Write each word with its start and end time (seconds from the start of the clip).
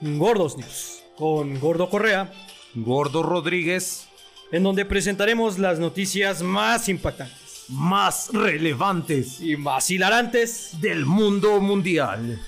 Gordos 0.00 0.56
News 0.56 1.02
con 1.16 1.60
Gordo 1.60 1.90
Correa, 1.90 2.32
Gordo 2.74 3.22
Rodríguez, 3.22 4.08
en 4.52 4.62
donde 4.62 4.84
presentaremos 4.84 5.58
las 5.58 5.78
noticias 5.78 6.42
más 6.42 6.88
impactantes 6.88 7.40
más 7.70 8.30
relevantes 8.32 9.40
y 9.40 9.56
más 9.56 9.90
hilarantes 9.90 10.80
del 10.80 11.06
mundo 11.06 11.60
mundial. 11.60 12.40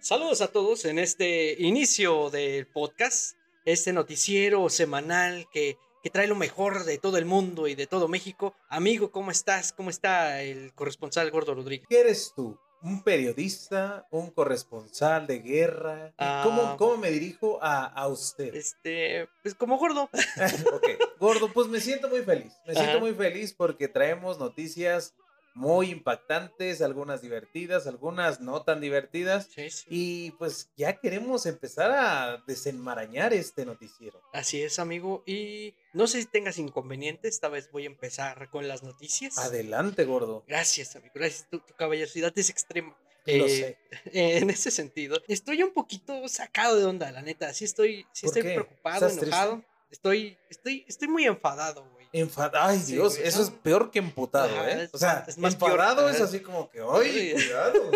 Saludos 0.00 0.40
a 0.40 0.48
todos 0.48 0.84
en 0.84 0.98
este 0.98 1.56
inicio 1.60 2.30
del 2.30 2.66
podcast, 2.66 3.36
este 3.64 3.92
noticiero 3.92 4.68
semanal 4.68 5.46
que 5.52 5.76
que 6.02 6.10
trae 6.10 6.26
lo 6.26 6.34
mejor 6.34 6.84
de 6.84 6.98
todo 6.98 7.16
el 7.16 7.24
mundo 7.24 7.68
y 7.68 7.74
de 7.74 7.86
todo 7.86 8.08
México. 8.08 8.54
Amigo, 8.68 9.12
¿cómo 9.12 9.30
estás? 9.30 9.72
¿Cómo 9.72 9.90
está 9.90 10.42
el 10.42 10.74
corresponsal 10.74 11.30
Gordo 11.30 11.54
Rodríguez? 11.54 11.86
¿Qué 11.88 12.00
eres 12.00 12.32
tú? 12.34 12.58
¿Un 12.82 13.04
periodista? 13.04 14.08
¿Un 14.10 14.32
corresponsal 14.32 15.28
de 15.28 15.38
guerra? 15.38 16.12
¿Cómo, 16.42 16.62
ah. 16.62 16.74
¿Cómo, 16.76 16.96
me 16.96 17.12
dirijo 17.12 17.62
a, 17.62 17.84
a, 17.84 18.08
usted? 18.08 18.52
Este, 18.52 19.28
pues 19.42 19.54
como 19.54 19.78
gordo. 19.78 20.10
ok, 20.74 20.88
gordo, 21.20 21.52
pues 21.52 21.68
me 21.68 21.80
siento 21.80 22.08
muy 22.08 22.22
feliz. 22.22 22.52
Me 22.66 22.74
siento 22.74 22.98
muy 22.98 23.14
feliz 23.14 23.54
porque 23.54 23.86
traemos 23.86 24.40
noticias 24.40 25.14
muy 25.54 25.90
impactantes, 25.90 26.80
algunas 26.82 27.22
divertidas, 27.22 27.86
algunas 27.86 28.40
no 28.40 28.62
tan 28.62 28.80
divertidas. 28.80 29.48
Y 29.88 30.30
pues 30.32 30.70
ya 30.76 30.98
queremos 30.98 31.46
empezar 31.46 31.90
a 31.90 32.42
desenmarañar 32.46 33.32
este 33.32 33.66
noticiero. 33.66 34.20
Así 34.32 34.62
es, 34.62 34.78
amigo. 34.78 35.22
Y 35.26 35.74
no 35.92 36.06
sé 36.06 36.20
si 36.20 36.26
tengas 36.26 36.58
inconveniente, 36.58 37.28
esta 37.28 37.48
vez 37.48 37.70
voy 37.70 37.84
a 37.84 37.86
empezar 37.86 38.48
con 38.50 38.68
las 38.68 38.82
noticias. 38.82 39.38
Adelante, 39.38 40.04
gordo. 40.04 40.44
Gracias, 40.46 40.96
amigo. 40.96 41.12
Gracias. 41.14 41.48
Tu, 41.50 41.62
caballerosidad 41.76 42.32
es 42.36 42.50
extrema. 42.50 42.96
Lo 43.26 43.48
sé. 43.48 43.78
En 44.12 44.50
ese 44.50 44.70
sentido, 44.70 45.20
estoy 45.28 45.62
un 45.62 45.72
poquito 45.72 46.26
sacado 46.28 46.76
de 46.76 46.84
onda, 46.86 47.12
la 47.12 47.22
neta. 47.22 47.52
Sí 47.52 47.64
estoy, 47.64 48.06
sí 48.12 48.26
estoy 48.26 48.42
preocupado, 48.42 49.08
enojado. 49.08 49.64
Estoy, 49.90 50.38
estoy, 50.48 50.84
estoy 50.88 51.08
muy 51.08 51.24
enfadado, 51.26 51.88
güey. 51.92 52.01
Enfadado. 52.12 52.68
Ay, 52.68 52.78
Dios, 52.86 53.18
eso 53.18 53.42
es 53.42 53.50
peor 53.50 53.90
que 53.90 53.98
emputado, 53.98 54.68
¿eh? 54.68 54.88
o 54.92 54.98
sea, 54.98 55.24
es 55.26 55.38
más 55.38 55.54
enfadado 55.54 56.10
es 56.10 56.20
así 56.20 56.40
como 56.40 56.70
que, 56.70 56.80
ay, 56.80 57.32
cuidado, 57.32 57.90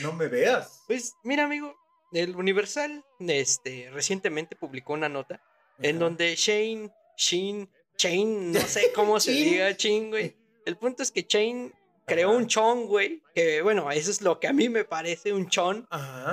no 0.00 0.12
me 0.14 0.28
veas. 0.28 0.84
Pues, 0.86 1.14
mira, 1.22 1.44
amigo, 1.44 1.74
el 2.12 2.34
Universal 2.34 3.04
este, 3.20 3.90
recientemente 3.92 4.56
publicó 4.56 4.94
una 4.94 5.08
nota 5.08 5.42
en 5.80 5.98
donde 5.98 6.34
Shane, 6.34 6.90
Shane, 7.16 7.68
Chain, 7.96 8.52
no 8.52 8.60
sé 8.60 8.92
cómo 8.94 9.20
se 9.20 9.30
diga, 9.32 9.76
Chain, 9.76 10.10
güey. 10.10 10.34
El 10.64 10.76
punto 10.76 11.02
es 11.02 11.12
que 11.12 11.26
Chain 11.26 11.74
creó 12.08 12.32
un 12.32 12.46
chon, 12.46 12.86
güey, 12.86 13.22
que 13.34 13.62
bueno, 13.62 13.90
eso 13.92 14.10
es 14.10 14.20
lo 14.22 14.40
que 14.40 14.48
a 14.48 14.52
mí 14.52 14.68
me 14.68 14.84
parece 14.84 15.32
un 15.32 15.48
chon. 15.48 15.86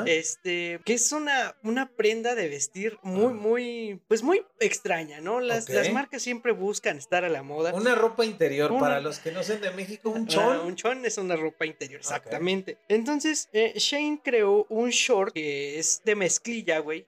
Este, 0.05 0.79
que 0.85 0.93
es 0.93 1.11
una, 1.11 1.55
una 1.63 1.91
prenda 1.95 2.33
de 2.33 2.49
vestir 2.49 2.97
muy, 3.03 3.33
muy, 3.33 4.01
pues 4.07 4.23
muy 4.23 4.43
extraña, 4.59 5.21
¿no? 5.21 5.39
Las, 5.39 5.69
las 5.69 5.91
marcas 5.91 6.21
siempre 6.23 6.51
buscan 6.51 6.97
estar 6.97 7.23
a 7.25 7.29
la 7.29 7.43
moda. 7.43 7.73
Una 7.73 7.95
ropa 7.95 8.25
interior, 8.25 8.77
para 8.79 8.99
los 9.01 9.19
que 9.19 9.31
no 9.31 9.43
sean 9.43 9.61
de 9.61 9.71
México, 9.71 10.09
un 10.09 10.27
chon. 10.27 10.61
un 10.61 10.75
chon 10.75 11.05
es 11.05 11.17
una 11.17 11.35
ropa 11.35 11.65
interior, 11.65 11.99
exactamente. 11.99 12.77
Entonces, 12.87 13.49
eh, 13.53 13.73
Shane 13.75 14.21
creó 14.23 14.65
un 14.69 14.89
short 14.89 15.33
que 15.33 15.77
es 15.77 16.01
de 16.05 16.15
mezclilla, 16.15 16.79
güey. 16.79 17.05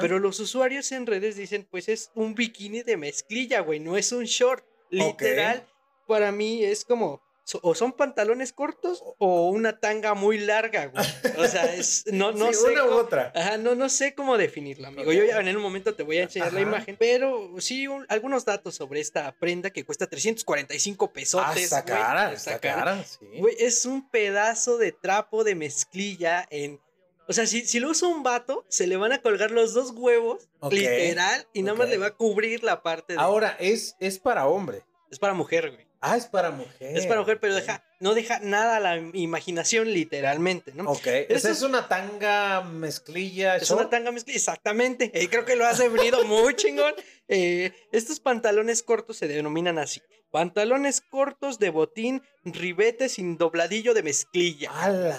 Pero 0.00 0.18
los 0.18 0.40
usuarios 0.40 0.90
en 0.92 1.06
redes 1.06 1.36
dicen, 1.36 1.66
pues 1.70 1.88
es 1.88 2.10
un 2.14 2.34
bikini 2.34 2.82
de 2.82 2.96
mezclilla, 2.96 3.60
güey, 3.60 3.80
no 3.80 3.96
es 3.96 4.12
un 4.12 4.24
short. 4.24 4.64
Literal, 4.90 5.66
para 6.06 6.30
mí 6.30 6.62
es 6.62 6.84
como 6.84 7.23
o 7.62 7.74
son 7.74 7.92
pantalones 7.92 8.52
cortos 8.52 9.02
o 9.18 9.50
una 9.50 9.78
tanga 9.78 10.14
muy 10.14 10.38
larga, 10.38 10.86
güey. 10.86 11.04
O 11.38 11.46
sea, 11.46 11.74
es, 11.74 12.04
no, 12.12 12.32
no 12.32 12.52
sé. 12.52 12.72
Una 12.72 12.84
u 12.86 12.92
otra. 12.92 13.32
Ajá, 13.34 13.58
no, 13.58 13.74
no 13.74 13.88
sé 13.88 14.14
cómo 14.14 14.38
definirlo, 14.38 14.88
amigo. 14.88 15.12
Yo 15.12 15.24
ya 15.24 15.38
en 15.40 15.56
un 15.56 15.62
momento 15.62 15.94
te 15.94 16.02
voy 16.02 16.18
a 16.18 16.22
enseñar 16.22 16.52
la 16.52 16.60
imagen, 16.60 16.96
pero 16.98 17.54
sí, 17.58 17.86
algunos 18.08 18.44
datos 18.44 18.74
sobre 18.74 19.00
esta 19.00 19.32
prenda 19.32 19.70
que 19.70 19.84
cuesta 19.84 20.06
345 20.06 21.12
pesos. 21.12 21.42
Ah, 21.44 21.54
está 21.56 21.84
cara, 21.84 22.32
está 22.32 22.58
cara, 22.58 23.04
sí. 23.04 23.26
Güey, 23.38 23.56
es 23.58 23.84
un 23.84 24.08
pedazo 24.08 24.78
de 24.78 24.92
trapo 24.92 25.44
de 25.44 25.54
mezclilla 25.54 26.46
en 26.50 26.80
o 27.26 27.32
sea, 27.32 27.46
si, 27.46 27.64
si, 27.64 27.80
lo 27.80 27.88
usa 27.88 28.08
un 28.08 28.22
vato, 28.22 28.66
se 28.68 28.86
le 28.86 28.98
van 28.98 29.12
a 29.12 29.22
colgar 29.22 29.50
los 29.50 29.72
dos 29.72 29.92
huevos, 29.92 30.46
literal, 30.70 31.46
y 31.54 31.62
nada 31.62 31.78
más 31.78 31.88
le 31.88 31.96
va 31.96 32.08
a 32.08 32.14
cubrir 32.14 32.62
la 32.62 32.82
parte 32.82 33.14
de. 33.14 33.18
Ahora, 33.18 33.56
es, 33.58 33.96
es 33.98 34.18
para 34.18 34.46
hombre. 34.46 34.84
Es 35.10 35.18
para 35.18 35.32
mujer, 35.32 35.70
güey. 35.70 35.86
Ah, 36.06 36.18
es 36.18 36.26
para 36.26 36.50
mujer. 36.50 36.98
Es 36.98 37.06
para 37.06 37.20
mujer, 37.20 37.40
pero 37.40 37.54
deja, 37.54 37.82
no 37.98 38.12
deja 38.12 38.38
nada 38.40 38.76
a 38.76 38.80
la 38.80 38.96
imaginación, 39.14 39.90
literalmente, 39.90 40.72
¿no? 40.74 40.84
Ok. 40.84 41.06
Esa 41.06 41.50
es 41.50 41.62
una 41.62 41.88
tanga 41.88 42.60
mezclilla. 42.60 43.56
Es 43.56 43.70
una 43.70 43.88
tanga 43.88 44.12
mezclilla, 44.12 44.36
exactamente. 44.36 45.10
Eh, 45.14 45.28
creo 45.30 45.46
que 45.46 45.56
lo 45.56 45.64
has 45.66 45.78
definido 45.78 46.22
muy 46.24 46.56
chingón. 46.56 46.92
Eh, 47.28 47.72
estos 47.90 48.20
pantalones 48.20 48.82
cortos 48.82 49.16
se 49.16 49.28
denominan 49.28 49.78
así. 49.78 50.02
Pantalones 50.30 51.00
cortos 51.00 51.58
de 51.58 51.70
botín, 51.70 52.20
ribete 52.44 53.08
sin 53.08 53.38
dobladillo 53.38 53.94
de 53.94 54.02
mezclilla. 54.02 54.70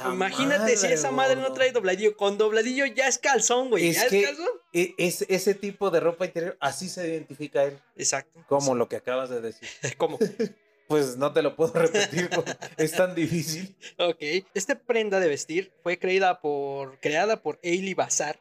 Imagínate 0.06 0.78
si 0.78 0.85
esa 0.85 1.09
madre 1.09 1.38
no 1.38 1.52
trae 1.53 1.72
dobladillo. 1.72 2.16
Con 2.16 2.38
dobladillo 2.38 2.85
ya 2.85 3.07
es 3.07 3.17
calzón, 3.17 3.72
güey. 3.72 3.88
Es 3.88 4.03
que 4.03 4.22
calzón? 4.22 4.50
E, 4.72 4.94
es, 5.00 5.25
ese 5.29 5.56
tipo 5.56 5.90
de 5.90 6.00
ropa 6.00 6.25
interior, 6.25 6.57
así 6.59 6.90
se 6.90 7.07
identifica 7.07 7.63
él. 7.63 7.79
Exacto. 7.96 8.46
Como 8.47 8.75
lo 8.75 8.88
que 8.88 8.97
acabas 8.97 9.31
de 9.31 9.41
decir. 9.41 9.67
¿Cómo? 9.97 10.19
Pues 10.88 11.18
no 11.18 11.34
te 11.34 11.41
lo 11.41 11.56
puedo 11.56 11.73
repetir, 11.75 12.29
es 12.78 12.91
tan 12.91 13.16
difícil. 13.16 13.75
Ok, 13.97 14.22
esta 14.53 14.79
prenda 14.79 15.19
de 15.19 15.28
vestir 15.28 15.72
fue 15.84 15.97
creada 15.97 16.41
por, 16.41 17.00
creada 17.00 17.41
por 17.41 17.59
Ailey 17.63 17.94
Bazar. 17.94 18.40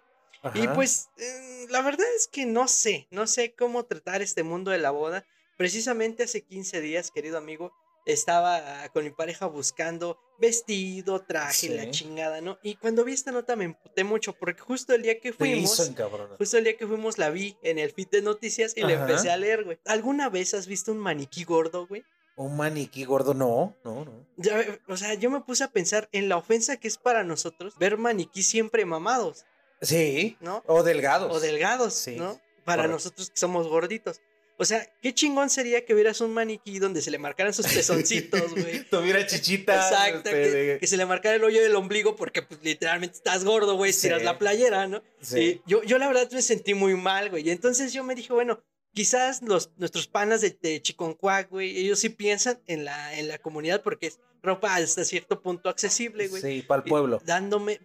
Y 0.54 0.68
pues, 0.68 1.08
eh, 1.16 1.66
la 1.70 1.80
verdad 1.80 2.06
es 2.16 2.28
que 2.28 2.44
no 2.44 2.68
sé, 2.68 3.08
no 3.10 3.26
sé 3.26 3.54
cómo 3.54 3.86
tratar 3.86 4.20
este 4.20 4.42
mundo 4.42 4.70
de 4.70 4.78
la 4.78 4.90
boda. 4.90 5.24
Precisamente 5.56 6.24
hace 6.24 6.42
15 6.42 6.82
días, 6.82 7.10
querido 7.10 7.38
amigo, 7.38 7.72
estaba 8.04 8.88
con 8.92 9.04
mi 9.04 9.10
pareja 9.10 9.46
buscando 9.46 10.18
vestido, 10.38 11.20
traje, 11.20 11.68
la 11.70 11.90
chingada, 11.90 12.40
¿no? 12.40 12.58
Y 12.62 12.76
cuando 12.76 13.04
vi 13.04 13.12
esta 13.12 13.32
nota 13.32 13.56
me 13.56 13.64
emputé 13.64 14.04
mucho 14.04 14.32
porque 14.34 14.60
justo 14.60 14.94
el 14.94 15.02
día 15.02 15.20
que 15.20 15.32
fuimos, 15.32 15.92
justo 16.38 16.58
el 16.58 16.64
día 16.64 16.76
que 16.76 16.86
fuimos 16.86 17.18
la 17.18 17.30
vi 17.30 17.56
en 17.62 17.78
el 17.78 17.92
feed 17.92 18.08
de 18.10 18.22
noticias 18.22 18.74
y 18.76 18.82
le 18.82 18.94
empecé 18.94 19.30
a 19.30 19.36
leer, 19.36 19.64
güey. 19.64 19.78
¿Alguna 19.86 20.28
vez 20.28 20.54
has 20.54 20.66
visto 20.66 20.92
un 20.92 20.98
maniquí 20.98 21.44
gordo, 21.44 21.86
güey? 21.86 22.04
Un 22.36 22.56
maniquí 22.56 23.04
gordo, 23.04 23.32
no, 23.32 23.76
no, 23.84 24.04
no. 24.04 24.26
Ya, 24.36 24.60
o 24.88 24.96
sea, 24.96 25.14
yo 25.14 25.30
me 25.30 25.40
puse 25.40 25.62
a 25.62 25.68
pensar 25.68 26.08
en 26.10 26.28
la 26.28 26.36
ofensa 26.36 26.78
que 26.78 26.88
es 26.88 26.98
para 26.98 27.22
nosotros 27.22 27.78
ver 27.78 27.96
maniquí 27.96 28.42
siempre 28.42 28.84
mamados. 28.84 29.44
Sí, 29.80 30.36
¿no? 30.40 30.62
O 30.66 30.82
delgados. 30.82 31.34
O 31.34 31.38
delgados, 31.38 31.94
sí, 31.94 32.16
¿no? 32.16 32.40
Para 32.64 32.88
nosotros 32.88 33.30
que 33.30 33.36
somos 33.36 33.68
gorditos. 33.68 34.20
O 34.56 34.64
sea, 34.64 34.88
qué 35.02 35.12
chingón 35.12 35.50
sería 35.50 35.84
que 35.84 35.94
hubieras 35.94 36.20
un 36.20 36.32
maniquí 36.32 36.78
donde 36.78 37.02
se 37.02 37.10
le 37.10 37.18
marcaran 37.18 37.52
sus 37.52 37.66
pezoncitos, 37.74 38.52
güey. 38.52 38.84
Tuviera 38.84 39.26
chichita. 39.26 39.74
Exacto, 39.74 40.30
este, 40.30 40.78
que, 40.78 40.86
se 40.86 40.96
le 40.96 41.06
marcara 41.06 41.36
el 41.36 41.44
hoyo 41.44 41.60
del 41.60 41.74
ombligo 41.74 42.14
porque 42.14 42.42
pues, 42.42 42.60
literalmente 42.62 43.16
estás 43.16 43.44
gordo, 43.44 43.76
güey, 43.76 43.92
tiras 43.92 44.22
la 44.22 44.38
playera, 44.38 44.86
¿no? 44.86 45.02
Sí. 45.20 45.60
yo, 45.66 45.82
yo 45.82 45.98
la 45.98 46.06
verdad 46.06 46.30
me 46.30 46.42
sentí 46.42 46.74
muy 46.74 46.94
mal, 46.94 47.30
güey. 47.30 47.46
Y 47.46 47.50
entonces 47.50 47.92
yo 47.92 48.04
me 48.04 48.14
dije, 48.14 48.32
bueno, 48.32 48.62
quizás 48.94 49.42
los, 49.42 49.70
nuestros 49.76 50.06
panas 50.06 50.40
de, 50.40 50.56
de 50.62 50.80
Chiconcuac, 50.80 51.50
güey, 51.50 51.76
ellos 51.76 51.98
sí 51.98 52.08
piensan 52.08 52.58
en 52.66 52.84
la, 52.84 53.18
en 53.18 53.28
la 53.28 53.38
comunidad 53.38 53.82
porque 53.82 54.06
es 54.06 54.20
ropa 54.44 54.76
hasta 54.76 55.04
cierto 55.04 55.40
punto 55.40 55.68
accesible, 55.68 56.28
güey. 56.28 56.42
Sí, 56.42 56.62
para 56.62 56.82
el 56.82 56.88
pueblo. 56.88 57.20
dándome, 57.24 57.80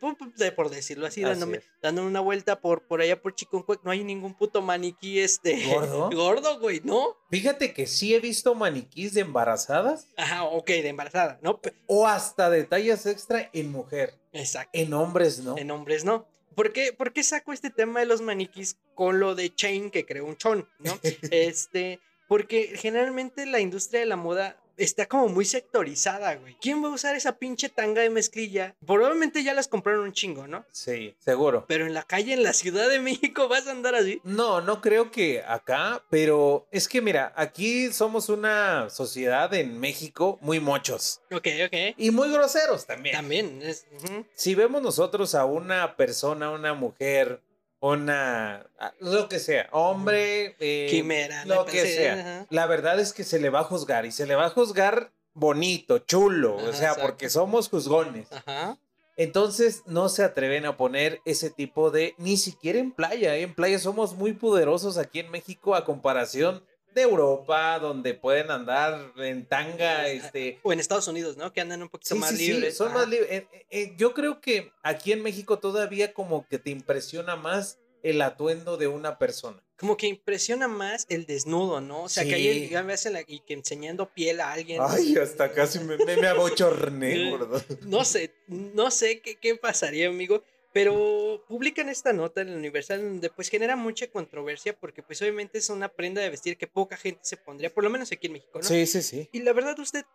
por 0.56 0.70
decirlo 0.70 1.08
así, 1.08 1.22
dándome, 1.22 1.62
dándome 1.82 2.08
una 2.08 2.20
vuelta 2.20 2.60
por, 2.60 2.82
por 2.82 3.02
allá 3.02 3.20
por 3.22 3.34
Chiconcuac, 3.34 3.82
no 3.84 3.92
hay 3.92 4.04
ningún 4.04 4.34
puto 4.34 4.62
maniquí 4.62 5.20
este. 5.20 5.66
¿Gordo? 5.74 6.10
gordo, 6.14 6.60
güey, 6.60 6.82
¿no? 6.84 7.18
Fíjate 7.32 7.74
que 7.74 7.88
sí 7.88 8.14
he 8.14 8.20
visto 8.20 8.54
maniquís 8.54 9.14
de 9.14 9.22
embarazadas. 9.22 10.08
Ajá, 10.18 10.44
ok, 10.44 10.68
de 10.68 10.90
embarazada, 10.90 11.40
¿no? 11.42 11.60
O 11.88 12.06
hasta 12.06 12.50
detalles 12.50 13.06
extra 13.06 13.50
en 13.54 13.72
mujer. 13.72 14.20
Exacto. 14.34 14.72
En 14.74 14.94
hombres, 14.94 15.40
¿no? 15.40 15.58
En 15.58 15.72
hombres, 15.72 16.04
¿no? 16.04 16.28
¿Por 16.56 16.74
qué, 16.74 16.94
¿Por 16.94 17.14
qué 17.14 17.24
saco 17.24 17.54
este 17.54 17.70
tema 17.70 18.00
de 18.00 18.06
los 18.06 18.22
maniquís 18.22 18.78
con 18.96 19.20
lo 19.20 19.36
de 19.36 19.54
Chain 19.54 19.92
que 19.92 20.06
creó 20.06 20.26
un 20.26 20.38
chon, 20.38 20.68
¿no? 20.80 21.00
este, 21.32 22.00
porque 22.28 22.74
generalmente 22.76 23.46
la 23.46 23.60
industria 23.60 24.02
de 24.02 24.06
la 24.06 24.16
moda 24.16 24.62
está 24.80 25.08
como 25.08 25.28
muy 25.28 25.46
sectorizada, 25.46 26.36
güey. 26.36 26.58
¿Quién 26.62 26.84
va 26.84 26.88
a 26.88 26.92
usar 26.92 27.16
esa 27.16 27.38
pinche 27.38 27.70
tanga 27.70 28.02
de 28.02 28.10
mezclilla? 28.10 28.76
Probablemente 28.86 29.44
ya 29.44 29.54
las 29.54 29.68
compraron 29.68 30.06
un 30.06 30.14
chingo, 30.14 30.48
¿no? 30.48 30.66
Sí, 30.72 31.16
seguro. 31.20 31.66
Pero 31.68 31.86
en 31.86 31.94
la 31.94 32.04
calle, 32.04 32.34
en 32.34 32.44
la 32.44 32.54
Ciudad 32.54 32.90
de 32.90 33.00
México, 33.00 33.48
vas 33.48 33.68
a 33.68 33.72
andar 33.72 33.96
así. 33.96 34.22
No, 34.24 34.62
no 34.62 34.82
creo 34.82 35.12
que 35.12 35.44
acá, 35.46 36.04
pero 36.10 36.68
es 36.72 36.88
que 36.88 37.02
mira, 37.02 37.34
aquí 37.36 37.92
somos 37.92 38.30
una 38.30 38.90
sociedad 38.90 39.54
en 39.54 39.80
México 39.80 40.38
muy 40.42 40.60
mochos. 40.60 41.22
Ok, 41.32 41.48
ok. 41.66 41.96
Y 41.98 42.12
muy 42.12 42.32
groseros 42.32 42.86
también. 42.86 43.16
También. 43.16 43.62
Es, 43.62 43.86
Si 44.34 44.56
vemos 44.56 44.82
nosotros 44.82 45.36
a 45.36 45.46
una 45.46 45.96
persona, 45.96 46.52
una 46.52 46.74
mujer, 46.74 47.42
una 47.82 48.66
ah, 48.80 48.94
lo 49.00 49.30
que 49.30 49.40
sea, 49.40 49.70
hombre, 49.72 50.56
eh, 50.60 50.88
quimera, 50.90 51.46
lo 51.46 51.66
que 51.66 51.86
sea. 51.86 52.46
La 52.50 52.66
verdad 52.66 53.00
es 53.00 53.14
que 53.14 53.24
se 53.24 53.40
le 53.40 53.50
va 53.50 53.62
a 53.62 53.64
juzgar 53.64 54.06
y 54.06 54.12
se 54.12 54.26
le 54.26 54.36
va 54.36 54.48
a 54.48 54.50
juzgar 54.50 55.12
bonito, 55.34 56.00
chulo, 56.00 56.56
o 56.56 56.74
sea, 56.74 56.96
porque 56.96 57.30
somos 57.30 57.70
juzgones. 57.70 58.32
Ajá. 58.32 58.78
Entonces 59.20 59.84
no 59.86 60.08
se 60.08 60.24
atreven 60.24 60.66
a 60.66 60.78
poner 60.78 61.20
ese 61.26 61.50
tipo 61.50 61.92
de, 61.92 62.16
ni 62.18 62.38
siquiera 62.38 62.80
en 62.80 62.94
playa, 62.94 63.36
¿eh? 63.36 63.42
en 63.42 63.54
playa 63.54 63.78
somos 63.78 64.16
muy 64.16 64.32
poderosos 64.32 64.98
aquí 64.98 65.20
en 65.20 65.30
México 65.30 65.76
a 65.76 65.84
comparación 65.84 66.64
de 66.94 67.02
Europa, 67.02 67.80
donde 67.80 68.14
pueden 68.14 68.52
andar 68.52 69.14
en 69.18 69.46
tanga, 69.46 70.08
este... 70.08 70.60
O 70.64 70.74
en 70.74 70.80
Estados 70.80 71.08
Unidos, 71.08 71.38
¿no? 71.38 71.54
Que 71.54 71.62
andan 71.62 71.82
un 71.82 71.90
poquito 71.90 72.16
más 72.16 72.34
libres. 72.34 72.78
son 72.78 72.94
más 72.94 73.08
libres. 73.08 73.30
Eh, 73.32 73.48
eh, 73.70 73.94
yo 73.98 74.14
creo 74.14 74.42
que 74.42 74.72
aquí 74.84 75.12
en 75.12 75.22
México 75.22 75.60
todavía 75.60 76.14
como 76.14 76.48
que 76.48 76.60
te 76.60 76.72
impresiona 76.72 77.36
más 77.36 77.80
el 78.04 78.22
atuendo 78.22 78.78
de 78.78 78.88
una 78.88 79.18
persona. 79.18 79.62
Como 79.78 79.96
que 79.96 80.08
impresiona 80.08 80.68
más 80.68 81.06
el 81.10 81.26
desnudo, 81.26 81.80
¿no? 81.80 82.04
O 82.04 82.10
sea, 82.10 82.26
que 82.26 82.36
ahí 82.36 82.70
ya 82.70 82.84
me 82.84 82.94
hacen 82.94 83.18
y 83.28 83.40
que 83.42 83.54
enseñando 83.54 84.10
piel 84.14 84.42
a 84.42 84.52
alguien. 84.52 84.82
Ay, 84.86 85.16
hasta 85.16 85.52
casi 85.54 85.80
me, 85.80 85.98
me, 85.98 86.28
abochorné, 86.28 87.30
gordo. 87.30 87.62
No 87.82 88.04
sé, 88.04 88.34
no 88.48 88.92
sé 88.92 89.22
qué, 89.22 89.38
qué 89.38 89.56
pasaría, 89.56 90.10
amigo. 90.10 90.44
Pero 90.80 91.44
publican 91.46 91.90
esta 91.90 92.14
nota 92.14 92.40
en 92.42 92.50
el 92.50 92.56
Universal 92.56 93.02
donde 93.02 93.30
pues 93.30 93.50
genera 93.50 93.76
mucha 93.76 94.08
controversia 94.08 94.74
porque 94.80 95.04
pues 95.04 95.22
obviamente 95.22 95.58
es 95.58 95.70
una 95.70 95.90
prenda 95.90 96.22
de 96.22 96.30
vestir 96.30 96.58
que 96.58 96.68
poca 96.68 96.96
gente 96.96 97.20
se 97.24 97.36
pondría, 97.36 97.74
por 97.74 97.84
lo 97.84 97.90
menos 97.90 98.10
aquí 98.14 98.28
en 98.28 98.34
México, 98.34 98.60
¿no? 98.60 98.64
Sí, 98.64 98.86
sí, 98.86 99.02
sí. 99.02 99.30
Y 99.34 99.42
la 99.42 99.52
verdad 99.52 99.78
usted 99.80 100.06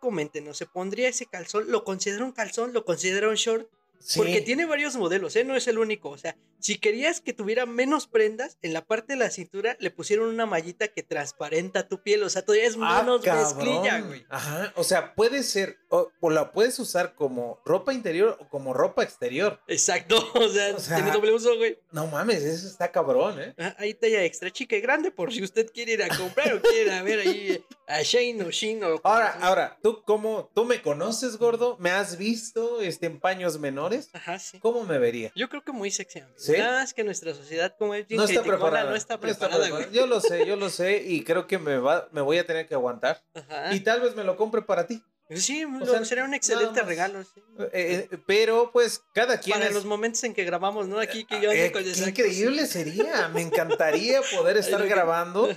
¿no? 0.41 0.55
¿se 0.55 0.65
pondría 0.65 1.07
ese 1.07 1.27
calzón? 1.27 1.69
¿Lo 1.69 1.83
considera 1.83 2.25
un 2.25 2.31
calzón? 2.31 2.73
¿Lo 2.73 2.83
considera 2.83 3.29
un 3.29 3.35
short? 3.35 3.69
Porque 4.15 4.41
tiene 4.41 4.65
varios 4.65 4.95
modelos, 4.95 5.35
¿eh? 5.35 5.43
No 5.43 5.55
es 5.55 5.67
el 5.67 5.77
único. 5.77 6.09
O 6.09 6.17
sea, 6.17 6.35
si 6.59 6.77
querías 6.77 7.21
que 7.21 7.33
tuviera 7.33 7.65
menos 7.65 8.07
prendas, 8.07 8.57
en 8.61 8.73
la 8.73 8.85
parte 8.85 9.13
de 9.13 9.19
la 9.19 9.29
cintura 9.29 9.77
le 9.79 9.91
pusieron 9.91 10.29
una 10.29 10.45
mallita 10.45 10.87
que 10.87 11.03
transparenta 11.03 11.87
tu 11.87 12.01
piel. 12.01 12.23
O 12.23 12.29
sea, 12.29 12.43
todavía 12.43 12.67
es 12.67 12.77
ah, 12.79 13.01
menos 13.01 13.25
mezclilla, 13.25 14.01
güey. 14.01 14.25
Ajá. 14.29 14.73
O 14.75 14.83
sea, 14.83 15.15
puede 15.15 15.43
ser, 15.43 15.77
o, 15.89 16.11
la 16.29 16.51
puedes 16.51 16.77
usar 16.79 17.15
como 17.15 17.61
ropa 17.65 17.93
interior 17.93 18.37
o 18.39 18.49
como 18.49 18.73
ropa 18.73 19.03
exterior. 19.03 19.59
Exacto. 19.67 20.15
O 20.45 20.49
sea, 20.49 20.75
tiene 20.75 21.11
doble 21.11 21.31
uso, 21.31 21.55
güey. 21.57 21.79
No 21.91 22.07
mames, 22.07 22.43
eso 22.43 22.67
está 22.67 22.91
cabrón, 22.91 23.39
¿eh? 23.39 23.55
Ah, 23.57 23.75
ahí 23.79 23.93
talla 23.93 24.23
extra 24.23 24.51
chica 24.51 24.75
y 24.75 24.81
grande 24.81 25.09
por 25.09 25.33
si 25.33 25.41
usted 25.41 25.71
quiere 25.73 25.93
ir 25.93 26.03
a 26.03 26.15
comprar 26.15 26.53
o 26.53 26.61
quiere 26.61 26.83
ir 26.83 26.91
a 26.91 27.01
ver 27.01 27.19
ahí 27.19 27.65
a 27.87 28.01
Shane 28.01 28.43
o 28.43 28.51
Shin 28.51 28.83
o. 28.83 28.99
Ahora, 29.03 29.37
ahora, 29.41 29.77
tú 29.81 30.03
cómo, 30.03 30.51
tú 30.53 30.65
me 30.65 30.81
conoces, 30.81 31.37
gordo, 31.37 31.77
me 31.79 31.89
has 31.89 32.17
visto 32.17 32.81
este, 32.81 33.07
en 33.07 33.19
paños 33.19 33.57
menores. 33.59 33.84
Ajá, 34.13 34.39
sí. 34.39 34.59
¿Cómo 34.59 34.83
me 34.83 34.97
vería? 34.97 35.31
Yo 35.35 35.49
creo 35.49 35.63
que 35.63 35.71
muy 35.71 35.91
sexy. 35.91 36.21
¿Sí? 36.35 36.53
es 36.55 36.93
que 36.93 37.03
nuestra 37.03 37.33
sociedad 37.33 37.75
como 37.77 37.93
es 37.93 38.09
no 38.09 38.23
está 38.23 38.43
preparada. 38.43 38.89
No 38.89 38.95
está 38.95 39.19
preparada. 39.19 39.89
Yo 39.91 40.07
lo 40.07 40.19
sé, 40.19 40.45
yo 40.45 40.55
lo 40.55 40.69
sé 40.69 41.03
y 41.05 41.23
creo 41.23 41.47
que 41.47 41.57
me 41.57 41.77
va, 41.77 42.07
me 42.11 42.21
voy 42.21 42.37
a 42.37 42.45
tener 42.45 42.67
que 42.67 42.73
aguantar. 42.73 43.23
Ajá. 43.33 43.73
Y 43.73 43.81
tal 43.81 44.01
vez 44.01 44.15
me 44.15 44.23
lo 44.23 44.37
compre 44.37 44.61
para 44.61 44.87
ti. 44.87 45.03
Sí, 45.29 45.65
sería 46.03 46.23
un 46.23 46.35
excelente 46.35 46.83
regalo. 46.83 47.21
Eh, 47.21 48.07
eh, 48.11 48.17
pero 48.27 48.69
pues 48.71 49.01
cada 49.13 49.39
quien. 49.39 49.57
Para 49.57 49.71
los 49.71 49.85
momentos 49.85 50.23
en 50.23 50.33
que 50.35 50.43
grabamos, 50.43 50.87
¿no? 50.87 50.99
Aquí 50.99 51.25
que 51.25 51.41
yo 51.41 51.51
eh, 51.51 51.71
qué 51.71 52.09
increíble 52.09 52.67
sería. 52.67 53.29
Me 53.29 53.41
encantaría 53.41 54.21
poder 54.37 54.57
estar 54.57 54.85
grabando 54.87 55.49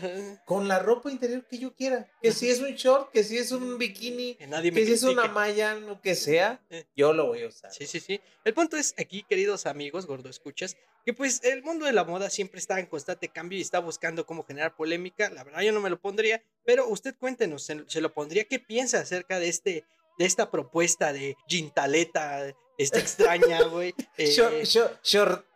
con 0.47 0.69
la 0.69 0.79
ropa 0.79 1.11
interior 1.11 1.47
que 1.47 1.59
yo 1.59 1.75
quiera. 1.75 2.11
Que 2.23 2.33
si 2.33 2.49
es 2.49 2.61
un 2.61 2.71
short, 2.75 3.11
que 3.13 3.23
si 3.25 3.37
es 3.37 3.53
un 3.53 3.77
bikini, 3.77 4.37
que, 4.37 4.87
si 4.87 4.93
es 4.93 5.03
una 5.03 5.29
malla, 5.29 5.75
lo 5.75 6.01
que 6.01 6.15
sea, 6.15 6.63
yo 6.97 7.13
lo 7.13 7.27
voy 7.27 7.43
a 7.43 7.49
usar. 7.49 7.71
Sí, 7.71 7.87
sí, 7.87 8.01
sí. 8.01 8.21
El 8.45 8.55
punto 8.55 8.79
es 8.79 8.95
aquí, 8.99 9.25
queridos 9.29 9.67
amigos, 9.67 10.07
gordo 10.07 10.31
escuchas, 10.31 10.77
que 11.09 11.15
pues 11.15 11.41
el 11.43 11.63
mundo 11.63 11.87
de 11.87 11.95
la 11.95 12.05
moda 12.05 12.29
siempre 12.29 12.61
está 12.61 12.79
en 12.79 12.85
constante 12.85 13.31
cambio 13.31 13.59
y 13.59 13.63
está 13.63 13.79
buscando 13.79 14.27
cómo 14.27 14.45
generar 14.45 14.77
polémica. 14.77 15.31
La 15.31 15.43
verdad 15.43 15.63
yo 15.63 15.73
no 15.73 15.81
me 15.81 15.89
lo 15.89 15.99
pondría, 15.99 16.43
pero 16.67 16.87
usted 16.87 17.15
cuéntenos, 17.19 17.65
¿se, 17.65 18.01
lo 18.03 18.13
pondría? 18.13 18.45
¿Qué 18.45 18.59
piensa 18.59 19.01
acerca 19.01 19.39
de 19.39 19.49
este, 19.49 19.87
de 20.19 20.27
esta 20.27 20.51
propuesta 20.51 21.15
de 21.15 21.35
Gintaleta, 21.47 22.55
esta 22.77 22.99
extraña, 22.99 23.63
güey? 23.63 23.95
Eh, 24.19 24.65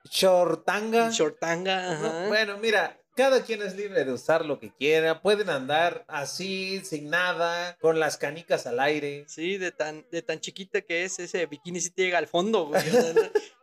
shortanga. 0.09 1.11
Shortanga, 1.11 1.93
ajá. 1.93 2.29
Bueno, 2.29 2.57
mira, 2.57 2.99
cada 3.23 3.45
quien 3.45 3.63
es 3.63 3.77
libre 3.77 4.05
de 4.05 4.13
usar 4.13 4.45
lo 4.45 4.59
que 4.59 4.73
quiera. 4.75 5.23
Pueden 5.23 5.49
andar 5.49 6.05
así, 6.09 6.83
sin 6.85 7.09
nada, 7.09 7.77
con 7.81 8.01
las 8.01 8.17
canicas 8.17 8.67
al 8.67 8.81
aire. 8.81 9.23
Sí, 9.29 9.59
de 9.59 9.71
tan, 9.71 10.05
de 10.11 10.23
tan 10.23 10.41
chiquita 10.41 10.81
que 10.81 11.05
es, 11.05 11.21
ese 11.21 11.47
bikini 11.47 11.81
si 11.81 11.91
te 11.91 12.03
llega 12.03 12.19
al 12.19 12.27
fondo, 12.27 12.67
güey. 12.67 12.83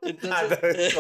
Entonces, 0.02 0.96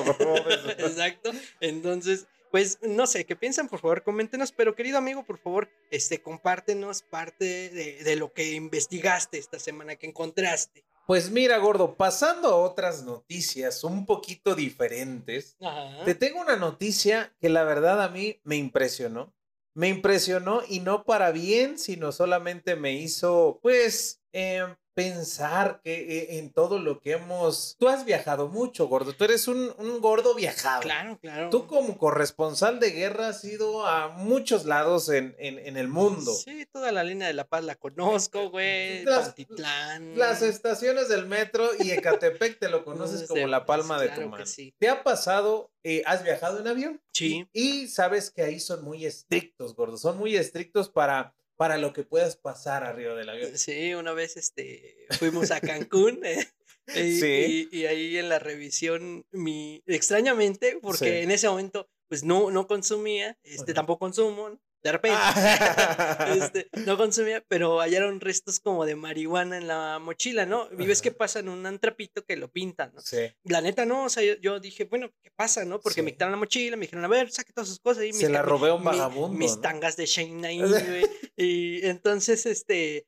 exacto. 0.78 1.32
Entonces, 1.62 2.28
pues 2.52 2.80
no 2.82 3.08
sé, 3.08 3.26
¿qué 3.26 3.38
piensan? 3.38 3.70
Por 3.70 3.80
favor, 3.80 4.04
coméntenos. 4.04 4.52
Pero 4.52 4.76
querido 4.76 4.98
amigo, 4.98 5.24
por 5.24 5.38
favor, 5.38 5.70
este, 5.90 6.22
compártenos 6.22 7.04
parte 7.04 7.70
de, 7.70 8.04
de 8.04 8.16
lo 8.18 8.34
que 8.34 8.56
investigaste 8.56 9.38
esta 9.38 9.58
semana, 9.58 9.96
que 9.96 10.08
encontraste. 10.08 10.84
Pues 11.10 11.32
mira, 11.32 11.58
gordo, 11.58 11.96
pasando 11.96 12.50
a 12.50 12.56
otras 12.56 13.02
noticias 13.02 13.84
un 13.84 14.06
poquito 14.06 14.54
diferentes, 14.54 15.58
te 16.06 16.14
tengo 16.14 16.40
una 16.40 16.56
noticia 16.56 17.34
que 17.40 17.50
la 17.50 17.64
verdad 17.64 18.04
a 18.04 18.10
mí 18.10 18.40
me 18.44 18.58
impresionó. 18.58 19.34
Me 19.74 19.88
impresionó 19.88 20.62
y 20.70 20.82
no 20.82 21.06
para 21.06 21.32
bien, 21.32 21.80
sino 21.80 22.12
solamente 22.12 22.76
me 22.76 22.94
hizo, 22.94 23.58
pues, 23.64 24.22
eh, 24.34 24.76
pensar 25.00 25.80
que 25.81 25.94
eh, 25.94 26.40
en 26.40 26.51
todo 26.51 26.78
lo 26.78 27.00
que 27.00 27.13
hemos... 27.13 27.78
Tú 27.80 27.88
has 27.88 28.04
viajado 28.04 28.50
mucho, 28.50 28.90
gordo. 28.90 29.13
Tú 29.13 29.24
eres 29.24 29.48
un, 29.48 29.74
gordo 30.01 30.36
viajado. 30.36 30.81
Claro, 30.81 31.18
claro. 31.22 31.50
Tú 31.50 31.68
como 31.68 31.98
corresponsal 31.98 32.81
de 32.81 32.92
guerra 32.92 33.30
has 33.30 33.46
ido 33.46 33.88
a 33.88 34.10
muchos 34.10 34.66
lados 34.66 35.07
en, 35.07 35.36
el 35.40 35.88
mundo. 35.88 36.34
Sí, 36.34 36.66
toda 36.66 36.92
la 36.92 37.06
línea 37.06 37.28
de 37.28 37.34
La 37.34 37.48
Paz 37.48 37.63
la 37.63 37.75
conozco, 37.75 38.50
güey. 38.50 39.06
Las, 39.06 39.36
las 40.16 40.42
estaciones 40.42 41.07
del 41.07 41.28
metro 41.28 41.69
y 41.80 41.92
Ecatepec 41.92 42.60
te 42.60 42.68
lo 42.68 42.84
conoces 42.84 43.25
como 43.30 43.48
la 43.48 43.66
palma 43.66 44.01
de 44.01 44.10
tu 44.10 44.28
mano. 44.28 44.44
¿Te 44.80 44.90
ha 44.90 45.01
pasado, 45.04 45.72
eh, 45.84 46.04
has 46.06 46.24
viajado 46.24 46.60
en 46.60 46.68
avión? 46.68 47.01
Sí. 47.13 47.48
y 47.51 47.88
sabes 47.88 48.31
que 48.31 48.42
ahí 48.42 48.60
son 48.60 48.84
muy 48.84 49.06
estrictos, 49.06 49.75
gordo. 49.75 49.98
Son 49.98 50.18
muy 50.18 50.36
estrictos 50.36 50.90
para 50.90 51.36
para 51.60 51.78
lo 51.78 51.92
que 51.92 52.04
puedas 52.04 52.38
pasar 52.38 52.86
arriba 52.86 53.16
del 53.16 53.28
avión. 53.28 53.58
Sí, 53.58 53.94
una 53.94 54.14
vez 54.14 54.38
este, 54.38 54.96
fuimos 55.20 55.52
a 55.52 55.60
Cancún 55.60 56.22
eh, 56.24 57.68
y, 57.70 57.84
ahí 57.84 58.18
en 58.18 58.30
la 58.30 58.40
revisión, 58.40 59.26
mi, 59.32 59.84
extrañamente, 59.86 60.80
porque 60.82 61.22
en 61.22 61.32
ese 61.32 61.50
momento 61.50 61.90
pues 62.08 62.24
no, 62.24 62.50
no 62.50 62.66
consumía, 62.66 63.38
este, 63.44 63.74
tampoco 63.74 64.00
consumo, 64.00 64.58
de 64.81 64.92
repente, 64.92 65.18
este, 66.38 66.70
no 66.86 66.98
consumía, 66.98 67.44
pero 67.48 67.80
hallaron 67.80 68.22
restos 68.22 68.60
como 68.60 68.86
de 68.86 68.96
marihuana 68.96 69.58
en 69.58 69.68
la 69.68 70.00
mochila, 70.00 70.46
¿no? 70.46 70.70
Y 70.77 70.86
ves 70.86 71.01
que 71.01 71.12
pasa 71.12 71.39
en 71.39 71.50
un 71.50 71.80
trapito 71.80 72.24
que 72.24 72.38
lo 72.38 72.50
pintan, 72.50 72.94
¿no? 72.94 73.01
Sí. 73.01 73.18
La 73.44 73.62
neta, 73.62 73.86
no, 73.86 74.06
o 74.06 74.10
sea, 74.10 74.24
yo, 74.39 74.60
dije, 74.60 74.86
bueno, 74.86 75.12
¿qué 75.22 75.32
pasa, 75.32 75.65
no? 75.65 75.82
Porque 75.82 76.01
me 76.01 76.12
quitaron 76.12 76.32
la 76.32 76.38
mochila, 76.38 76.77
me 76.77 76.86
dijeron, 76.86 77.06
a 77.06 77.10
ver, 77.10 77.32
saque 77.32 77.53
todas 77.53 77.68
sus 77.68 77.80
cosas. 77.80 78.06
Y 78.06 78.13
Se 78.13 78.30
la 78.30 78.42
robé 78.42 78.72
un 78.72 78.84
vagabundo. 78.84 79.38
mis 79.38 79.60
tangas 79.60 79.98
de 79.98 80.06
Shane 80.06 80.48
ahí, 80.48 80.60
güey. 80.60 81.06
y 81.36 81.86
entonces, 81.86 82.46
este, 82.46 83.08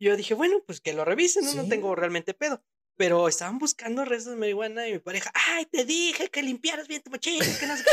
yo 0.00 0.16
dije, 0.16 0.34
bueno, 0.34 0.62
pues 0.66 0.80
que 0.80 0.94
lo 0.94 1.04
revisen, 1.04 1.44
¿no? 1.44 1.54
No 1.54 1.68
tengo 1.68 1.94
realmente 1.94 2.34
pedo 2.34 2.62
pero 3.00 3.28
estaban 3.28 3.58
buscando 3.58 4.04
restos 4.04 4.34
de 4.34 4.38
marihuana 4.38 4.86
y 4.86 4.92
mi 4.92 4.98
pareja, 4.98 5.32
ay, 5.32 5.64
te 5.64 5.86
dije 5.86 6.28
que 6.28 6.42
limpiaras 6.42 6.86
bien 6.86 7.02
tu 7.02 7.10
mochila, 7.10 7.46
que 7.58 7.66
no 7.66 7.74
sé 7.74 7.84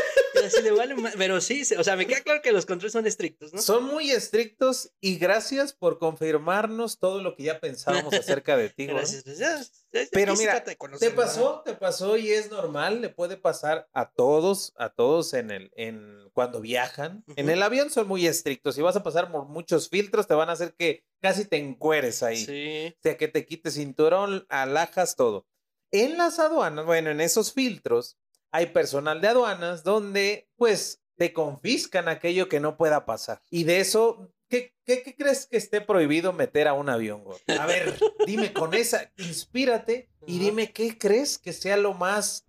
así 0.46 0.62
de 0.62 0.72
vale, 0.72 0.96
pero 1.18 1.40
sí, 1.40 1.64
o 1.78 1.84
sea, 1.86 1.96
me 1.96 2.06
queda 2.06 2.20
claro 2.20 2.42
que 2.42 2.52
los 2.52 2.66
controles 2.66 2.92
son 2.92 3.08
estrictos, 3.08 3.54
¿no? 3.54 3.62
Son 3.62 3.86
muy 3.86 4.12
estrictos 4.12 4.92
y 5.00 5.18
gracias 5.18 5.72
por 5.72 5.98
confirmarnos 5.98 7.00
todo 7.00 7.24
lo 7.24 7.38
que 7.38 7.44
ya 7.44 7.62
pensábamos 7.62 8.14
acerca 8.14 8.58
de 8.58 8.70
ti, 8.70 8.86
Gracias, 8.98 9.24
pues 9.24 10.10
pero 10.12 10.36
mira, 10.36 10.62
te 10.64 11.12
pasó, 11.12 11.62
te 11.64 11.74
pasó 11.74 12.18
y 12.18 12.32
es 12.32 12.52
normal, 12.52 13.00
le 13.00 13.08
puede 13.08 13.38
pasar 13.38 13.88
a 13.94 14.12
todos, 14.12 14.74
a 14.78 14.90
todos 14.90 15.34
en 15.34 15.52
el, 15.52 15.72
en 15.78 16.30
cuando 16.34 16.60
viajan. 16.60 17.24
En 17.38 17.50
el 17.50 17.64
avión 17.64 17.90
son 17.90 18.08
muy 18.08 18.28
estrictos. 18.28 18.76
Si 18.76 18.82
vas 18.82 18.96
a 18.96 19.04
pasar 19.04 19.32
por 19.32 19.46
muchos 19.46 19.90
filtros, 19.90 20.28
te 20.28 20.34
van 20.34 20.50
a 20.50 20.52
hacer 20.52 20.76
que 20.78 21.04
casi 21.22 21.46
te 21.46 21.58
encueres 21.58 22.24
ahí. 22.24 22.46
Sí. 22.46 22.94
O 22.98 23.02
sea, 23.02 23.18
que 23.18 23.28
te 23.28 23.46
quites 23.46 23.76
cinturón, 23.76 24.46
alhajas, 24.50 25.16
todo. 25.16 25.46
En 25.92 26.18
las 26.18 26.40
aduanas, 26.40 26.86
bueno, 26.86 27.10
en 27.10 27.22
esos 27.22 27.54
filtros, 27.54 28.18
hay 28.52 28.68
personal 28.68 29.22
de 29.22 29.30
aduanas 29.30 29.84
donde, 29.84 30.50
pues, 30.56 31.02
te 31.16 31.34
confiscan 31.34 32.08
aquello 32.08 32.50
que 32.50 32.60
no 32.60 32.78
pueda 32.78 33.06
pasar. 33.06 33.42
Y 33.50 33.64
de 33.64 33.80
eso 33.80 34.32
¿Qué, 34.50 34.74
¿Qué, 34.86 35.16
crees 35.18 35.48
que 35.48 35.58
esté 35.58 35.82
prohibido 35.82 36.32
meter 36.32 36.68
a 36.68 36.74
un 36.74 36.90
avión? 36.90 37.24
A 37.60 37.66
ver, 37.66 37.98
dime 38.26 38.54
con 38.54 38.74
esa, 38.74 39.12
inspírate 39.18 40.10
y 40.26 40.40
dime 40.40 40.72
qué 40.72 40.98
crees 40.98 41.38
que 41.38 41.52
sea 41.52 41.76
lo 41.76 41.94
más 41.94 42.46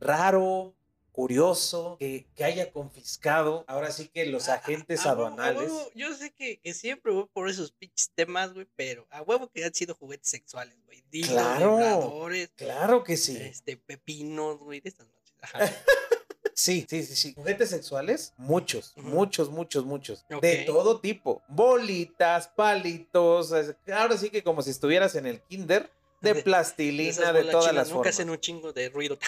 raro, 0.00 0.74
curioso, 1.12 1.96
que, 1.98 2.26
que 2.34 2.44
haya 2.44 2.72
confiscado. 2.72 3.64
Ahora 3.68 3.92
sí 3.92 4.08
que 4.08 4.26
los 4.26 4.48
agentes 4.48 5.06
aduanales. 5.06 5.70
yo 5.94 6.14
sé 6.14 6.32
que, 6.32 6.58
que, 6.60 6.74
siempre 6.74 7.12
voy 7.12 7.26
por 7.32 7.48
esos 7.48 7.72
pinches 7.72 8.10
temas, 8.14 8.52
güey, 8.52 8.66
pero 8.74 9.06
a 9.10 9.22
huevo 9.22 9.50
que 9.50 9.64
han 9.64 9.74
sido 9.74 9.94
juguetes 9.94 10.28
sexuales, 10.28 10.76
güey. 10.84 11.02
Claro, 11.22 12.28
claro 12.56 13.04
que 13.04 13.16
sí. 13.16 13.36
Este, 13.36 13.76
pepinos, 13.76 14.58
güey, 14.58 14.80
de 14.80 14.88
estas 14.88 15.06
noches. 15.06 15.32
Sí, 16.54 16.86
sí, 16.88 17.02
sí, 17.02 17.16
sí. 17.16 17.34
Juguetes 17.34 17.70
sexuales, 17.70 18.34
muchos, 18.36 18.92
muchos, 18.96 19.48
muchos, 19.50 19.84
muchos. 19.84 20.24
De 20.42 20.64
todo 20.66 21.00
tipo. 21.00 21.42
Bolitas, 21.48 22.48
palitos. 22.48 23.54
Ahora 23.92 24.16
sí 24.16 24.30
que 24.30 24.42
como 24.42 24.62
si 24.62 24.70
estuvieras 24.70 25.14
en 25.14 25.26
el 25.26 25.40
kinder. 25.40 25.90
De, 26.20 26.34
plastilina, 26.44 27.32
de, 27.32 27.44
todas 27.44 27.74
las 27.74 27.90
formas. 27.90 28.14
hacen 28.14 28.30
un 28.30 28.38
chingo 28.38 28.72
de 28.72 28.90
ruido. 28.90 29.18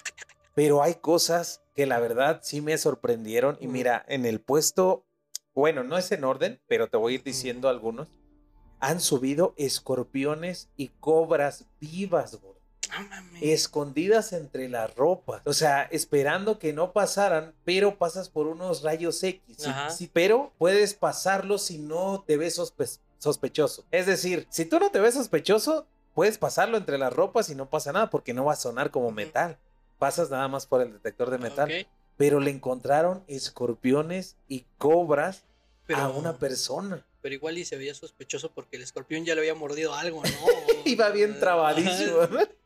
Pero 0.55 0.83
hay 0.83 0.95
cosas 0.95 1.63
que 1.75 1.87
la 1.87 1.99
verdad 1.99 2.41
sí 2.43 2.61
me 2.61 2.79
sorprendieron. 2.79 3.57
Y 3.61 3.67
mira, 3.67 4.05
en 4.09 4.25
el 4.25 4.41
puesto, 4.41 5.05
bueno, 5.55 5.83
no 5.85 5.99
es 5.99 6.11
en 6.13 6.25
orden, 6.25 6.61
pero 6.67 6.89
te 6.89 6.97
voy 6.97 7.13
a 7.13 7.17
ir 7.17 7.23
diciendo 7.23 7.69
algunos. 7.69 8.09
Han 8.81 9.01
subido 9.01 9.55
escorpiones 9.57 10.69
y 10.77 10.89
cobras 11.01 11.67
vivas, 11.81 12.37
güey 12.37 12.55
escondidas 13.41 14.33
entre 14.33 14.69
las 14.69 14.95
ropas. 14.95 15.43
O 15.45 15.53
sea, 15.53 15.83
esperando 15.85 16.59
que 16.59 16.73
no 16.73 16.93
pasaran, 16.93 17.55
pero 17.65 17.99
pasas 17.99 18.29
por 18.29 18.47
unos 18.47 18.83
rayos 18.83 19.23
X. 19.23 19.69
Sí, 19.91 20.11
pero 20.13 20.53
puedes 20.59 20.95
pasarlo 20.95 21.59
si 21.59 21.79
no 21.79 22.25
te 22.27 22.37
ves 22.37 22.61
sospechoso. 23.19 23.85
Es 23.91 24.07
decir, 24.07 24.47
si 24.51 24.65
tú 24.65 24.79
no 24.79 24.91
te 24.91 25.01
ves 25.01 25.15
sospechoso, 25.15 25.87
puedes 26.15 26.39
pasarlo 26.39 26.77
entre 26.77 26.99
las 26.99 27.13
ropas 27.13 27.51
y 27.51 27.55
no 27.55 27.69
pasa 27.69 27.93
nada 27.93 28.11
porque 28.11 28.35
no 28.35 28.45
va 28.45 28.53
a 28.53 28.57
sonar 28.57 28.91
como 28.91 29.11
metal. 29.11 29.59
Pasas 29.99 30.31
nada 30.31 30.49
más 30.49 30.67
por 30.67 30.83
el 30.83 30.93
detector 30.93 31.31
de 31.31 31.39
metal. 31.39 31.87
Pero 32.17 32.39
le 32.41 32.51
encontraron 32.51 33.25
escorpiones 33.27 34.37
y 34.49 34.67
cobras 34.79 35.45
a 35.95 36.09
una 36.09 36.39
persona 36.39 37.05
pero 37.25 37.37
igual 37.37 37.57
y 37.57 37.65
se 37.65 37.79
veía 37.79 37.95
sospechoso 37.95 38.53
porque 38.53 38.77
el 38.77 38.83
escorpión 38.83 39.25
ya 39.25 39.35
le 39.35 39.41
había 39.41 39.55
mordido 39.55 39.95
algo, 39.95 40.23
¿no? 40.23 40.31
Iba 40.85 41.09
bien 41.09 41.41
trabadísimo. 41.41 42.19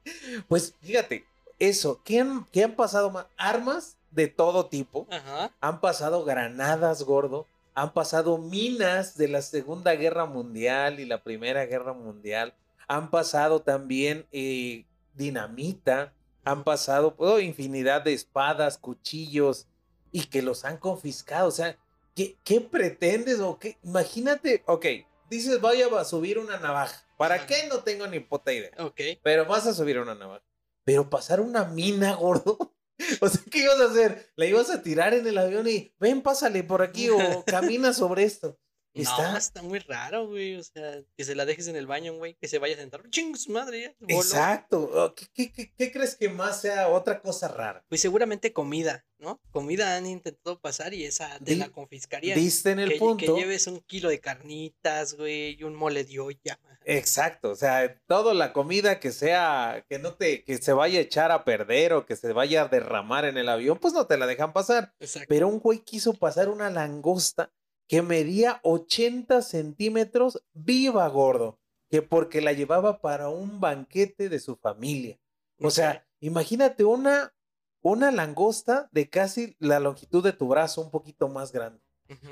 pues 0.48 0.74
fíjate, 0.82 1.24
eso, 1.60 2.00
¿qué 2.02 2.18
han, 2.18 2.44
han 2.52 2.74
pasado 2.74 3.08
más? 3.12 3.26
Armas 3.36 3.96
de 4.10 4.26
todo 4.26 4.66
tipo. 4.66 5.06
Ajá. 5.12 5.52
Han 5.60 5.80
pasado 5.80 6.24
granadas, 6.24 7.04
gordo. 7.04 7.46
Han 7.74 7.92
pasado 7.92 8.36
minas 8.38 9.16
de 9.16 9.28
la 9.28 9.42
Segunda 9.42 9.94
Guerra 9.94 10.26
Mundial 10.26 10.98
y 10.98 11.04
la 11.04 11.22
Primera 11.22 11.64
Guerra 11.66 11.92
Mundial. 11.92 12.52
Han 12.88 13.10
pasado 13.10 13.62
también 13.62 14.26
eh, 14.32 14.86
dinamita. 15.14 16.12
Han 16.48 16.64
pasado 16.64 17.14
oh, 17.18 17.38
infinidad 17.40 18.02
de 18.02 18.14
espadas, 18.14 18.78
cuchillos 18.78 19.66
y 20.12 20.24
que 20.26 20.42
los 20.42 20.64
han 20.64 20.78
confiscado. 20.78 21.48
O 21.48 21.52
sea, 21.52 21.78
¿Qué, 22.44 22.60
pretendes 22.60 23.38
o 23.38 23.58
qué? 23.58 23.78
Imagínate, 23.84 24.64
ok, 24.66 24.86
dices 25.30 25.60
vaya 25.60 25.86
a 25.96 26.04
subir 26.04 26.38
una 26.38 26.58
navaja. 26.58 27.04
¿Para 27.16 27.46
qué? 27.46 27.68
No 27.68 27.80
tengo 27.84 28.06
ni 28.08 28.20
puta 28.20 28.52
idea. 28.52 28.70
Ok. 28.78 29.00
Pero 29.22 29.46
vas 29.46 29.66
a 29.66 29.74
subir 29.74 29.98
una 29.98 30.14
navaja. 30.14 30.42
Pero 30.84 31.10
pasar 31.10 31.40
una 31.40 31.64
mina, 31.64 32.14
gordo. 32.16 32.58
O 33.20 33.28
sea, 33.28 33.40
¿qué 33.50 33.62
ibas 33.62 33.80
a 33.80 33.84
hacer? 33.84 34.32
¿La 34.34 34.46
ibas 34.46 34.70
a 34.70 34.82
tirar 34.82 35.14
en 35.14 35.26
el 35.26 35.38
avión 35.38 35.68
y 35.68 35.92
ven, 36.00 36.20
pásale 36.20 36.64
por 36.64 36.82
aquí 36.82 37.08
o 37.08 37.18
camina 37.46 37.92
sobre 37.92 38.24
esto? 38.24 38.58
Está... 39.02 39.32
No, 39.32 39.36
está 39.36 39.62
muy 39.62 39.78
raro, 39.78 40.26
güey. 40.26 40.56
O 40.56 40.62
sea, 40.62 41.02
que 41.16 41.24
se 41.24 41.34
la 41.34 41.44
dejes 41.44 41.68
en 41.68 41.76
el 41.76 41.86
baño, 41.86 42.14
güey, 42.14 42.34
que 42.34 42.48
se 42.48 42.58
vaya 42.58 42.74
a 42.74 42.78
sentar. 42.78 43.08
¡Ching, 43.10 43.36
madre! 43.48 43.96
Exacto. 44.06 44.90
Oh, 44.92 45.14
¿Qué, 45.14 45.52
qué, 45.52 45.92
crees 45.92 46.16
que 46.16 46.28
más 46.28 46.60
sea 46.60 46.88
otra 46.88 47.20
cosa 47.20 47.48
rara? 47.48 47.84
Pues 47.88 48.00
seguramente 48.00 48.52
comida, 48.52 49.06
¿no? 49.18 49.40
Comida 49.50 49.96
han 49.96 50.06
intentado 50.06 50.60
pasar 50.60 50.94
y 50.94 51.04
esa 51.04 51.38
de 51.40 51.56
la 51.56 51.68
confiscaría. 51.70 52.34
Viste 52.34 52.70
en 52.70 52.80
el 52.80 52.98
punto. 52.98 53.34
Que 53.34 53.40
lleves 53.40 53.66
un 53.66 53.80
kilo 53.80 54.08
de 54.08 54.20
carnitas, 54.20 55.14
güey, 55.14 55.56
y 55.58 55.64
un 55.64 55.74
mole 55.74 56.04
de 56.04 56.20
olla. 56.20 56.58
Exacto. 56.84 57.50
O 57.50 57.56
sea, 57.56 58.00
toda 58.06 58.32
la 58.32 58.52
comida 58.52 58.98
que 58.98 59.12
sea, 59.12 59.84
que 59.88 59.98
no 59.98 60.14
te, 60.14 60.42
que 60.44 60.56
se 60.58 60.72
vaya 60.72 60.98
a 60.98 61.02
echar 61.02 61.30
a 61.32 61.44
perder 61.44 61.92
o 61.92 62.06
que 62.06 62.16
se 62.16 62.32
vaya 62.32 62.62
a 62.62 62.68
derramar 62.68 63.26
en 63.26 63.36
el 63.36 63.48
avión, 63.48 63.78
pues 63.78 63.92
no 63.92 64.06
te 64.06 64.16
la 64.16 64.26
dejan 64.26 64.52
pasar. 64.52 64.94
Exacto. 64.98 65.26
Pero 65.28 65.48
un 65.48 65.60
güey 65.60 65.80
quiso 65.80 66.14
pasar 66.14 66.48
una 66.48 66.70
langosta 66.70 67.52
que 67.88 68.02
medía 68.02 68.60
80 68.62 69.42
centímetros 69.42 70.44
viva, 70.52 71.08
gordo, 71.08 71.58
que 71.88 72.02
porque 72.02 72.40
la 72.40 72.52
llevaba 72.52 73.00
para 73.00 73.30
un 73.30 73.60
banquete 73.60 74.28
de 74.28 74.38
su 74.38 74.56
familia. 74.56 75.18
O 75.60 75.70
sea, 75.70 76.06
imagínate 76.20 76.84
una, 76.84 77.34
una 77.80 78.12
langosta 78.12 78.88
de 78.92 79.08
casi 79.08 79.56
la 79.58 79.80
longitud 79.80 80.22
de 80.22 80.32
tu 80.32 80.48
brazo, 80.48 80.82
un 80.82 80.90
poquito 80.90 81.28
más 81.28 81.50
grande. 81.50 81.80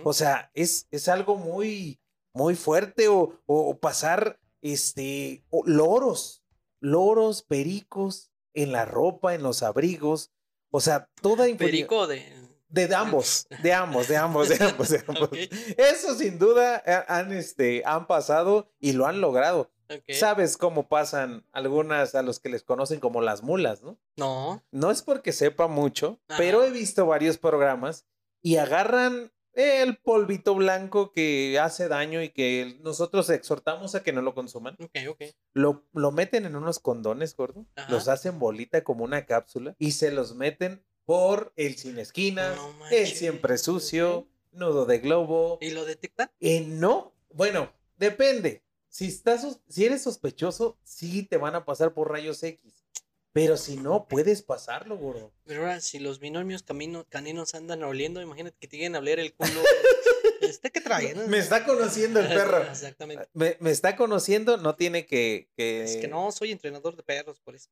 O 0.05 0.13
sea, 0.13 0.51
es, 0.55 0.87
es 0.91 1.09
algo 1.09 1.37
muy, 1.37 2.01
muy 2.33 2.55
fuerte 2.55 3.09
o, 3.09 3.41
o 3.47 3.79
pasar 3.79 4.39
este, 4.63 5.45
loros, 5.65 6.43
loros, 6.81 7.43
pericos 7.43 8.31
en 8.55 8.73
la 8.73 8.85
ropa, 8.85 9.35
en 9.35 9.43
los 9.43 9.63
abrigos. 9.63 10.33
O 10.71 10.81
sea, 10.81 11.09
toda 11.21 11.47
Perico 11.57 12.07
de 12.07 12.46
de 12.69 12.95
ambos, 12.95 13.47
de 13.63 13.73
ambos, 13.73 14.09
de 14.09 14.17
ambos, 14.17 14.49
de 14.49 14.65
ambos, 14.65 14.89
de 14.89 15.05
ambos. 15.07 15.31
Eso 15.77 16.15
sin 16.15 16.39
duda 16.39 16.83
han, 17.09 17.33
este, 17.33 17.83
han 17.85 18.07
pasado 18.07 18.73
y 18.79 18.93
lo 18.93 19.07
han 19.07 19.21
logrado. 19.21 19.71
¿Sabes 20.09 20.57
cómo 20.57 20.89
pasan 20.89 21.47
algunas 21.53 22.17
a 22.17 22.23
los 22.23 22.41
que 22.41 22.49
les 22.49 22.65
conocen 22.65 22.99
como 22.99 23.21
las 23.21 23.43
mulas, 23.43 23.83
no? 23.83 23.99
No. 24.17 24.65
No 24.73 24.91
es 24.91 25.03
porque 25.03 25.33
sepa 25.33 25.69
mucho, 25.69 26.21
pero 26.37 26.65
he 26.65 26.71
visto 26.71 27.07
varios 27.07 27.39
programas 27.39 28.05
y 28.43 28.57
agarran 28.57 29.31
el 29.57 29.97
polvito 29.97 30.55
blanco 30.55 31.13
que 31.13 31.59
hace 31.59 31.89
daño 31.89 32.23
y 32.23 32.29
que 32.29 32.79
nosotros 32.83 33.31
exhortamos 33.31 33.95
a 33.95 34.03
que 34.03 34.13
no 34.13 34.21
lo 34.21 34.35
consuman. 34.35 34.77
Ok, 34.79 34.97
ok. 35.09 35.23
Lo, 35.55 35.87
lo 35.95 36.13
meten 36.13 36.45
en 36.45 36.57
unos 36.57 36.79
condones, 36.79 37.35
gordo. 37.35 37.65
Los 37.89 38.09
hacen 38.09 38.39
bolita 38.39 38.85
como 38.85 39.05
una 39.05 39.25
cápsula 39.25 39.75
y 39.79 39.93
se 39.93 40.11
los 40.11 40.35
meten 40.35 40.85
por 41.07 41.53
el 41.57 41.77
sin 41.77 41.99
esquinas, 41.99 42.59
el 42.91 43.07
siempre 43.07 43.57
sucio, 43.57 44.27
nudo 44.53 44.85
de 44.85 44.99
globo. 44.99 45.57
¿Y 45.63 45.71
lo 45.71 45.85
detectan? 45.85 46.31
Eh, 46.41 46.61
no, 46.61 47.15
bueno, 47.33 47.73
depende. 47.97 48.63
Si, 48.89 49.07
estás, 49.07 49.61
si 49.69 49.85
eres 49.85 50.03
sospechoso, 50.03 50.77
sí 50.83 51.23
te 51.23 51.37
van 51.37 51.55
a 51.55 51.65
pasar 51.65 51.95
por 51.95 52.11
rayos 52.11 52.43
X. 52.43 52.85
Pero 53.33 53.57
si 53.57 53.77
no, 53.77 54.09
puedes 54.09 54.43
pasarlo, 54.43 54.97
gordo. 54.97 55.31
Pero 55.45 55.61
ahora, 55.61 55.81
si 55.81 55.99
los 55.99 56.19
binomios 56.19 56.63
camino, 56.63 57.07
caninos 57.09 57.55
andan 57.55 57.83
oliendo, 57.83 58.21
imagínate 58.23 58.57
que 58.59 58.67
te 58.67 58.77
lleguen 58.77 58.97
a 58.97 58.99
oler 58.99 59.21
el 59.21 59.35
culo. 59.35 59.61
¿Este 60.41 60.71
qué 60.71 60.81
trae? 60.81 61.15
Me 61.15 61.39
está 61.39 61.65
conociendo 61.65 62.19
el 62.19 62.29
perro. 62.29 62.63
Exactamente. 62.71 63.29
Me, 63.35 63.57
está 63.71 63.95
conociendo, 63.95 64.57
no 64.57 64.75
tiene 64.75 65.07
que, 65.07 65.51
que, 65.55 65.85
Es 65.85 65.99
que 65.99 66.09
no, 66.09 66.33
soy 66.33 66.51
entrenador 66.51 66.97
de 66.97 67.03
perros, 67.03 67.39
por 67.41 67.55
eso. 67.55 67.69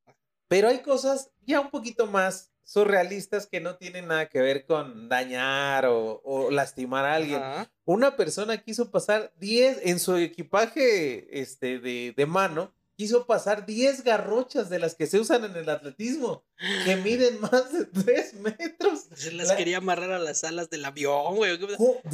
Pero 0.49 0.69
hay 0.69 0.83
cosas 0.83 1.31
ya 1.47 1.61
un 1.61 1.71
poquito 1.71 2.07
más 2.07 2.51
surrealistas 2.65 3.47
que 3.47 3.61
no 3.61 3.77
tienen 3.77 4.09
nada 4.09 4.29
que 4.29 4.41
ver 4.41 4.67
con 4.67 5.09
dañar 5.09 5.87
o, 5.87 6.51
lastimar 6.51 7.05
a 7.05 7.15
alguien. 7.15 7.43
Una 7.85 8.17
persona 8.17 8.59
quiso 8.59 8.91
pasar 8.91 9.33
10 9.39 9.81
en 9.85 10.01
su 10.01 10.17
equipaje 10.17 11.41
este, 11.41 11.79
de, 11.79 12.27
mano, 12.27 12.75
quiso 12.97 13.27
pasar 13.27 13.67
10 13.67 14.05
garrochas 14.05 14.71
de 14.71 14.79
las 14.79 14.95
que 14.95 15.07
se 15.07 15.21
usan 15.21 15.45
en 15.45 15.57
el 15.57 15.69
atletismo, 15.69 16.45
que 16.85 16.97
miden 17.05 17.41
más 17.41 17.73
de 17.73 17.85
3 17.85 18.35
metros. 18.35 19.07
Se 19.15 19.33
las 19.33 19.53
quería 19.53 19.79
amarrar 19.79 20.13
a 20.13 20.19
las 20.19 20.45
alas 20.45 20.71
del 20.71 20.85
avión, 20.85 21.37
güey. 21.37 21.59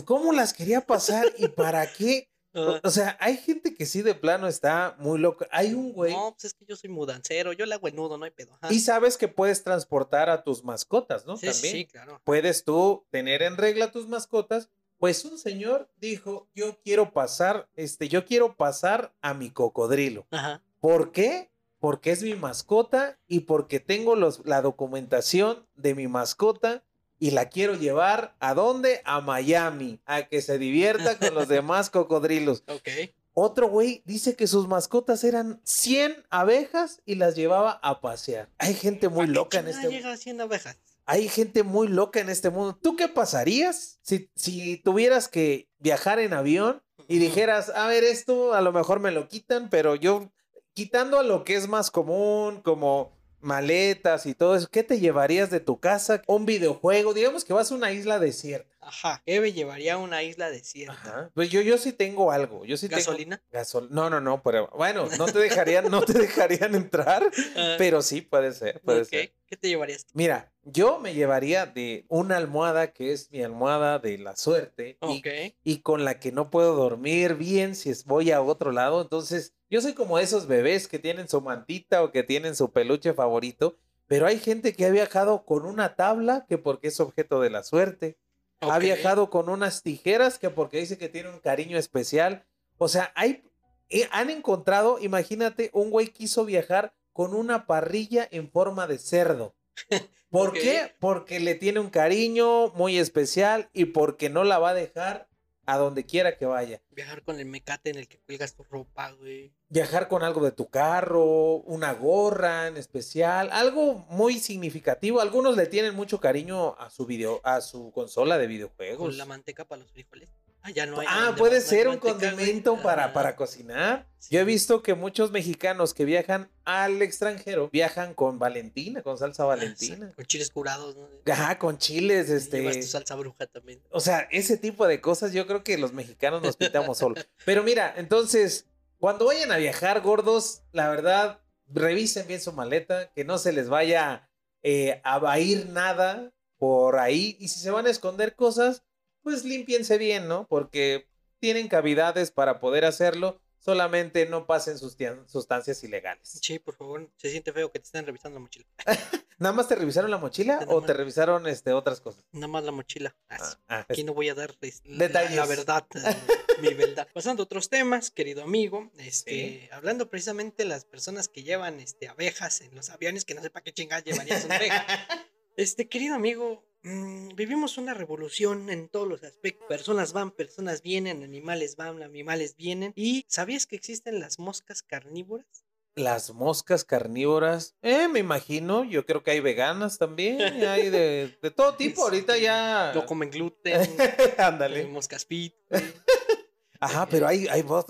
¿Cómo 0.04 0.32
las 0.32 0.52
quería 0.52 0.80
pasar 0.80 1.26
y 1.38 1.48
para 1.48 1.90
qué? 1.92 2.28
O, 2.52 2.90
sea, 2.90 3.16
hay 3.20 3.36
gente 3.36 3.74
que 3.74 3.86
sí 3.86 4.02
de 4.02 4.14
plano 4.14 4.48
está 4.48 4.96
muy 4.98 5.18
loco. 5.18 5.46
Hay 5.50 5.74
un 5.74 5.92
güey. 5.92 6.12
No, 6.12 6.32
pues 6.32 6.46
es 6.46 6.54
que 6.54 6.64
yo 6.64 6.76
soy 6.76 6.90
mudancero, 6.90 7.52
yo 7.52 7.66
le 7.66 7.74
hago 7.74 7.88
el 7.88 7.94
nudo, 7.94 8.18
no 8.18 8.24
hay 8.24 8.30
pedo. 8.30 8.58
Y 8.70 8.80
sabes 8.80 9.16
que 9.16 9.28
puedes 9.28 9.62
transportar 9.62 10.28
a 10.28 10.42
tus 10.42 10.64
mascotas, 10.64 11.26
¿no? 11.26 11.36
Sí, 11.36 11.46
También. 11.46 11.74
Sí, 11.74 11.86
claro. 11.86 12.20
Puedes 12.24 12.64
tú 12.64 13.06
tener 13.10 13.42
en 13.42 13.56
regla 13.56 13.92
tus 13.92 14.08
mascotas. 14.08 14.68
Pues 14.98 15.24
un 15.24 15.38
señor 15.38 15.90
dijo, 15.96 16.48
yo 16.54 16.78
quiero 16.82 17.12
pasar, 17.12 17.70
este, 17.74 18.08
yo 18.08 18.26
quiero 18.26 18.56
pasar 18.56 19.14
a 19.22 19.32
mi 19.32 19.50
cocodrilo. 19.50 20.26
Ajá. 20.30 20.62
¿Por 20.80 21.12
qué? 21.12 21.50
Porque 21.78 22.10
es 22.10 22.22
mi 22.22 22.34
mascota 22.34 23.18
y 23.26 23.40
porque 23.40 23.80
tengo 23.80 24.14
los, 24.14 24.44
la 24.44 24.60
documentación 24.60 25.66
de 25.74 25.94
mi 25.94 26.06
mascota 26.06 26.84
y 27.20 27.30
la 27.30 27.48
quiero 27.48 27.74
llevar 27.74 28.34
a 28.40 28.54
dónde? 28.54 29.02
A 29.04 29.20
Miami, 29.20 30.00
a 30.06 30.26
que 30.26 30.42
se 30.42 30.58
divierta 30.58 31.16
con 31.18 31.34
los 31.34 31.46
demás 31.48 31.90
cocodrilos. 31.90 32.64
Ok. 32.66 32.88
Otro 33.32 33.68
güey 33.68 34.02
dice 34.06 34.34
que 34.34 34.48
sus 34.48 34.66
mascotas 34.66 35.22
eran 35.22 35.60
100 35.64 36.26
abejas 36.30 37.00
y 37.04 37.14
las 37.14 37.36
llevaba 37.36 37.78
a 37.82 38.00
pasear. 38.00 38.48
Hay 38.58 38.74
gente 38.74 39.08
muy 39.08 39.28
loca 39.28 39.60
en 39.60 39.68
este 39.68 39.82
mundo. 39.82 39.96
llega 39.96 40.12
a 40.12 40.16
100 40.16 40.40
abejas? 40.40 40.78
Hay 41.06 41.28
gente 41.28 41.62
muy 41.62 41.88
loca 41.88 42.20
en 42.20 42.28
este 42.28 42.50
mundo. 42.50 42.76
¿Tú 42.82 42.96
qué 42.96 43.08
pasarías 43.08 43.98
si, 44.02 44.30
si 44.34 44.78
tuvieras 44.78 45.28
que 45.28 45.68
viajar 45.78 46.18
en 46.18 46.32
avión 46.32 46.82
y 47.06 47.18
dijeras, 47.18 47.70
a 47.70 47.86
ver, 47.86 48.04
esto 48.04 48.54
a 48.54 48.60
lo 48.60 48.72
mejor 48.72 49.00
me 49.00 49.10
lo 49.10 49.28
quitan, 49.28 49.70
pero 49.70 49.94
yo 49.94 50.32
quitando 50.72 51.18
a 51.18 51.22
lo 51.22 51.44
que 51.44 51.56
es 51.56 51.68
más 51.68 51.90
común, 51.90 52.60
como 52.62 53.19
maletas 53.40 54.26
y 54.26 54.34
todo 54.34 54.56
eso, 54.56 54.68
¿qué 54.70 54.82
te 54.82 55.00
llevarías 55.00 55.50
de 55.50 55.60
tu 55.60 55.78
casa? 55.78 56.22
Un 56.26 56.46
videojuego, 56.46 57.14
digamos 57.14 57.44
que 57.44 57.52
vas 57.52 57.70
a 57.70 57.74
una 57.74 57.92
isla 57.92 58.18
desierta. 58.18 58.69
Ajá, 58.82 59.22
Eve 59.26 59.52
llevaría 59.52 59.94
a 59.94 59.98
una 59.98 60.22
isla 60.22 60.50
desierta. 60.50 60.94
Ajá. 60.94 61.30
Pues 61.34 61.50
yo, 61.50 61.60
yo 61.60 61.76
sí 61.76 61.92
tengo 61.92 62.32
algo. 62.32 62.64
Yo 62.64 62.76
sí 62.78 62.88
¿Gasolina? 62.88 63.42
Gasol 63.52 63.88
no, 63.90 64.08
no, 64.08 64.20
no, 64.20 64.42
pero 64.42 64.68
bueno, 64.74 65.06
no 65.18 65.26
te 65.26 65.38
dejarían, 65.38 65.90
no 65.90 66.00
te 66.02 66.12
dejarían 66.18 66.74
entrar, 66.74 67.30
Ah, 67.56 67.74
pero 67.76 68.00
sí 68.00 68.22
puede 68.22 68.52
ser, 68.52 68.80
puede 68.80 69.02
ok, 69.02 69.08
ser. 69.08 69.32
¿Qué 69.46 69.56
te 69.56 69.68
llevarías? 69.68 70.06
Mira, 70.14 70.52
yo 70.62 70.98
me 70.98 71.12
llevaría 71.14 71.66
de 71.66 72.06
una 72.08 72.36
almohada 72.38 72.92
que 72.92 73.12
es 73.12 73.30
mi 73.30 73.42
almohada 73.42 73.98
de 73.98 74.16
la 74.18 74.34
suerte 74.36 74.96
y, 75.02 75.18
Ok. 75.18 75.26
y 75.62 75.78
con 75.82 76.04
la 76.04 76.18
que 76.18 76.32
no 76.32 76.50
puedo 76.50 76.74
dormir 76.74 77.34
bien 77.34 77.74
si 77.74 77.90
es- 77.90 78.04
voy 78.06 78.30
a 78.30 78.40
otro 78.40 78.72
lado. 78.72 79.02
Entonces, 79.02 79.52
yo 79.68 79.80
soy 79.82 79.92
como 79.92 80.18
esos 80.18 80.46
bebés 80.46 80.88
que 80.88 80.98
tienen 80.98 81.28
su 81.28 81.40
mantita 81.42 82.02
o 82.02 82.10
que 82.12 82.22
tienen 82.22 82.56
su 82.56 82.70
peluche 82.72 83.12
favorito, 83.12 83.76
pero 84.06 84.26
hay 84.26 84.38
gente 84.38 84.72
que 84.74 84.86
ha 84.86 84.90
viajado 84.90 85.44
con 85.44 85.66
una 85.66 85.94
tabla 85.96 86.46
que 86.48 86.56
porque 86.58 86.88
es 86.88 86.98
objeto 86.98 87.40
de 87.40 87.50
la 87.50 87.62
suerte. 87.62 88.16
Ha 88.60 88.78
viajado 88.78 89.30
con 89.30 89.48
unas 89.48 89.82
tijeras 89.82 90.38
que 90.38 90.50
porque 90.50 90.78
dice 90.78 90.98
que 90.98 91.08
tiene 91.08 91.30
un 91.30 91.40
cariño 91.40 91.78
especial. 91.78 92.44
O 92.76 92.88
sea, 92.88 93.12
hay, 93.14 93.42
eh, 93.88 94.08
han 94.12 94.30
encontrado, 94.30 94.98
imagínate, 95.00 95.70
un 95.72 95.90
güey 95.90 96.08
quiso 96.08 96.44
viajar 96.44 96.94
con 97.12 97.34
una 97.34 97.66
parrilla 97.66 98.28
en 98.30 98.50
forma 98.50 98.86
de 98.86 98.98
cerdo. 98.98 99.54
¿Por 100.30 100.52
qué? 100.52 100.94
Porque 101.00 101.40
le 101.40 101.54
tiene 101.54 101.80
un 101.80 101.90
cariño 101.90 102.68
muy 102.74 102.98
especial 102.98 103.68
y 103.72 103.86
porque 103.86 104.30
no 104.30 104.44
la 104.44 104.58
va 104.58 104.70
a 104.70 104.74
dejar 104.74 105.29
a 105.70 105.78
donde 105.78 106.04
quiera 106.04 106.36
que 106.36 106.46
vaya. 106.46 106.82
Viajar 106.90 107.22
con 107.22 107.38
el 107.38 107.46
mecate 107.46 107.90
en 107.90 107.96
el 107.96 108.08
que 108.08 108.18
cuelgas 108.18 108.54
tu 108.54 108.64
ropa, 108.64 109.12
güey. 109.12 109.52
Viajar 109.68 110.08
con 110.08 110.24
algo 110.24 110.44
de 110.44 110.50
tu 110.50 110.68
carro, 110.68 111.58
una 111.58 111.92
gorra 111.92 112.66
en 112.66 112.76
especial, 112.76 113.50
algo 113.52 114.04
muy 114.08 114.40
significativo. 114.40 115.20
Algunos 115.20 115.56
le 115.56 115.66
tienen 115.66 115.94
mucho 115.94 116.18
cariño 116.18 116.76
a 116.76 116.90
su 116.90 117.06
video, 117.06 117.40
a 117.44 117.60
su 117.60 117.92
consola 117.92 118.36
de 118.36 118.48
videojuegos. 118.48 119.10
Con 119.10 119.16
la 119.16 119.26
manteca 119.26 119.64
para 119.64 119.82
los 119.82 119.92
frijoles. 119.92 120.30
Ah, 120.62 120.70
ya 120.70 120.84
no 120.86 121.00
hay. 121.00 121.06
Ah, 121.08 121.26
¿dónde 121.26 121.38
puede 121.38 121.60
ser 121.62 121.88
un 121.88 121.96
güey. 121.98 122.12
condimento 122.12 122.80
para, 122.82 123.04
Ajá. 123.04 123.12
para 123.14 123.36
cocinar. 123.36 124.06
Sí. 124.18 124.34
Yo 124.34 124.40
he 124.40 124.44
visto 124.44 124.82
que 124.82 124.94
muchos 124.94 125.30
mexicanos 125.30 125.94
que 125.94 126.04
viajan 126.04 126.50
al 126.64 127.00
extranjero 127.00 127.70
viajan 127.70 128.12
con 128.12 128.38
Valentina, 128.38 129.02
con 129.02 129.16
salsa 129.16 129.44
Ah, 129.44 129.46
Valentina. 129.46 130.12
Con 130.14 130.24
chiles 130.26 130.50
curados, 130.50 130.96
¿no? 130.96 131.08
Ajá, 131.32 131.58
con 131.58 131.78
chiles, 131.78 132.28
Llevas 132.28 132.48
tu 132.50 132.56
este. 132.58 132.82
salsa 132.82 133.14
bruja 133.14 133.46
también. 133.46 133.82
O 133.90 134.00
sea, 134.00 134.28
ese 134.30 134.58
tipo 134.58 134.86
de 134.86 135.00
cosas 135.00 135.32
yo 135.32 135.46
creo 135.46 135.64
que 135.64 135.78
los 135.78 135.92
mexicanos 135.94 136.42
nos 136.42 136.56
pintamos 136.56 136.98
solo. 136.98 137.14
Pero 137.46 137.62
mira, 137.62 137.94
entonces, 137.96 138.66
cuando 138.98 139.24
vayan 139.26 139.50
a 139.52 139.56
viajar 139.56 140.02
gordos, 140.02 140.62
la 140.72 140.90
verdad, 140.90 141.40
revisen 141.68 142.26
bien 142.26 142.40
su 142.42 142.52
maleta, 142.52 143.10
que 143.14 143.24
no 143.24 143.38
se 143.38 143.52
les 143.52 143.70
vaya 143.70 144.28
eh, 144.62 145.00
a 145.04 145.38
ir 145.38 145.70
nada 145.70 146.34
por 146.58 146.98
ahí. 146.98 147.38
Y 147.40 147.48
si 147.48 147.60
se 147.60 147.70
van 147.70 147.86
a 147.86 147.90
esconder 147.90 148.34
cosas, 148.36 148.82
pues 149.22 149.44
límpiense 149.44 149.98
bien, 149.98 150.28
¿no? 150.28 150.46
Porque 150.48 151.08
tienen 151.38 151.68
cavidades 151.68 152.30
para 152.30 152.60
poder 152.60 152.84
hacerlo. 152.84 153.40
Solamente 153.62 154.24
no 154.24 154.46
pasen 154.46 154.78
sustancias 154.78 155.84
ilegales. 155.84 156.38
Sí, 156.42 156.58
por 156.58 156.76
favor. 156.76 157.10
Se 157.16 157.30
siente 157.30 157.52
feo 157.52 157.70
que 157.70 157.78
te 157.78 157.84
estén 157.84 158.06
revisando 158.06 158.38
la 158.38 158.40
mochila. 158.40 158.64
¿Nada 159.38 159.54
más 159.54 159.68
te 159.68 159.74
revisaron 159.74 160.10
la 160.10 160.16
mochila 160.18 160.64
o 160.68 160.82
te 160.82 160.92
revisaron 160.94 161.46
este, 161.46 161.72
otras 161.74 162.00
cosas? 162.00 162.24
Nada 162.32 162.46
más 162.48 162.64
la 162.64 162.72
mochila. 162.72 163.14
Ah, 163.28 163.58
Ah, 163.68 163.86
Aquí 163.88 164.02
no 164.04 164.14
voy 164.14 164.28
a 164.30 164.34
dar 164.34 164.54
la- 164.60 165.06
Detalles. 165.06 165.36
La, 165.36 165.44
verdad, 165.46 165.86
eh, 165.94 166.16
mi 166.62 166.72
verdad. 166.74 167.06
Pasando 167.14 167.42
a 167.42 167.44
otros 167.44 167.68
temas, 167.68 168.10
querido 168.10 168.42
amigo, 168.42 168.90
este, 168.98 169.30
Sí. 169.30 169.68
hablando 169.72 170.08
precisamente 170.08 170.62
de 170.62 170.68
las 170.70 170.84
personas 170.86 171.28
que 171.28 171.42
llevan 171.42 171.80
este, 171.80 172.08
abejas 172.08 172.62
en 172.62 172.74
los 172.74 172.88
aviones, 172.90 173.24
que 173.26 173.34
no 173.34 173.42
sé 173.42 173.50
para 173.50 173.62
qué 173.64 173.72
chingadas 173.72 174.04
llevarías 174.04 174.44
una 174.46 174.56
abeja. 174.56 174.86
Este, 175.56 175.88
querido 175.88 176.14
amigo, 176.14 176.64
mm, 176.82 177.34
vivimos 177.34 177.76
una 177.78 177.94
revolución 177.94 178.70
en 178.70 178.88
todos 178.88 179.08
los 179.08 179.22
aspectos. 179.22 179.66
Personas 179.68 180.12
van, 180.12 180.30
personas 180.30 180.82
vienen, 180.82 181.22
animales 181.22 181.76
van, 181.76 182.02
animales 182.02 182.56
vienen. 182.56 182.92
¿Y 182.96 183.24
sabías 183.28 183.66
que 183.66 183.76
existen 183.76 184.20
las 184.20 184.38
moscas 184.38 184.82
carnívoras? 184.82 185.64
Las 185.96 186.32
moscas 186.32 186.84
carnívoras, 186.84 187.74
eh, 187.82 188.06
me 188.06 188.20
imagino, 188.20 188.84
yo 188.84 189.04
creo 189.04 189.24
que 189.24 189.32
hay 189.32 189.40
veganas 189.40 189.98
también, 189.98 190.40
hay 190.40 190.88
de, 190.88 191.36
de 191.42 191.50
todo 191.50 191.74
tipo, 191.74 192.04
ahorita 192.04 192.38
ya... 192.38 192.92
No 192.94 193.04
comen 193.04 193.28
gluten, 193.28 193.80
Ándale. 194.38 194.86
moscas 194.86 195.26
fit. 195.26 195.52
Ajá, 196.80 197.06
pero 197.06 197.26
hay, 197.26 197.46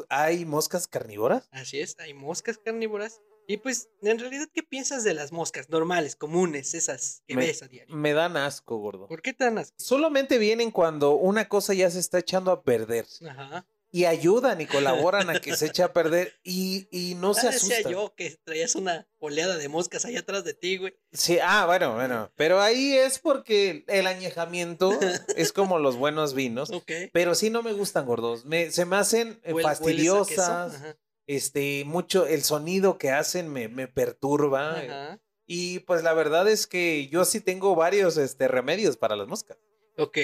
hay 0.09 0.45
moscas 0.47 0.89
carnívoras. 0.89 1.47
Así 1.53 1.79
es, 1.79 1.97
hay 2.01 2.15
moscas 2.15 2.59
carnívoras. 2.59 3.21
Y 3.51 3.57
pues, 3.57 3.89
en 4.03 4.21
realidad, 4.21 4.47
¿qué 4.55 4.63
piensas 4.63 5.03
de 5.03 5.13
las 5.13 5.33
moscas 5.33 5.69
normales, 5.71 6.15
comunes, 6.15 6.73
esas 6.75 7.25
que 7.27 7.35
Me- 7.35 7.47
ves 7.47 7.65
a 7.65 7.67
diario? 7.67 7.97
Me 7.97 8.13
dan 8.13 8.37
asco, 8.37 8.77
gordo. 8.79 9.09
¿Por 9.09 9.23
qué 9.23 9.33
tan 9.33 9.59
asco? 9.59 9.75
Solamente 9.77 10.39
vienen 10.39 10.71
cuando 10.71 11.15
una 11.17 11.49
cosa 11.49 11.75
ya 11.75 11.91
se 11.91 11.99
está 11.99 12.21
echando 12.21 12.53
a 12.53 12.63
perder. 12.63 13.07
Ajá. 13.29 13.67
Y 13.91 14.05
ayudan 14.05 14.61
y 14.61 14.67
colaboran 14.67 15.31
a 15.31 15.41
que 15.41 15.57
se 15.57 15.67
eche 15.67 15.83
a 15.83 15.93
perder 15.93 16.33
y, 16.45 16.87
y 16.93 17.17
no 17.17 17.35
se 17.35 17.49
Ah, 17.49 17.51
decía 17.51 17.75
asustan. 17.79 17.93
yo 17.93 18.15
que 18.17 18.39
traías 18.45 18.77
una 18.77 19.09
oleada 19.19 19.57
de 19.57 19.69
moscas 19.69 20.05
allá 20.05 20.21
atrás 20.21 20.45
de 20.45 20.55
ti, 20.55 20.77
güey. 20.77 20.95
Sí, 21.13 21.39
ah, 21.43 21.67
bueno, 21.67 21.97
bueno. 21.97 22.31
Pero 22.37 22.61
ahí 22.61 22.93
es 22.95 23.19
porque 23.19 23.85
el 23.89 24.07
añejamiento 24.07 24.97
es 25.37 25.53
como 25.53 25.81
los 25.81 25.97
buenos 25.97 26.35
vinos. 26.35 26.71
Ok. 26.71 26.93
Pero 27.13 27.35
sí 27.35 27.51
no 27.51 27.65
me 27.65 27.73
gustan 27.73 28.07
gordos. 28.07 28.45
Me, 28.45 28.71
se 28.71 28.85
me 28.85 28.95
hacen 28.95 29.41
eh, 29.43 29.55
fastidiosas. 29.61 30.81
Este, 31.27 31.85
mucho, 31.85 32.27
el 32.27 32.43
sonido 32.43 32.99
que 32.99 33.11
hacen 33.11 33.49
me, 33.53 33.69
me 33.69 33.89
perturba. 33.89 34.79
Ajá. 34.79 35.21
Y 35.53 35.81
pues 35.81 36.05
la 36.05 36.15
verdad 36.15 36.49
es 36.49 36.69
que 36.69 37.09
yo 37.09 37.25
sí 37.25 37.41
tengo 37.41 37.75
varios 37.75 38.17
este, 38.17 38.47
remedios 38.47 38.97
para 38.97 39.17
las 39.17 39.27
moscas. 39.27 39.59
Ok, 39.97 40.17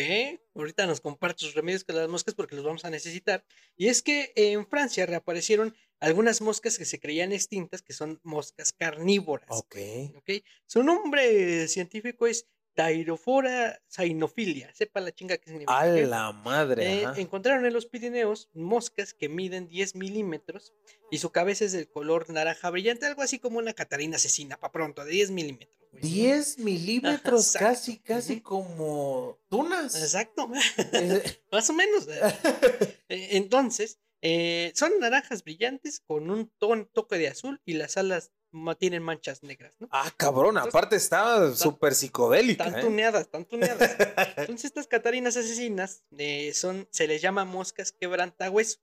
ahorita 0.54 0.86
nos 0.86 1.00
compartes 1.00 1.46
sus 1.46 1.54
remedios 1.54 1.82
con 1.82 1.96
las 1.96 2.08
moscas 2.08 2.34
porque 2.36 2.54
los 2.54 2.64
vamos 2.64 2.84
a 2.84 2.90
necesitar. 2.90 3.44
Y 3.76 3.88
es 3.88 4.02
que 4.02 4.32
en 4.36 4.66
Francia 4.68 5.04
reaparecieron 5.04 5.74
algunas 5.98 6.40
moscas 6.40 6.78
que 6.78 6.84
se 6.84 7.00
creían 7.00 7.32
extintas, 7.32 7.82
que 7.82 7.92
son 7.92 8.20
moscas 8.22 8.72
carnívoras. 8.72 9.48
Ok. 9.50 9.76
¿ok? 10.14 10.30
Su 10.64 10.84
nombre 10.84 11.66
científico 11.66 12.28
es 12.28 12.46
Thyrophora 12.76 13.80
cynofilia. 13.90 14.72
Sepa 14.74 15.00
la 15.00 15.10
chinga 15.12 15.38
que 15.38 15.46
significa. 15.50 15.78
A 15.80 15.86
la 15.86 16.30
madre. 16.32 17.02
Eh, 17.02 17.06
encontraron 17.16 17.64
en 17.66 17.72
los 17.72 17.86
Pirineos 17.86 18.50
moscas 18.52 19.14
que 19.14 19.28
miden 19.28 19.66
10 19.66 19.94
milímetros 19.96 20.74
y 21.10 21.18
su 21.18 21.30
cabeza 21.30 21.64
es 21.64 21.72
del 21.72 21.88
color 21.88 22.28
naranja 22.30 22.68
brillante, 22.70 23.06
algo 23.06 23.22
así 23.22 23.38
como 23.38 23.58
una 23.58 23.72
Catarina 23.72 24.16
asesina, 24.16 24.58
para 24.58 24.72
pronto, 24.72 25.04
de 25.04 25.10
10 25.12 25.30
milímetros. 25.30 25.74
güey. 25.90 26.02
10 26.02 26.58
milímetros, 26.58 27.52
casi, 27.58 27.98
casi 27.98 28.40
como 28.42 29.38
tunas. 29.48 29.94
Exacto, 29.96 30.48
Eh, 30.92 31.22
más 31.52 31.70
o 31.70 31.72
menos. 31.72 32.06
Eh, 32.08 32.98
Entonces, 33.32 33.98
eh, 34.28 34.72
son 34.74 34.98
naranjas 34.98 35.44
brillantes 35.44 36.00
con 36.00 36.30
un 36.30 36.50
ton, 36.58 36.90
toque 36.92 37.16
de 37.16 37.28
azul 37.28 37.62
y 37.64 37.74
las 37.74 37.96
alas 37.96 38.32
tienen 38.80 39.04
manchas 39.04 39.44
negras, 39.44 39.76
¿no? 39.78 39.88
ah, 39.92 40.10
cabrón, 40.16 40.58
aparte 40.58 40.96
estaba 40.96 41.54
súper 41.54 41.94
psicodélica. 41.94 42.64
Están 42.64 42.80
¿eh? 42.80 42.82
tuneadas, 42.82 43.20
están 43.22 43.44
tuneadas. 43.44 43.96
Entonces 44.36 44.64
estas 44.64 44.88
catarinas 44.88 45.36
asesinas 45.36 46.02
eh, 46.18 46.52
son, 46.54 46.88
se 46.90 47.06
les 47.06 47.22
llama 47.22 47.44
moscas 47.44 47.92
quebrantahuesos, 47.92 48.82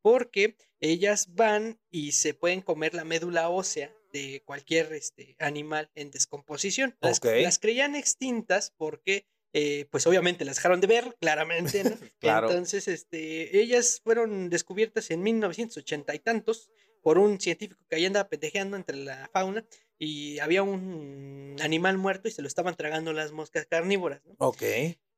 porque 0.00 0.56
ellas 0.78 1.34
van 1.34 1.78
y 1.90 2.12
se 2.12 2.32
pueden 2.32 2.62
comer 2.62 2.94
la 2.94 3.04
médula 3.04 3.50
ósea 3.50 3.92
de 4.14 4.42
cualquier 4.46 4.94
este, 4.94 5.36
animal 5.40 5.90
en 5.94 6.10
descomposición. 6.10 6.96
Las 7.02 7.20
creían 7.58 7.96
extintas 7.96 8.72
porque, 8.78 9.28
eh, 9.52 9.86
pues 9.90 10.06
obviamente 10.06 10.44
las 10.44 10.56
dejaron 10.56 10.80
de 10.80 10.86
ver, 10.86 11.16
claramente, 11.20 11.84
¿no? 11.84 11.90
Claro. 12.20 12.48
Entonces, 12.50 12.88
este, 12.88 13.60
ellas 13.60 14.00
fueron 14.04 14.48
descubiertas 14.50 15.10
en 15.10 15.22
1980 15.22 16.14
y 16.14 16.18
tantos 16.20 16.70
por 17.02 17.18
un 17.18 17.40
científico 17.40 17.82
que 17.88 17.96
ahí 17.96 18.04
andaba 18.06 18.28
pendejeando 18.28 18.76
entre 18.76 18.96
la 18.98 19.28
fauna 19.32 19.64
y 19.98 20.38
había 20.38 20.62
un 20.62 21.56
animal 21.60 21.98
muerto 21.98 22.28
y 22.28 22.30
se 22.30 22.42
lo 22.42 22.48
estaban 22.48 22.74
tragando 22.76 23.12
las 23.12 23.32
moscas 23.32 23.66
carnívoras. 23.66 24.22
¿no? 24.24 24.34
Ok. 24.38 24.62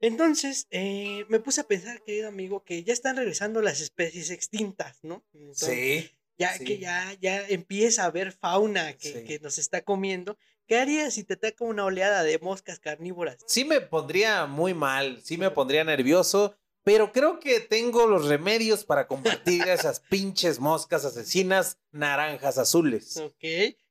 Entonces, 0.00 0.66
eh, 0.70 1.24
me 1.28 1.38
puse 1.40 1.60
a 1.60 1.64
pensar, 1.64 2.02
querido 2.02 2.28
amigo, 2.28 2.64
que 2.64 2.82
ya 2.82 2.92
están 2.92 3.16
regresando 3.16 3.62
las 3.62 3.80
especies 3.80 4.30
extintas, 4.30 4.98
¿no? 5.02 5.24
Entonces, 5.32 5.68
Sí. 5.68 6.10
Ya 6.38 6.56
sí. 6.56 6.64
que 6.64 6.78
ya, 6.78 7.14
ya 7.20 7.46
empieza 7.46 8.02
a 8.02 8.06
haber 8.06 8.32
fauna 8.32 8.94
que, 8.96 9.12
Sí. 9.12 9.24
que 9.24 9.38
nos 9.38 9.58
está 9.58 9.82
comiendo. 9.82 10.36
¿Qué 10.72 10.78
harías 10.78 11.12
si 11.12 11.22
te 11.22 11.34
ataca 11.34 11.66
una 11.66 11.84
oleada 11.84 12.22
de 12.22 12.38
moscas 12.38 12.78
carnívoras? 12.78 13.36
Sí 13.46 13.62
me 13.66 13.82
pondría 13.82 14.46
muy 14.46 14.72
mal, 14.72 15.20
sí 15.22 15.36
me 15.36 15.50
pondría 15.50 15.84
nervioso, 15.84 16.56
pero 16.82 17.12
creo 17.12 17.40
que 17.40 17.60
tengo 17.60 18.06
los 18.06 18.26
remedios 18.26 18.82
para 18.82 19.06
combatir 19.06 19.64
a 19.64 19.74
esas 19.74 20.00
pinches 20.00 20.60
moscas 20.60 21.04
asesinas 21.04 21.76
naranjas 21.90 22.56
azules. 22.56 23.18
¿Ok? 23.18 23.44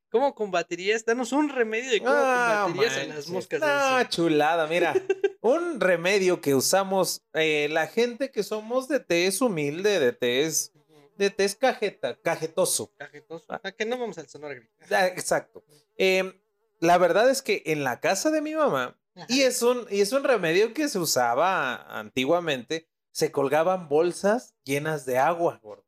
¿Cómo 0.10 0.34
combatirías? 0.34 1.06
Danos 1.06 1.34
un 1.34 1.50
remedio 1.50 1.92
de 1.92 2.00
cómo 2.00 2.14
Ah, 2.16 2.64
combatirías 2.66 2.94
a 2.96 2.98
las 3.04 3.08
manches. 3.10 3.30
moscas. 3.30 3.62
Ah, 3.64 4.08
chulada, 4.10 4.66
mira. 4.66 4.96
un 5.42 5.80
remedio 5.80 6.42
que 6.42 6.56
usamos 6.56 7.22
eh, 7.34 7.68
la 7.70 7.86
gente 7.86 8.32
que 8.32 8.42
somos 8.42 8.88
de 8.88 9.00
tez 9.02 9.40
humilde, 9.40 10.00
de 10.00 10.14
tez, 10.14 10.72
de 11.16 11.30
tez 11.30 11.54
cajeta, 11.56 12.18
cajetoso. 12.20 12.92
Cajetoso. 12.98 13.46
¿A 13.50 13.72
que 13.72 13.86
no 13.86 14.00
vamos 14.00 14.18
al 14.18 14.28
Sonora 14.28 14.56
Grill? 14.56 14.72
Ah, 14.90 15.06
exacto. 15.06 15.64
Em, 15.96 16.34
la 16.82 16.98
verdad 16.98 17.30
es 17.30 17.42
que 17.42 17.64
en 17.68 17.86
la 17.86 18.02
casa 18.02 18.32
de 18.32 18.42
mi 18.42 18.54
mamá 18.54 19.00
Y 19.30 19.42
es, 19.42 19.62
un, 19.62 19.86
y 19.90 20.02
es 20.02 20.12
un 20.12 20.24
remedio 20.24 20.74
que 20.74 20.90
se 20.90 21.00
usaba 21.00 21.76
antiguamente. 21.98 22.90
Se 23.12 23.32
colgaban 23.32 23.88
bolsas 23.88 24.56
llenas 24.64 25.06
de 25.06 25.18
agua, 25.18 25.60
gordo. 25.62 25.86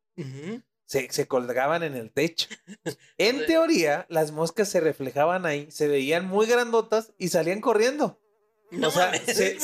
se, 0.85 1.11
se, 1.11 1.27
colgaban 1.27 1.83
en 1.83 1.95
el 1.95 2.11
techo. 2.11 2.47
En 3.17 3.45
teoría, 3.45 4.05
las 4.09 4.31
moscas 4.31 4.69
se 4.69 4.79
reflejaban 4.79 5.45
ahí, 5.45 5.71
se 5.71 5.87
veían 5.87 6.27
muy 6.27 6.45
grandotas 6.45 7.13
y 7.17 7.29
salían 7.29 7.61
corriendo. 7.61 8.19
No, 8.71 8.87
o 8.87 8.91
sea, 8.91 9.13
se, 9.13 9.59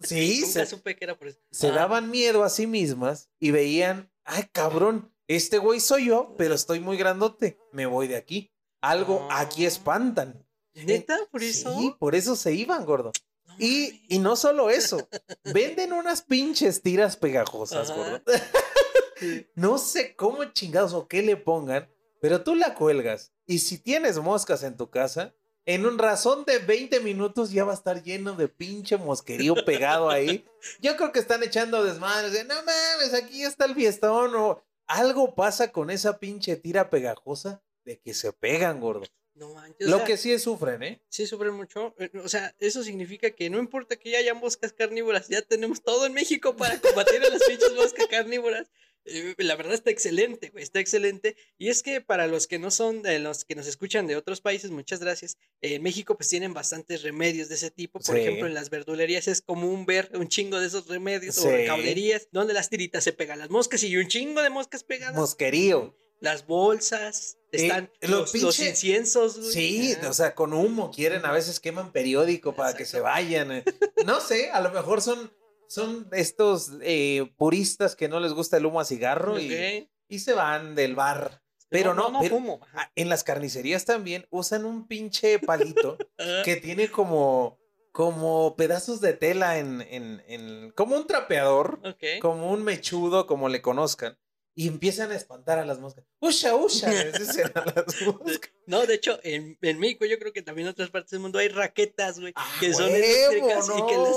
sí, 0.00 0.40
se, 0.40 0.66
supe 0.66 0.96
que 0.96 1.04
era 1.04 1.18
por 1.18 1.28
eso. 1.28 1.38
se 1.50 1.68
ah. 1.68 1.72
daban 1.72 2.10
miedo 2.10 2.42
a 2.44 2.48
sí 2.48 2.66
mismas 2.66 3.30
y 3.38 3.50
veían, 3.50 4.10
ay 4.24 4.44
cabrón, 4.52 5.12
este 5.28 5.58
güey 5.58 5.80
soy 5.80 6.06
yo, 6.06 6.34
pero 6.38 6.54
estoy 6.54 6.80
muy 6.80 6.96
grandote, 6.96 7.58
me 7.72 7.86
voy 7.86 8.08
de 8.08 8.16
aquí. 8.16 8.52
Algo 8.80 9.28
aquí 9.30 9.64
ah. 9.64 9.68
espantan. 9.68 10.46
¿Neta? 10.74 11.18
¿Por 11.30 11.42
eso? 11.42 11.78
Sí, 11.78 11.94
por 11.98 12.14
eso 12.14 12.36
se 12.36 12.52
iban, 12.52 12.84
gordo. 12.84 13.12
y, 13.58 14.02
y, 14.08 14.18
no 14.18 14.36
solo 14.36 14.70
eso, 14.70 15.08
venden 15.44 15.92
unas 15.92 16.22
pinches 16.22 16.82
tiras 16.82 17.16
pegajosas, 17.16 17.90
gordo. 17.94 18.20
no 19.54 19.78
sé 19.78 20.14
cómo 20.16 20.44
chingados 20.46 20.92
o 20.92 21.08
qué 21.08 21.22
le 21.22 21.36
pongan, 21.36 21.88
pero 22.20 22.42
tú 22.42 22.54
la 22.54 22.74
cuelgas. 22.74 23.32
Y 23.46 23.58
si 23.58 23.78
tienes 23.78 24.18
moscas 24.18 24.62
en 24.62 24.76
tu 24.76 24.90
casa, 24.90 25.34
en 25.66 25.86
un 25.86 25.98
razón 25.98 26.44
de 26.44 26.58
20 26.58 27.00
minutos 27.00 27.50
ya 27.50 27.64
va 27.64 27.72
a 27.72 27.76
estar 27.76 28.02
lleno 28.02 28.34
de 28.34 28.48
pinche 28.48 28.96
mosquerío 28.96 29.54
pegado 29.64 30.10
ahí. 30.10 30.44
Yo 30.80 30.96
creo 30.96 31.12
que 31.12 31.20
están 31.20 31.42
echando 31.42 31.84
desmadres 31.84 32.32
de, 32.32 32.44
no 32.44 32.54
mames, 32.54 33.14
aquí 33.14 33.42
está 33.42 33.64
el 33.64 33.74
fiestón 33.74 34.34
o 34.34 34.62
algo 34.86 35.34
pasa 35.34 35.72
con 35.72 35.90
esa 35.90 36.18
pinche 36.18 36.56
tira 36.56 36.90
pegajosa 36.90 37.62
de 37.84 37.98
que 37.98 38.14
se 38.14 38.32
pegan, 38.32 38.80
gordo. 38.80 39.06
No 39.34 39.52
manches. 39.52 39.88
Lo 39.88 40.04
que 40.04 40.16
sí 40.16 40.32
es 40.32 40.42
sufren, 40.42 40.82
¿eh? 40.82 41.02
Sí, 41.08 41.26
sufren 41.26 41.54
mucho. 41.54 41.94
Eh, 41.98 42.10
o 42.22 42.28
sea, 42.28 42.54
eso 42.60 42.84
significa 42.84 43.30
que 43.30 43.50
no 43.50 43.58
importa 43.58 43.96
que 43.96 44.10
ya 44.10 44.18
haya 44.18 44.34
moscas 44.34 44.72
carnívoras, 44.72 45.28
ya 45.28 45.42
tenemos 45.42 45.82
todo 45.82 46.06
en 46.06 46.12
México 46.12 46.56
para 46.56 46.80
combatir 46.80 47.20
a 47.24 47.30
las 47.30 47.42
pinches 47.42 47.72
moscas 47.72 48.06
carnívoras. 48.06 48.70
Eh, 49.06 49.34
la 49.38 49.56
verdad 49.56 49.74
está 49.74 49.90
excelente, 49.90 50.50
güey, 50.50 50.62
está 50.62 50.78
excelente. 50.78 51.36
Y 51.58 51.68
es 51.68 51.82
que 51.82 52.00
para 52.00 52.28
los 52.28 52.46
que 52.46 52.60
no 52.60 52.70
son, 52.70 53.02
de 53.02 53.18
los 53.18 53.44
que 53.44 53.56
nos 53.56 53.66
escuchan 53.66 54.06
de 54.06 54.16
otros 54.16 54.40
países, 54.40 54.70
muchas 54.70 55.00
gracias. 55.00 55.36
en 55.60 55.82
México 55.82 56.16
pues 56.16 56.28
tienen 56.28 56.54
bastantes 56.54 57.02
remedios 57.02 57.48
de 57.48 57.56
ese 57.56 57.72
tipo. 57.72 57.98
Por 57.98 58.16
ejemplo, 58.16 58.46
en 58.46 58.54
las 58.54 58.70
verdulerías 58.70 59.26
es 59.26 59.42
común 59.42 59.84
ver 59.84 60.10
un 60.14 60.28
chingo 60.28 60.60
de 60.60 60.68
esos 60.68 60.86
remedios 60.86 61.38
o 61.38 61.50
cablerías 61.66 62.28
donde 62.30 62.54
las 62.54 62.70
tiritas 62.70 63.02
se 63.02 63.12
pegan 63.12 63.40
las 63.40 63.50
moscas 63.50 63.82
y 63.82 63.96
un 63.96 64.06
chingo 64.06 64.42
de 64.42 64.50
moscas 64.50 64.84
pegadas. 64.84 65.16
Mosquerío 65.16 65.96
las 66.20 66.46
bolsas, 66.46 67.38
eh, 67.52 67.66
están 67.66 67.90
los, 68.02 68.34
inciensos. 68.34 69.34
Sí, 69.52 69.94
o 70.08 70.12
sea, 70.12 70.34
con 70.34 70.52
humo 70.52 70.90
quieren, 70.90 71.24
a 71.24 71.32
veces 71.32 71.60
queman 71.60 71.92
periódico 71.92 72.54
para 72.54 72.74
que 72.74 72.84
se 72.84 73.00
vayan. 73.00 73.52
Eh. 73.52 73.64
No 74.04 74.20
sé, 74.20 74.50
a 74.50 74.60
lo 74.60 74.70
mejor 74.72 75.02
son, 75.02 75.32
son 75.68 76.08
estos 76.12 76.72
eh, 76.82 77.30
puristas 77.36 77.96
que 77.96 78.08
no 78.08 78.20
les 78.20 78.32
gusta 78.32 78.56
el 78.56 78.66
humo 78.66 78.80
a 78.80 78.84
cigarro 78.84 79.38
y, 79.38 79.88
y, 80.08 80.18
se 80.18 80.32
van 80.32 80.74
del 80.74 80.94
bar. 80.94 81.42
Pero 81.68 81.92
no, 81.92 82.10
no, 82.10 82.20
en 82.94 83.08
las 83.08 83.24
carnicerías 83.24 83.84
también 83.84 84.26
usan 84.30 84.64
un 84.64 84.86
pinche 84.86 85.40
palito 85.40 85.98
que 86.44 86.56
tiene 86.56 86.88
como 86.90 87.58
como 87.90 88.56
pedazos 88.56 89.00
de 89.00 89.12
tela 89.12 89.58
en, 89.58 89.80
en, 89.80 90.22
en 90.26 90.72
como 90.72 90.96
un 90.96 91.06
trapeador, 91.06 91.80
como 92.20 92.50
un 92.50 92.64
mechudo, 92.64 93.26
como 93.28 93.48
le 93.48 93.62
conozcan 93.62 94.18
y 94.56 94.68
empiezan 94.68 95.10
a 95.10 95.16
espantar 95.16 95.58
a 95.58 95.64
las 95.64 95.80
moscas. 95.80 96.04
¡Usha, 96.20 96.54
usha! 96.54 96.88
a 96.90 96.94
las 96.94 98.02
moscas. 98.02 98.52
No, 98.66 98.86
de 98.86 98.94
hecho, 98.94 99.18
en, 99.22 99.58
en, 99.60 99.78
México 99.78 100.04
yo 100.04 100.18
creo 100.18 100.32
que 100.32 100.42
también 100.42 100.68
en 100.68 100.72
otras 100.72 100.90
partes 100.90 101.10
del 101.10 101.20
mundo 101.20 101.38
hay 101.38 101.48
raquetas, 101.48 102.20
güey, 102.20 102.32
ah, 102.36 102.56
que 102.60 102.72
son 102.72 102.88
eléctricas 102.88 103.68
y 103.68 103.86
que 103.86 103.98
les, 103.98 104.16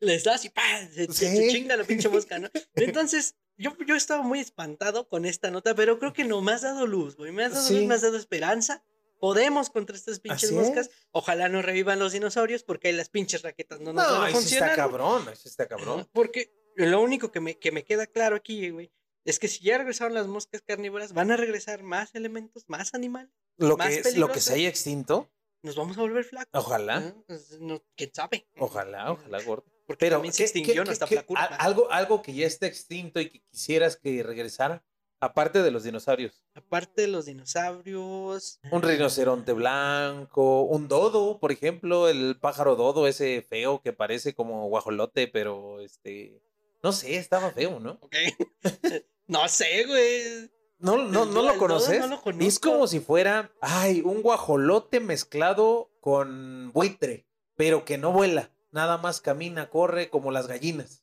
les 0.00 0.24
das 0.24 0.44
y 0.44 0.50
¡pam! 0.50 0.90
Se, 0.92 1.48
chinga 1.48 1.76
la 1.76 1.84
pinche 1.84 2.08
mosca, 2.10 2.38
¿no? 2.38 2.48
Entonces, 2.74 3.36
yo, 3.56 3.76
yo 3.86 3.96
estaba 3.96 4.22
muy 4.22 4.40
espantado 4.40 5.08
con 5.08 5.24
esta 5.24 5.50
nota, 5.50 5.74
pero 5.74 5.98
creo 5.98 6.12
que 6.12 6.24
no 6.24 6.42
me 6.42 6.52
has 6.52 6.62
dado 6.62 6.86
luz, 6.86 7.16
güey. 7.16 7.32
Me 7.32 7.44
has 7.44 7.54
dado 7.54 7.70
luz, 7.70 7.84
me 7.84 7.94
has 7.94 8.02
dado 8.02 8.16
esperanza. 8.16 8.84
Podemos 9.18 9.70
contra 9.70 9.96
estas 9.96 10.20
pinches 10.20 10.52
moscas. 10.52 10.90
Ojalá 11.10 11.48
no 11.48 11.60
revivan 11.60 11.98
los 11.98 12.12
dinosaurios 12.12 12.62
porque 12.62 12.92
las 12.92 13.08
pinches 13.08 13.42
raquetas 13.42 13.80
no 13.80 13.92
nos 13.92 14.04
van 14.04 14.28
a 14.28 14.30
funcionar. 14.30 14.70
está 14.70 14.82
cabrón, 14.82 15.28
está 15.28 15.66
cabrón. 15.66 16.08
Porque 16.12 16.52
lo 16.76 17.00
único 17.00 17.32
que 17.32 17.40
me, 17.40 17.58
que 17.58 17.72
me 17.72 17.84
queda 17.84 18.06
claro 18.06 18.36
aquí, 18.36 18.70
güey, 18.70 18.92
es 19.28 19.38
que 19.38 19.48
si 19.48 19.62
ya 19.62 19.76
regresaron 19.76 20.14
las 20.14 20.26
moscas 20.26 20.62
carnívoras, 20.62 21.12
van 21.12 21.30
a 21.30 21.36
regresar 21.36 21.82
más 21.82 22.14
elementos, 22.14 22.64
más 22.66 22.94
animales. 22.94 23.30
Lo, 23.58 23.76
que, 23.76 24.02
lo 24.16 24.32
que 24.32 24.40
se 24.40 24.54
haya 24.54 24.68
extinto. 24.68 25.30
Nos 25.62 25.76
vamos 25.76 25.98
a 25.98 26.00
volver 26.00 26.24
flacos. 26.24 26.48
Ojalá. 26.52 27.14
Pues, 27.26 27.58
¿Quién 27.94 28.10
sabe? 28.14 28.48
Ojalá, 28.56 29.12
ojalá, 29.12 29.42
gordo. 29.42 29.66
Porque 29.86 30.00
Pero, 30.00 30.16
también 30.16 30.32
se 30.32 30.44
extinguió 30.44 30.82
nuestra 30.84 31.06
flacura. 31.06 31.44
Algo, 31.44 31.90
algo 31.90 32.22
que 32.22 32.32
ya 32.32 32.46
está 32.46 32.66
extinto 32.66 33.20
y 33.20 33.28
que 33.28 33.40
quisieras 33.40 33.96
que 33.96 34.22
regresara. 34.22 34.82
Aparte 35.20 35.62
de 35.62 35.72
los 35.72 35.82
dinosaurios. 35.82 36.42
Aparte 36.54 37.02
de 37.02 37.08
los 37.08 37.26
dinosaurios. 37.26 38.60
Un 38.70 38.82
rinoceronte 38.82 39.52
blanco, 39.52 40.62
un 40.62 40.88
dodo, 40.88 41.40
por 41.40 41.52
ejemplo, 41.52 42.08
el 42.08 42.38
pájaro 42.40 42.76
dodo, 42.76 43.08
ese 43.08 43.42
feo 43.42 43.82
que 43.82 43.92
parece 43.92 44.34
como 44.34 44.68
guajolote, 44.68 45.26
pero 45.26 45.80
este 45.80 46.40
no 46.82 46.92
sé, 46.92 47.16
estaba 47.16 47.50
feo, 47.50 47.80
¿no? 47.80 47.98
Ok. 48.00 48.14
no 49.28 49.48
sé, 49.48 49.84
güey. 49.84 50.50
No, 50.78 50.96
no, 50.96 51.24
no, 51.26 51.42
lo 51.42 51.58
conoces. 51.58 52.02
es 52.40 52.58
como 52.60 52.86
si 52.86 53.00
fuera, 53.00 53.52
ay, 53.60 54.00
un 54.04 54.22
guajolote 54.22 55.00
mezclado 55.00 55.90
con 56.00 56.70
buitre, 56.72 57.26
pero 57.56 57.84
que 57.84 57.98
no 57.98 58.12
vuela. 58.12 58.50
Nada 58.70 58.98
más 58.98 59.20
camina, 59.20 59.70
corre 59.70 60.08
como 60.10 60.30
las 60.30 60.46
gallinas. 60.46 61.02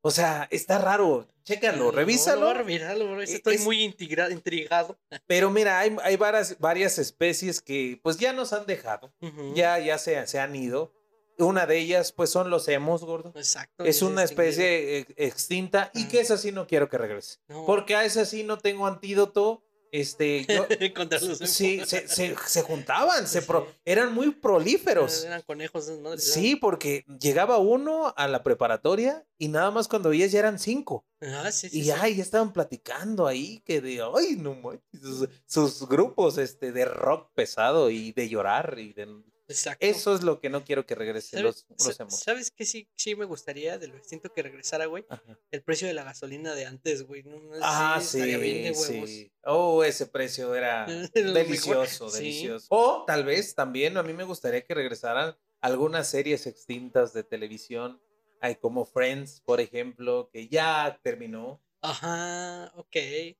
O 0.00 0.10
sea, 0.10 0.46
está 0.50 0.78
raro. 0.78 1.26
Chécalo, 1.44 1.90
revísalo. 1.90 2.54
No, 2.54 2.64
míralo, 2.64 3.20
estoy 3.20 3.58
muy 3.58 3.82
intrigado. 3.82 4.98
Pero 5.26 5.50
mira, 5.50 5.80
hay, 5.80 5.96
hay 6.02 6.16
varias, 6.16 6.58
varias, 6.58 6.98
especies 6.98 7.60
que 7.60 7.98
pues 8.02 8.18
ya 8.18 8.32
nos 8.32 8.52
han 8.52 8.66
dejado. 8.66 9.12
Ya, 9.54 9.78
ya 9.78 9.98
se, 9.98 10.26
se 10.26 10.38
han 10.38 10.54
ido. 10.54 10.92
Una 11.38 11.66
de 11.66 11.78
ellas, 11.78 12.12
pues, 12.12 12.30
son 12.30 12.50
los 12.50 12.66
hemos, 12.68 13.04
gordo. 13.04 13.32
Exacto. 13.36 13.84
Es 13.84 14.02
una 14.02 14.24
especie 14.24 15.06
extinta 15.16 15.90
y 15.94 16.08
que 16.08 16.20
esa 16.20 16.36
sí 16.36 16.52
no 16.52 16.66
quiero 16.66 16.88
que 16.88 16.98
regrese. 16.98 17.38
Porque 17.66 17.94
a 17.94 18.04
esa 18.04 18.24
sí 18.24 18.42
no 18.42 18.58
tengo 18.58 18.86
antídoto. 18.86 19.64
Este, 19.90 20.44
yo, 20.44 20.66
sí, 21.46 21.80
se, 21.86 22.08
se, 22.08 22.36
se, 22.36 22.62
juntaban, 22.62 23.26
se 23.26 23.42
eran 23.86 24.12
muy 24.12 24.32
prolíferos. 24.32 25.24
Eran 25.24 25.40
conejos, 25.42 25.88
¿no? 25.88 26.18
Sí, 26.18 26.56
porque 26.56 27.06
llegaba 27.18 27.56
uno 27.56 28.12
a 28.14 28.28
la 28.28 28.42
preparatoria 28.42 29.24
y 29.38 29.48
nada 29.48 29.70
más 29.70 29.88
cuando 29.88 30.10
veías 30.10 30.30
ya 30.30 30.40
eran 30.40 30.58
cinco. 30.58 31.06
Ah, 31.22 31.50
sí, 31.50 31.70
sí, 31.70 31.80
y 31.80 31.90
ay, 31.90 32.16
ya 32.16 32.22
estaban 32.22 32.52
platicando 32.52 33.26
ahí 33.26 33.60
que 33.64 33.80
de, 33.80 34.02
ay, 34.02 34.36
no 34.36 34.60
sus, 34.92 35.28
sus, 35.46 35.88
grupos 35.88 36.36
este, 36.36 36.70
de 36.70 36.84
rock 36.84 37.30
pesado 37.34 37.88
y 37.88 38.12
de 38.12 38.28
llorar 38.28 38.76
y 38.78 38.92
de 38.92 39.06
Exacto. 39.48 39.84
Eso 39.84 40.14
es 40.14 40.22
lo 40.22 40.40
que 40.40 40.50
no 40.50 40.64
quiero 40.64 40.84
que 40.84 40.94
regrese 40.94 41.40
los, 41.40 41.66
los 41.78 41.96
¿Sabes 42.08 42.50
qué 42.50 42.66
sí, 42.66 42.88
sí 42.96 43.16
me 43.16 43.24
gustaría 43.24 43.78
de 43.78 43.88
lo 43.88 43.96
distinto 43.96 44.32
que 44.32 44.42
regresara, 44.42 44.86
güey? 44.86 45.06
El 45.50 45.62
precio 45.62 45.88
de 45.88 45.94
la 45.94 46.04
gasolina 46.04 46.54
de 46.54 46.66
antes, 46.66 47.06
güey. 47.06 47.24
ah, 47.62 47.98
sí, 48.02 48.74
sí. 48.74 49.32
Oh, 49.44 49.82
ese 49.82 50.06
precio 50.06 50.54
era 50.54 50.86
delicioso, 51.14 52.10
delicioso. 52.10 52.66
O 52.68 53.04
tal 53.06 53.24
vez 53.24 53.54
también 53.54 53.96
a 53.96 54.02
mí 54.02 54.12
me 54.12 54.24
gustaría 54.24 54.62
que 54.62 54.74
regresaran 54.74 55.34
algunas 55.60 56.08
series 56.08 56.46
extintas 56.46 57.12
de 57.12 57.24
televisión, 57.24 58.00
hay 58.40 58.56
como 58.56 58.84
Friends, 58.84 59.42
por 59.44 59.60
ejemplo, 59.60 60.30
que 60.32 60.48
ya 60.48 61.00
terminó. 61.02 61.60
Ajá, 61.80 62.72
ok. 62.76 62.96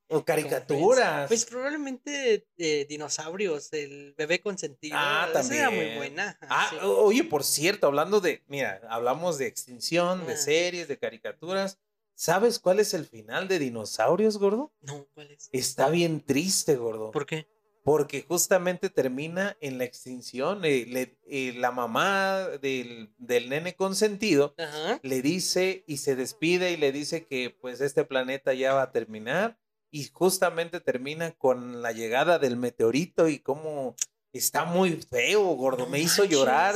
O 0.09 0.25
caricaturas. 0.25 1.29
Pues 1.29 1.45
probablemente 1.45 2.47
eh, 2.57 2.87
dinosaurios, 2.89 3.73
el 3.73 4.15
bebé 4.17 4.41
consentido. 4.41 4.97
Ah, 4.99 5.29
también. 5.33 5.63
era 5.63 5.71
muy 5.71 5.97
buena. 5.97 6.39
Ah, 6.43 6.71
oye, 6.83 7.25
por 7.25 7.43
cierto, 7.43 7.89
hablando 7.89 8.21
de, 8.21 8.45
mira, 8.47 8.81
hablamos 8.89 9.39
de 9.39 9.47
extinción, 9.47 10.27
de 10.27 10.37
series, 10.37 10.89
de 10.89 10.99
caricaturas. 10.99 11.79
¿Sabes 12.15 12.59
cuál 12.59 12.81
es 12.81 12.95
el 12.95 13.07
final 13.07 13.47
de 13.47 13.59
dinosaurios, 13.59 14.39
gordo? 14.39 14.73
No, 14.81 15.07
¿cuál 15.15 15.31
es? 15.31 15.49
Está 15.53 15.89
bien 15.89 16.21
triste, 16.21 16.75
gordo. 16.77 17.13
¿Por 17.13 17.27
qué? 17.27 17.49
Porque 17.89 18.23
justamente 18.29 18.91
termina 18.91 19.57
en 19.63 19.79
la 19.79 19.85
extinción. 19.85 20.63
Eh, 20.67 21.17
eh, 21.27 21.55
la 21.57 21.71
mamá 21.71 22.47
del, 22.61 23.15
del 23.17 23.49
nene 23.49 23.77
consentido 23.77 24.55
le 25.01 25.23
dice 25.23 25.85
y 25.87 25.97
se 25.97 26.15
despide 26.15 26.71
y 26.71 26.77
le 26.77 26.93
dice 26.93 27.27
que 27.27 27.49
pues 27.49 27.81
este 27.81 28.05
planeta 28.05 28.53
ya 28.53 28.75
va 28.75 28.83
a 28.83 28.93
terminar 28.93 29.59
y 29.91 30.05
justamente 30.05 30.81
termina 30.81 31.31
con 31.31 31.81
la 31.81 31.93
llegada 31.93 32.39
del 32.39 32.59
meteorito 32.59 33.27
y 33.27 33.39
cómo 33.39 33.97
está 34.35 34.67
muy 34.67 35.01
feo, 35.11 35.47
gordo, 35.57 35.87
me 35.87 35.99
hizo 35.99 36.27
llorar 36.27 36.75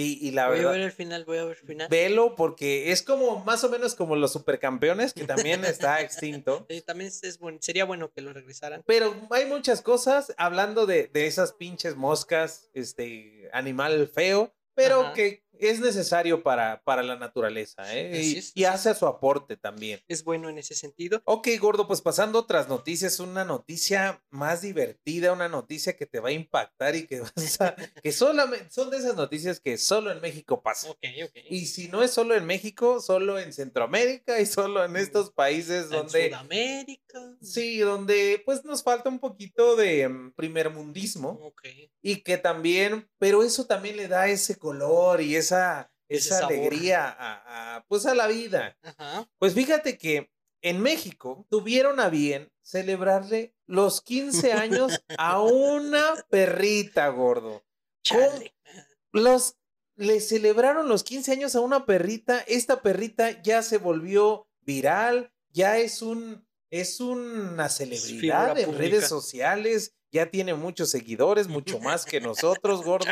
y, 0.00 0.30
la 0.30 0.48
voy 0.48 0.58
verdad. 0.58 0.70
Voy 0.70 0.76
a 0.76 0.78
ver 0.78 0.86
el 0.86 0.92
final, 0.92 1.24
voy 1.24 1.38
a 1.38 1.44
ver 1.44 1.56
el 1.60 1.66
final. 1.66 1.88
Velo 1.88 2.34
porque 2.36 2.92
es 2.92 3.02
como 3.02 3.44
más 3.44 3.64
o 3.64 3.68
menos 3.68 3.94
como 3.94 4.16
los 4.16 4.32
supercampeones, 4.32 5.12
que 5.12 5.24
también 5.24 5.64
está 5.64 6.00
extinto. 6.00 6.66
también 6.86 7.08
es 7.08 7.38
sería 7.60 7.84
bueno 7.84 8.10
que 8.12 8.20
lo 8.20 8.32
regresaran. 8.32 8.82
Pero 8.86 9.14
hay 9.30 9.46
muchas 9.46 9.82
cosas, 9.82 10.34
hablando 10.36 10.86
de, 10.86 11.08
de 11.08 11.26
esas 11.26 11.52
pinches 11.52 11.96
moscas, 11.96 12.70
este 12.74 13.48
animal 13.52 14.08
feo, 14.08 14.52
pero 14.74 15.12
que 15.12 15.42
es 15.60 15.80
necesario 15.80 16.42
para, 16.42 16.82
para 16.82 17.02
la 17.02 17.16
naturaleza, 17.16 17.94
¿eh? 17.94 18.42
y, 18.54 18.64
hace 18.64 18.94
su 18.94 19.06
aporte 19.06 19.56
también. 19.56 20.00
Es 20.08 20.24
bueno 20.24 20.48
en 20.48 20.58
ese 20.58 20.74
sentido. 20.74 21.22
Ok, 21.24 21.48
gordo, 21.60 21.86
pues 21.86 22.00
pasando 22.00 22.38
otras 22.38 22.68
noticias, 22.68 23.20
una 23.20 23.44
noticia 23.44 24.22
más 24.30 24.62
divertida, 24.62 25.32
una 25.32 25.48
noticia 25.48 25.96
que 25.96 26.06
te 26.06 26.20
va 26.20 26.28
a 26.28 26.32
impactar 26.32 26.96
y 26.96 27.06
que 27.06 27.20
vas 27.36 27.60
a, 27.60 27.74
que 28.02 28.12
solamente 28.12 28.70
son 28.70 28.90
de 28.90 28.98
esas 28.98 29.16
noticias 29.16 29.60
que 29.60 29.78
solo 29.78 30.12
en 30.12 30.20
México 30.20 30.62
pasan. 30.62 30.90
Ok, 30.90 31.04
ok. 31.24 31.36
Y 31.50 31.66
si 31.66 31.88
no 31.88 32.02
es 32.02 32.10
solo 32.10 32.34
en 32.34 32.44
México, 32.46 33.00
solo 33.00 33.38
en 33.38 33.52
Centroamérica 33.52 34.40
y 34.40 34.46
solo 34.46 34.84
en 34.84 34.96
estos 34.96 35.30
países 35.30 35.88
donde... 35.90 36.26
En 36.26 36.32
Sudamérica. 36.32 37.36
Sí, 37.40 37.78
donde 37.78 38.42
pues 38.44 38.64
nos 38.64 38.82
falta 38.82 39.08
un 39.08 39.18
poquito 39.18 39.76
de 39.76 40.08
mm, 40.08 40.32
primer 40.32 40.70
mundismo. 40.70 41.40
Ok. 41.42 41.62
Y 42.02 42.22
que 42.22 42.38
también, 42.38 43.08
pero 43.18 43.42
eso 43.42 43.66
también 43.66 43.96
le 43.96 44.08
da 44.08 44.28
ese 44.28 44.56
color 44.56 45.20
y 45.20 45.36
esa, 45.48 45.92
esa 46.08 46.46
alegría 46.46 47.16
a, 47.18 47.84
pues 47.88 48.06
a 48.06 48.14
la 48.14 48.26
vida. 48.26 48.76
Pues 49.38 49.54
fíjate 49.54 49.98
que 49.98 50.30
en 50.62 50.80
México 50.80 51.46
tuvieron 51.50 52.00
a 52.00 52.08
bien 52.08 52.50
celebrarle 52.62 53.54
los 53.66 54.00
15 54.02 54.52
años 54.52 55.02
a 55.16 55.40
una 55.40 56.14
perrita, 56.30 57.08
gordo. 57.08 57.64
Los 59.12 59.56
le 59.96 60.20
celebraron 60.20 60.88
los 60.88 61.02
15 61.02 61.32
años 61.32 61.56
a 61.56 61.60
una 61.60 61.84
perrita. 61.84 62.38
Esta 62.46 62.82
perrita 62.82 63.42
ya 63.42 63.62
se 63.62 63.78
volvió 63.78 64.48
viral, 64.60 65.32
ya 65.50 65.78
es 65.78 66.02
un 66.02 66.46
es 66.70 67.00
una 67.00 67.68
celebridad 67.68 68.58
en 68.58 68.76
redes 68.76 69.08
sociales, 69.08 69.94
ya 70.12 70.30
tiene 70.30 70.54
muchos 70.54 70.90
seguidores, 70.90 71.48
mucho 71.48 71.78
más 71.80 72.04
que 72.04 72.20
nosotros, 72.20 72.82
gordo. 72.84 73.06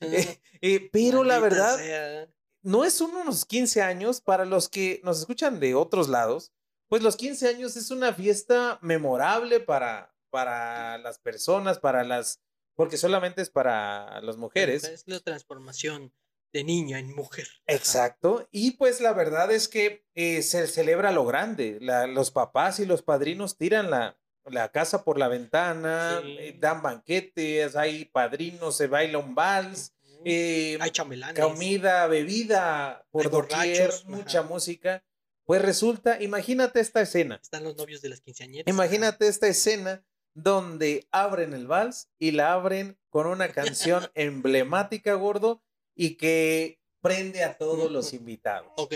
Eh, 0.00 0.40
eh, 0.60 0.88
pero 0.92 1.24
la 1.24 1.38
verdad, 1.38 2.28
no 2.62 2.84
es 2.84 3.00
unos 3.00 3.44
15 3.44 3.82
años 3.82 4.20
para 4.20 4.44
los 4.44 4.68
que 4.68 5.00
nos 5.04 5.20
escuchan 5.20 5.60
de 5.60 5.74
otros 5.74 6.08
lados, 6.08 6.52
pues 6.88 7.02
los 7.02 7.16
15 7.16 7.48
años 7.48 7.76
es 7.76 7.90
una 7.90 8.12
fiesta 8.12 8.78
memorable 8.82 9.60
para, 9.60 10.14
para 10.30 10.98
las 10.98 11.18
personas, 11.18 11.78
para 11.78 12.04
las, 12.04 12.40
porque 12.74 12.96
solamente 12.96 13.42
es 13.42 13.50
para 13.50 14.20
las 14.22 14.36
mujeres. 14.36 14.84
Es 14.84 15.04
la 15.06 15.20
transformación 15.20 16.12
de 16.52 16.64
niña 16.64 16.98
en 16.98 17.14
mujer. 17.14 17.46
Exacto. 17.66 18.48
Y 18.50 18.72
pues 18.72 19.00
la 19.00 19.12
verdad 19.12 19.52
es 19.52 19.68
que 19.68 20.04
eh, 20.14 20.42
se 20.42 20.66
celebra 20.66 21.12
lo 21.12 21.24
grande. 21.24 21.78
los 21.80 22.30
papás 22.30 22.80
y 22.80 22.86
los 22.86 23.02
padrinos 23.02 23.56
tiran 23.56 23.90
la, 23.90 24.19
la 24.44 24.70
casa 24.70 25.04
por 25.04 25.18
la 25.18 25.28
ventana, 25.28 26.20
eh, 26.24 26.56
dan 26.58 26.82
banquetes, 26.82 27.76
hay 27.76 28.04
padrinos, 28.06 28.76
se 28.76 28.86
baila 28.86 29.18
un 29.18 29.34
vals. 29.34 29.94
Eh, 30.24 30.76
hay 30.80 30.90
chambelanes. 30.90 31.42
Comida, 31.42 32.06
bebida, 32.06 33.06
por 33.10 33.30
doquier, 33.30 33.90
mucha 34.06 34.42
música. 34.42 35.02
Pues 35.44 35.62
resulta, 35.62 36.22
imagínate 36.22 36.80
esta 36.80 37.00
escena. 37.00 37.40
Están 37.42 37.64
los 37.64 37.76
novios 37.76 38.02
de 38.02 38.10
las 38.10 38.20
quinceañeras. 38.20 38.72
Imagínate 38.72 39.26
esta 39.26 39.48
escena 39.48 40.04
donde 40.34 41.08
abren 41.10 41.54
el 41.54 41.66
vals 41.66 42.08
y 42.18 42.30
la 42.32 42.52
abren 42.52 42.98
con 43.08 43.26
una 43.26 43.48
canción 43.48 44.08
emblemática, 44.14 45.14
gordo, 45.14 45.62
y 45.94 46.16
que 46.16 46.80
prende 47.00 47.42
a 47.42 47.56
todos 47.58 47.90
los 47.90 48.12
invitados. 48.14 48.70
Ok. 48.76 48.94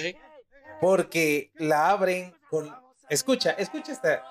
Porque 0.80 1.50
la 1.54 1.90
abren 1.90 2.34
con... 2.50 2.72
Escucha, 3.08 3.52
escucha 3.52 3.92
esta... 3.92 4.22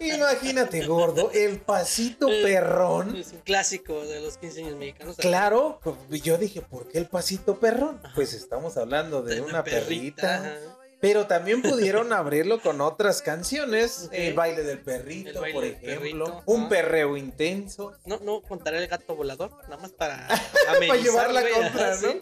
Imagínate, 0.00 0.84
gordo, 0.86 1.30
el 1.32 1.60
pasito 1.60 2.26
perrón. 2.26 3.16
Es 3.16 3.32
un 3.32 3.40
clásico 3.40 4.04
de 4.04 4.20
los 4.20 4.36
15 4.36 4.64
años 4.64 4.76
mexicanos. 4.76 5.16
Claro, 5.16 5.80
yo 6.10 6.38
dije, 6.38 6.60
¿por 6.62 6.88
qué 6.88 6.98
el 6.98 7.06
pasito 7.06 7.58
perrón? 7.58 8.00
Pues 8.14 8.32
estamos 8.34 8.76
hablando 8.76 9.22
de, 9.22 9.40
una, 9.40 9.64
perrita. 9.64 10.56
Pero 11.00 11.26
también 11.26 11.62
pudieron 11.62 12.12
abrirlo 12.12 12.60
con 12.60 12.80
otras 12.80 13.22
canciones. 13.22 14.08
El 14.12 14.34
baile 14.34 14.62
del 14.62 14.78
perrito, 14.78 15.42
por 15.52 15.64
ejemplo. 15.64 16.42
un 16.46 16.68
perreo 16.68 17.16
intenso. 17.16 17.92
No, 18.04 18.18
no 18.20 18.40
contaré 18.42 18.78
el 18.78 18.86
gato 18.86 19.16
volador, 19.16 19.50
nada 19.64 19.78
más 19.78 19.90
para, 19.92 20.28
para 20.88 20.96
llevar 20.96 21.32
la 21.32 21.42
contra, 21.48 21.96
¿no? 21.96 22.14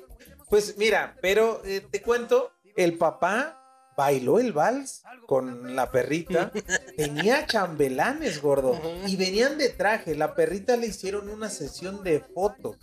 Pues 0.49 0.77
mira, 0.79 1.17
pero 1.21 1.63
eh, 1.65 1.83
te 1.91 2.01
cuento, 2.03 2.53
el 2.75 2.97
papá 2.97 3.60
bailó 4.01 4.39
el 4.41 4.55
vals 4.55 5.03
con 5.27 5.77
la 5.77 5.91
perrita. 5.91 6.51
Tenía 6.97 7.45
chambelanes, 7.47 8.41
gordo. 8.41 8.81
Y 9.07 9.17
venían 9.17 9.59
de 9.59 9.69
traje. 9.69 10.15
La 10.17 10.35
perrita 10.35 10.75
le 10.79 10.87
hicieron 10.87 11.29
una 11.29 11.51
sesión 11.51 12.03
de 12.03 12.21
fotos. 12.21 12.79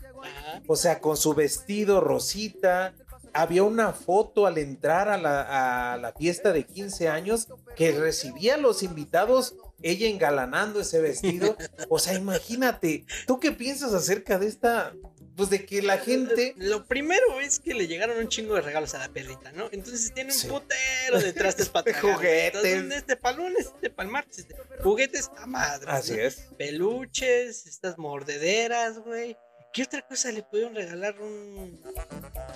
O 0.68 0.76
sea, 0.76 1.00
con 1.00 1.18
su 1.18 1.34
vestido 1.34 2.02
rosita. 2.02 2.94
Había 3.34 3.64
una 3.64 3.94
foto 3.94 4.46
al 4.46 4.60
entrar 4.60 5.10
a 5.10 5.18
la, 5.18 5.94
a 5.94 5.98
la 5.98 6.14
fiesta 6.14 6.54
de 6.54 6.68
15 6.68 7.10
años 7.10 7.48
que 7.76 7.92
recibía 7.92 8.54
a 8.54 8.58
los 8.58 8.84
invitados 8.84 9.56
ella 9.82 10.08
engalanando 10.08 10.80
ese 10.80 11.02
vestido. 11.02 11.58
O 11.90 11.98
sea, 12.00 12.14
imagínate, 12.14 13.06
¿tú 13.26 13.40
qué 13.40 13.52
piensas 13.52 13.94
acerca 13.94 14.38
de 14.40 14.48
esta 14.48 14.94
pues 15.38 15.52
de 15.52 15.66
que 15.66 15.84
la 15.84 16.00
gente. 16.00 16.56
Lo 16.58 16.86
primero 16.86 17.40
es 17.40 17.60
que 17.60 17.76
le 17.76 17.88
llegaron 17.88 18.18
un 18.18 18.28
chingo 18.28 18.56
de 18.56 18.62
regalos 18.62 18.96
a 18.96 18.98
la 18.98 19.10
perrita, 19.10 19.52
¿no? 19.52 19.70
Entonces 19.72 20.12
tiene 20.14 20.34
un 20.34 20.50
putero 20.50 21.20
de 21.20 21.32
trastes 21.32 21.70
para 21.70 21.94
Juguetes. 22.02 22.66
Este 22.66 23.16
palones, 23.16 23.68
este 23.68 23.92
palmar, 23.92 24.26
este, 24.36 24.56
juguetes 24.82 25.30
a 25.38 25.46
madre. 25.46 25.92
Así 25.92 26.20
es. 26.20 26.48
Peluches, 26.58 27.68
estas 27.68 28.00
mordederas, 28.00 28.98
güey. 28.98 29.38
¿Qué 29.74 29.84
otra 29.84 30.02
cosa 30.02 30.32
le 30.32 30.44
pudieron 30.44 30.74
regalar? 30.74 31.20
Un. 31.22 31.82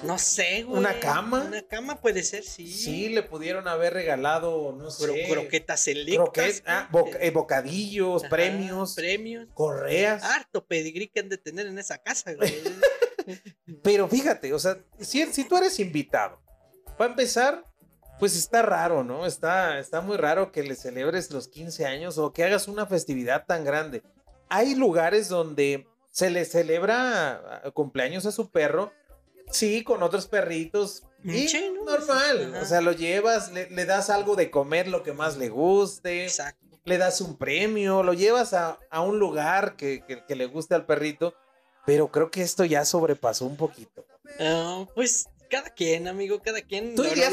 No 0.03 0.17
sé, 0.17 0.63
güey. 0.63 0.79
¿Una 0.79 0.99
cama? 0.99 1.43
Una 1.45 1.61
cama 1.61 2.01
puede 2.01 2.23
ser, 2.23 2.43
sí. 2.43 2.67
Sí, 2.67 3.09
le 3.09 3.23
pudieron 3.23 3.67
haber 3.67 3.93
regalado, 3.93 4.71
no 4.71 4.89
sé. 4.89 5.27
croquetas 5.29 5.87
eléctricas. 5.87 6.63
ah, 6.65 6.89
eh, 7.19 7.31
bocadillos, 7.31 8.23
premios. 8.23 8.95
Premios. 8.95 9.47
Correas. 9.53 10.23
Harto 10.23 10.65
pedigrí 10.65 11.07
que 11.07 11.19
han 11.19 11.29
de 11.29 11.37
tener 11.37 11.67
en 11.67 11.77
esa 11.77 11.97
casa, 11.99 12.33
güey. 12.33 12.51
Pero 13.83 14.07
fíjate, 14.07 14.53
o 14.53 14.59
sea, 14.59 14.77
si, 14.99 15.23
si 15.27 15.43
tú 15.43 15.57
eres 15.57 15.79
invitado, 15.79 16.41
para 16.97 17.11
empezar, 17.11 17.65
pues 18.19 18.35
está 18.35 18.61
raro, 18.61 19.03
¿no? 19.03 19.25
Está, 19.25 19.79
está 19.79 20.01
muy 20.01 20.17
raro 20.17 20.51
que 20.51 20.63
le 20.63 20.75
celebres 20.75 21.31
los 21.31 21.47
15 21.47 21.85
años 21.85 22.17
o 22.17 22.33
que 22.33 22.43
hagas 22.43 22.67
una 22.67 22.85
festividad 22.85 23.45
tan 23.45 23.63
grande. 23.63 24.03
Hay 24.49 24.75
lugares 24.75 25.29
donde 25.29 25.87
se 26.11 26.29
le 26.29 26.45
celebra 26.45 27.63
cumpleaños 27.73 28.25
a 28.25 28.31
su 28.31 28.49
perro, 28.51 28.91
sí, 29.49 29.83
con 29.83 30.03
otros 30.03 30.27
perritos. 30.27 31.03
Y 31.23 31.47
normal, 31.85 32.55
o 32.61 32.65
sea, 32.65 32.81
lo 32.81 32.93
llevas, 32.93 33.51
le, 33.51 33.85
das 33.85 34.09
algo 34.09 34.35
de 34.35 34.49
comer, 34.49 34.87
lo 34.87 35.03
que 35.03 35.13
más 35.13 35.37
le 35.37 35.49
guste. 35.49 36.27
Le 36.83 36.97
das 36.97 37.21
un 37.21 37.37
premio, 37.37 38.01
lo 38.01 38.13
llevas 38.13 38.53
a, 38.53 38.79
un 39.01 39.19
lugar 39.19 39.75
que, 39.75 40.03
le 40.27 40.45
guste 40.45 40.75
al 40.75 40.85
perrito. 40.85 41.35
Pero 41.85 42.11
creo 42.11 42.29
que 42.29 42.41
esto 42.41 42.63
ya 42.65 42.85
sobrepasó 42.85 43.45
un 43.45 43.57
poquito. 43.57 44.05
Ah, 44.39 44.85
pues 44.93 45.27
cada 45.49 45.69
quien, 45.69 46.07
amigo, 46.07 46.41
cada 46.41 46.61
quien. 46.61 46.95
¿Tú 46.95 47.03
a 47.03 47.13
Yo 47.13 47.29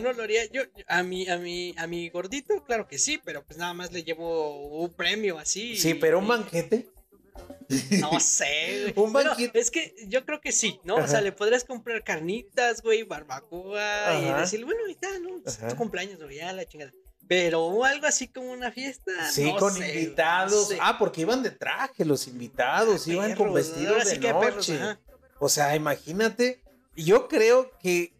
no 0.00 0.12
lo 0.12 0.22
haría. 0.22 0.46
Yo, 0.46 0.62
a 0.86 1.02
mi, 1.02 1.28
a 1.28 1.36
mi, 1.36 1.74
a 1.76 1.86
mi 1.86 2.08
gordito, 2.08 2.64
claro 2.64 2.86
que 2.86 2.98
sí, 2.98 3.20
pero 3.24 3.44
pues 3.44 3.58
nada 3.58 3.74
más 3.74 3.92
le 3.92 4.04
llevo 4.04 4.80
un 4.80 4.92
premio 4.92 5.38
así. 5.38 5.76
Sí, 5.76 5.94
pero 5.94 6.18
un 6.18 6.28
banquete. 6.28 6.88
No 8.00 8.20
sé, 8.20 8.92
Un 8.96 9.12
banquete. 9.12 9.58
es 9.58 9.70
que 9.70 9.94
yo 10.06 10.24
creo 10.24 10.40
que 10.40 10.52
sí, 10.52 10.80
¿no? 10.84 10.96
O 10.96 11.06
sea, 11.06 11.20
le 11.20 11.32
podrías 11.32 11.64
comprar 11.64 12.04
carnitas, 12.04 12.82
güey, 12.82 13.02
barbacoa 13.02 14.18
y 14.20 14.40
decirle, 14.40 14.66
bueno, 14.66 14.80
ahorita, 14.82 15.08
¿no? 15.20 15.68
tu 15.70 15.76
cumpleaños, 15.76 16.22
güey, 16.22 16.36
ya 16.36 16.52
la 16.52 16.64
chingada. 16.66 16.92
Pero 17.28 17.84
algo 17.84 18.06
así 18.06 18.28
como 18.28 18.50
una 18.52 18.72
fiesta. 18.72 19.30
Sí, 19.30 19.54
con 19.58 19.76
invitados. 19.76 20.74
Ah, 20.80 20.98
porque 20.98 21.22
iban 21.22 21.42
de 21.42 21.50
traje 21.50 22.04
los 22.04 22.26
invitados, 22.26 23.06
iban 23.06 23.34
con 23.36 23.54
vestidos 23.54 24.04
de 24.04 24.18
noche. 24.18 24.78
o 25.38 25.48
sea, 25.48 25.74
imagínate. 25.76 26.60
Yo 26.94 27.26
creo 27.28 27.70
que 27.78 28.12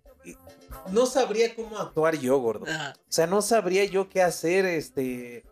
no 0.90 1.04
sabría 1.04 1.54
cómo 1.54 1.78
actuar 1.78 2.18
yo, 2.18 2.38
gordo. 2.38 2.64
O 2.64 3.12
sea, 3.12 3.26
no 3.26 3.42
sabría 3.42 3.84
yo 3.84 4.08
qué 4.08 4.22
hacer, 4.22 4.64
este 4.64 5.44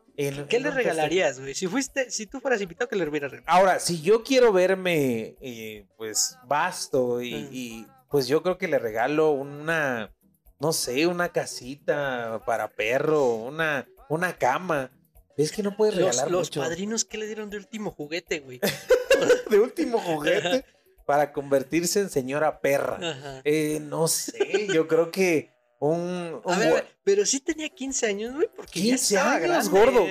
¿Qué 0.49 0.61
le 0.61 0.71
regalarías, 0.71 1.41
güey? 1.41 1.55
Si 1.55 1.67
fuiste, 1.67 2.11
si 2.11 2.27
tú 2.27 2.41
fueras 2.41 2.61
invitado, 2.61 2.89
¿qué 2.89 2.97
le 2.97 3.09
hubieras 3.09 3.31
regalado? 3.31 3.57
Ahora, 3.57 3.81
si 3.81 4.03
yo 4.03 4.23
quiero 4.23 4.53
verme, 4.53 5.37
eh, 5.41 5.87
pues, 5.97 6.37
vasto 6.47 7.23
y, 7.23 7.87
pues 8.11 8.27
yo 8.27 8.43
creo 8.43 8.59
que 8.59 8.69
le 8.69 8.79
regalo 8.79 9.31
una, 9.31 10.13
no 10.59 10.73
sé, 10.73 11.07
una 11.07 11.31
casita 11.31 12.43
para 12.45 12.69
perro, 12.69 13.35
una, 13.35 13.87
una 14.09 14.37
cama. 14.37 14.91
Es 15.37 15.53
que 15.53 15.63
no 15.63 15.77
puedes 15.77 15.95
regalar 15.95 16.31
los, 16.31 16.55
Los 16.55 16.65
padrinos, 16.65 17.05
¿qué 17.05 17.17
le 17.17 17.27
dieron 17.27 17.49
de 17.49 17.57
último 17.57 17.91
juguete, 17.91 18.41
güey? 18.41 18.61
de 19.51 19.61
último 19.61 19.99
juguete 19.99 20.65
para 21.07 21.33
convertirse 21.33 22.01
en 22.01 22.11
señora 22.11 22.61
perra. 22.61 23.41
Eh, 23.45 23.81
no 23.81 24.07
sé, 24.07 24.69
yo 24.73 24.87
creo 24.87 25.11
que 25.11 25.51
un, 25.81 26.41
a 26.45 26.59
ver, 26.59 26.87
pero 27.03 27.27
sí 27.27 27.41
tenía 27.41 27.69
15 27.69 28.07
años, 28.07 28.35
güey, 28.35 28.49
porque 28.55 28.81
15 28.81 29.19
años, 29.19 29.69
gordo. 29.69 30.07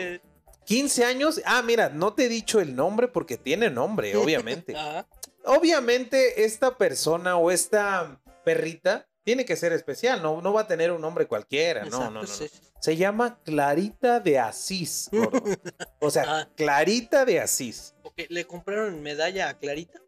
15 0.65 1.05
años. 1.05 1.41
Ah, 1.45 1.61
mira, 1.61 1.89
no 1.89 2.13
te 2.13 2.25
he 2.25 2.29
dicho 2.29 2.59
el 2.59 2.75
nombre 2.75 3.07
porque 3.07 3.37
tiene 3.37 3.69
nombre, 3.69 4.15
obviamente. 4.17 4.75
obviamente 5.45 6.43
esta 6.43 6.77
persona 6.77 7.37
o 7.37 7.51
esta 7.51 8.19
perrita 8.43 9.07
tiene 9.23 9.45
que 9.45 9.55
ser 9.55 9.73
especial, 9.73 10.23
no, 10.23 10.41
no 10.41 10.53
va 10.53 10.61
a 10.61 10.67
tener 10.67 10.91
un 10.91 11.01
nombre 11.01 11.27
cualquiera, 11.27 11.85
no, 11.85 12.09
no, 12.09 12.23
no, 12.23 12.27
Se 12.79 12.97
llama 12.97 13.39
Clarita 13.43 14.19
de 14.19 14.39
Asís, 14.39 15.09
O 15.99 16.09
sea, 16.09 16.23
ah. 16.27 16.49
Clarita 16.55 17.25
de 17.25 17.39
Asís. 17.39 17.93
¿Le 18.29 18.45
compraron 18.45 19.03
medalla 19.03 19.49
a 19.49 19.57
Clarita? 19.59 19.99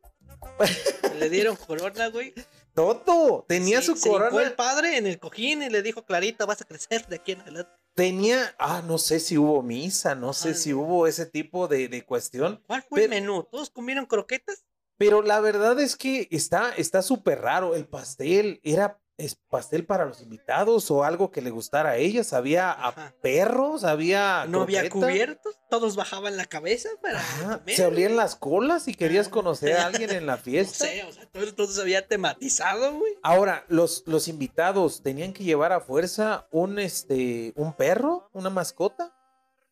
¿Le 1.20 1.30
dieron 1.30 1.56
corona, 1.56 2.08
güey? 2.08 2.34
Todo, 2.74 3.46
tenía 3.48 3.82
su 3.82 4.00
corona. 4.00 4.32
Fue 4.32 4.44
el 4.44 4.54
padre 4.54 4.98
en 4.98 5.08
el 5.08 5.20
cojín 5.20 5.62
y 5.62 5.70
le 5.70 5.82
dijo, 5.82 6.06
Clarita, 6.06 6.46
vas 6.46 6.62
a 6.62 6.66
crecer 6.66 7.06
de 7.08 7.18
aquí 7.18 7.34
en 7.34 7.42
adelante. 7.42 7.72
Tenía, 7.94 8.56
ah, 8.58 8.82
no 8.88 8.98
sé 8.98 9.20
si 9.20 9.38
hubo 9.38 9.62
misa, 9.62 10.16
no 10.16 10.32
sé 10.34 10.54
si 10.54 10.74
hubo 10.74 11.08
ese 11.08 11.26
tipo 11.26 11.68
de, 11.68 11.90
de 11.90 12.06
cuestión. 12.06 12.64
¿Cuál 12.66 12.84
fue 12.84 13.04
el 13.04 13.10
menú? 13.10 13.44
¿Todos 13.44 13.70
comieron 13.70 14.06
croquetas? 14.06 14.64
Pero 14.98 15.22
la 15.22 15.42
verdad 15.42 15.80
es 15.80 15.96
que 15.98 16.28
está 16.30 17.02
súper 17.02 17.42
raro. 17.42 17.76
El 17.76 17.88
pastel 17.88 18.62
era 18.64 19.01
es 19.22 19.36
pastel 19.36 19.86
para 19.86 20.06
los 20.06 20.22
invitados 20.22 20.90
o 20.92 21.04
algo 21.04 21.32
que 21.32 21.42
le 21.42 21.50
gustara 21.50 21.92
a 21.92 21.98
ellas. 21.98 22.34
Había 22.34 22.72
a 22.72 23.14
perros, 23.22 23.84
había. 23.84 24.46
No 24.48 24.62
había 24.62 24.90
cubiertos, 24.90 25.60
todos 25.70 25.96
bajaban 25.96 26.38
la 26.38 26.46
cabeza 26.46 26.90
para. 27.02 27.22
Se 27.68 27.84
abrían 27.84 28.16
las 28.16 28.36
colas 28.36 28.88
y 28.88 28.96
querías 28.96 29.30
conocer 29.30 29.78
a 29.78 29.86
alguien 29.86 30.12
en 30.12 30.26
la 30.26 30.38
fiesta. 30.38 30.86
No 30.86 30.92
sé, 30.92 31.04
o 31.04 31.12
sea, 31.12 31.28
todo, 31.56 31.68
se 31.68 31.82
había 31.82 32.08
tematizado, 32.08 32.94
güey. 32.94 33.14
Ahora, 33.24 33.66
los, 33.68 34.04
los 34.06 34.28
invitados 34.28 35.04
tenían 35.04 35.34
que 35.34 35.44
llevar 35.44 35.72
a 35.72 35.82
fuerza 35.82 36.48
un, 36.52 36.80
este, 36.80 37.54
un 37.56 37.74
perro, 37.74 38.30
una 38.34 38.50
mascota. 38.50 39.14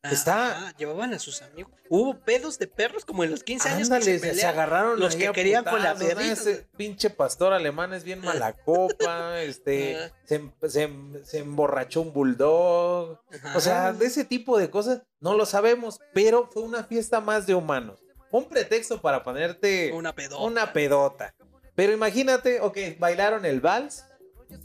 Está. 0.02 0.74
llevaban 0.78 1.12
a 1.12 1.18
sus 1.18 1.42
amigos. 1.42 1.72
Hubo 1.88 2.18
pedos 2.20 2.58
de 2.58 2.66
perros 2.66 3.04
como 3.04 3.22
en 3.24 3.30
los 3.30 3.44
15 3.44 3.68
años. 3.68 3.88
se, 3.88 4.46
agarraron 4.46 4.98
los 4.98 5.14
que 5.14 5.30
querían 5.32 5.64
con 5.64 5.82
la. 5.82 5.92
Ese 5.92 6.66
pinche 6.76 7.10
pastor 7.10 7.52
alemán 7.52 7.92
es 7.92 8.04
bien 8.04 8.20
mala 8.20 8.52
copa. 8.64 9.42
este, 9.42 10.10
se, 10.24 10.90
emborrachó 11.38 12.00
un 12.00 12.12
bulldog. 12.12 13.20
O 13.54 13.60
sea, 13.60 13.92
de 13.92 14.06
ese 14.06 14.24
tipo 14.24 14.58
de 14.58 14.70
cosas 14.70 15.02
no 15.20 15.34
lo 15.34 15.44
sabemos, 15.44 16.00
pero 16.14 16.48
fue 16.50 16.62
una 16.62 16.84
fiesta 16.84 17.20
más 17.20 17.46
de 17.46 17.54
humanos. 17.54 18.00
Un 18.30 18.48
pretexto 18.48 19.00
para 19.00 19.22
ponerte 19.22 19.92
una 19.92 20.14
pedota. 20.14 20.42
Una 20.42 20.72
pedota. 20.72 21.34
Pero 21.74 21.92
imagínate, 21.92 22.60
ok, 22.60 22.78
bailaron 22.98 23.44
el 23.44 23.60
vals 23.60 24.04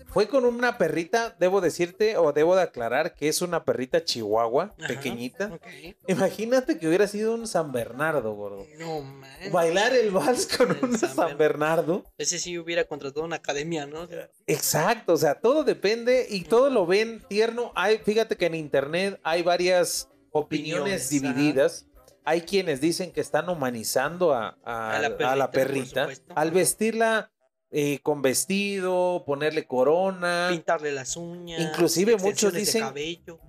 fue 0.08 0.28
con 0.28 0.46
una 0.46 0.78
perrita, 0.78 1.36
debo 1.40 1.62
decirte, 1.62 2.18
o 2.18 2.32
debo 2.32 2.56
de 2.56 2.62
aclarar 2.62 3.16
que 3.16 3.28
es 3.28 3.42
una 3.42 3.66
perrita 3.66 4.04
chihuahua, 4.04 4.74
pequeñita. 4.88 5.60
Imagínate 6.08 6.78
que 6.78 6.88
hubiera 6.88 7.08
sido 7.08 7.34
un 7.34 7.48
San 7.48 7.72
Bernardo, 7.72 8.34
gordo. 8.34 8.66
No, 8.78 9.02
man. 9.02 9.30
Bailar 9.52 9.94
el 9.94 10.12
vals 10.12 10.48
con 10.48 10.78
un 10.82 10.98
San, 10.98 11.38
Bernardo. 11.38 12.06
Ese 12.18 12.40
sí 12.40 12.58
hubiera 12.58 12.86
contratado 12.86 13.26
una 13.26 13.38
academia, 13.38 13.86
¿no? 13.86 14.08
Exacto, 14.48 15.14
o 15.14 15.18
sea, 15.18 15.36
todo 15.42 15.64
depende 15.64 16.28
y 16.30 16.44
todo 16.46 16.70
lo 16.70 16.86
ven 16.86 17.22
tierno. 17.28 17.72
Hay, 17.76 17.98
fíjate 17.98 18.38
que 18.38 18.46
en 18.46 18.56
internet 18.56 19.20
hay 19.24 19.44
varias 19.44 20.10
opiniones, 20.32 21.10
divididas. 21.10 21.88
Hay 22.24 22.42
quienes 22.42 22.82
dicen 22.82 23.12
que 23.12 23.22
están 23.22 23.50
humanizando 23.50 24.34
a, 24.34 24.58
la 24.66 25.52
perrita 25.52 26.10
al 26.34 26.52
vestirla 26.52 27.32
eh, 27.78 28.00
con 28.04 28.22
vestido, 28.22 29.24
ponerle 29.26 29.68
corona, 29.68 30.48
pintarle 30.50 30.94
las 30.94 31.18
uñas, 31.18 31.60
inclusive 31.60 32.16
muchos 32.16 32.54
dicen, 32.54 32.86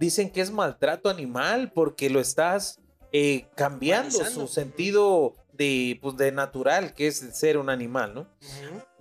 dicen 0.01 0.31
que 0.31 0.41
es 0.41 0.51
maltrato 0.51 1.09
animal 1.09 1.71
porque 1.73 2.11
lo 2.11 2.19
estás 2.19 2.81
eh, 3.13 3.47
cambiando 3.55 4.25
su 4.25 4.49
sentido 4.49 5.37
de, 5.53 6.01
pues, 6.03 6.17
de 6.17 6.33
natural 6.33 6.93
que 6.93 7.07
es 7.07 7.19
ser 7.35 7.57
un 7.57 7.71
animal, 7.71 8.15
¿no? 8.17 8.27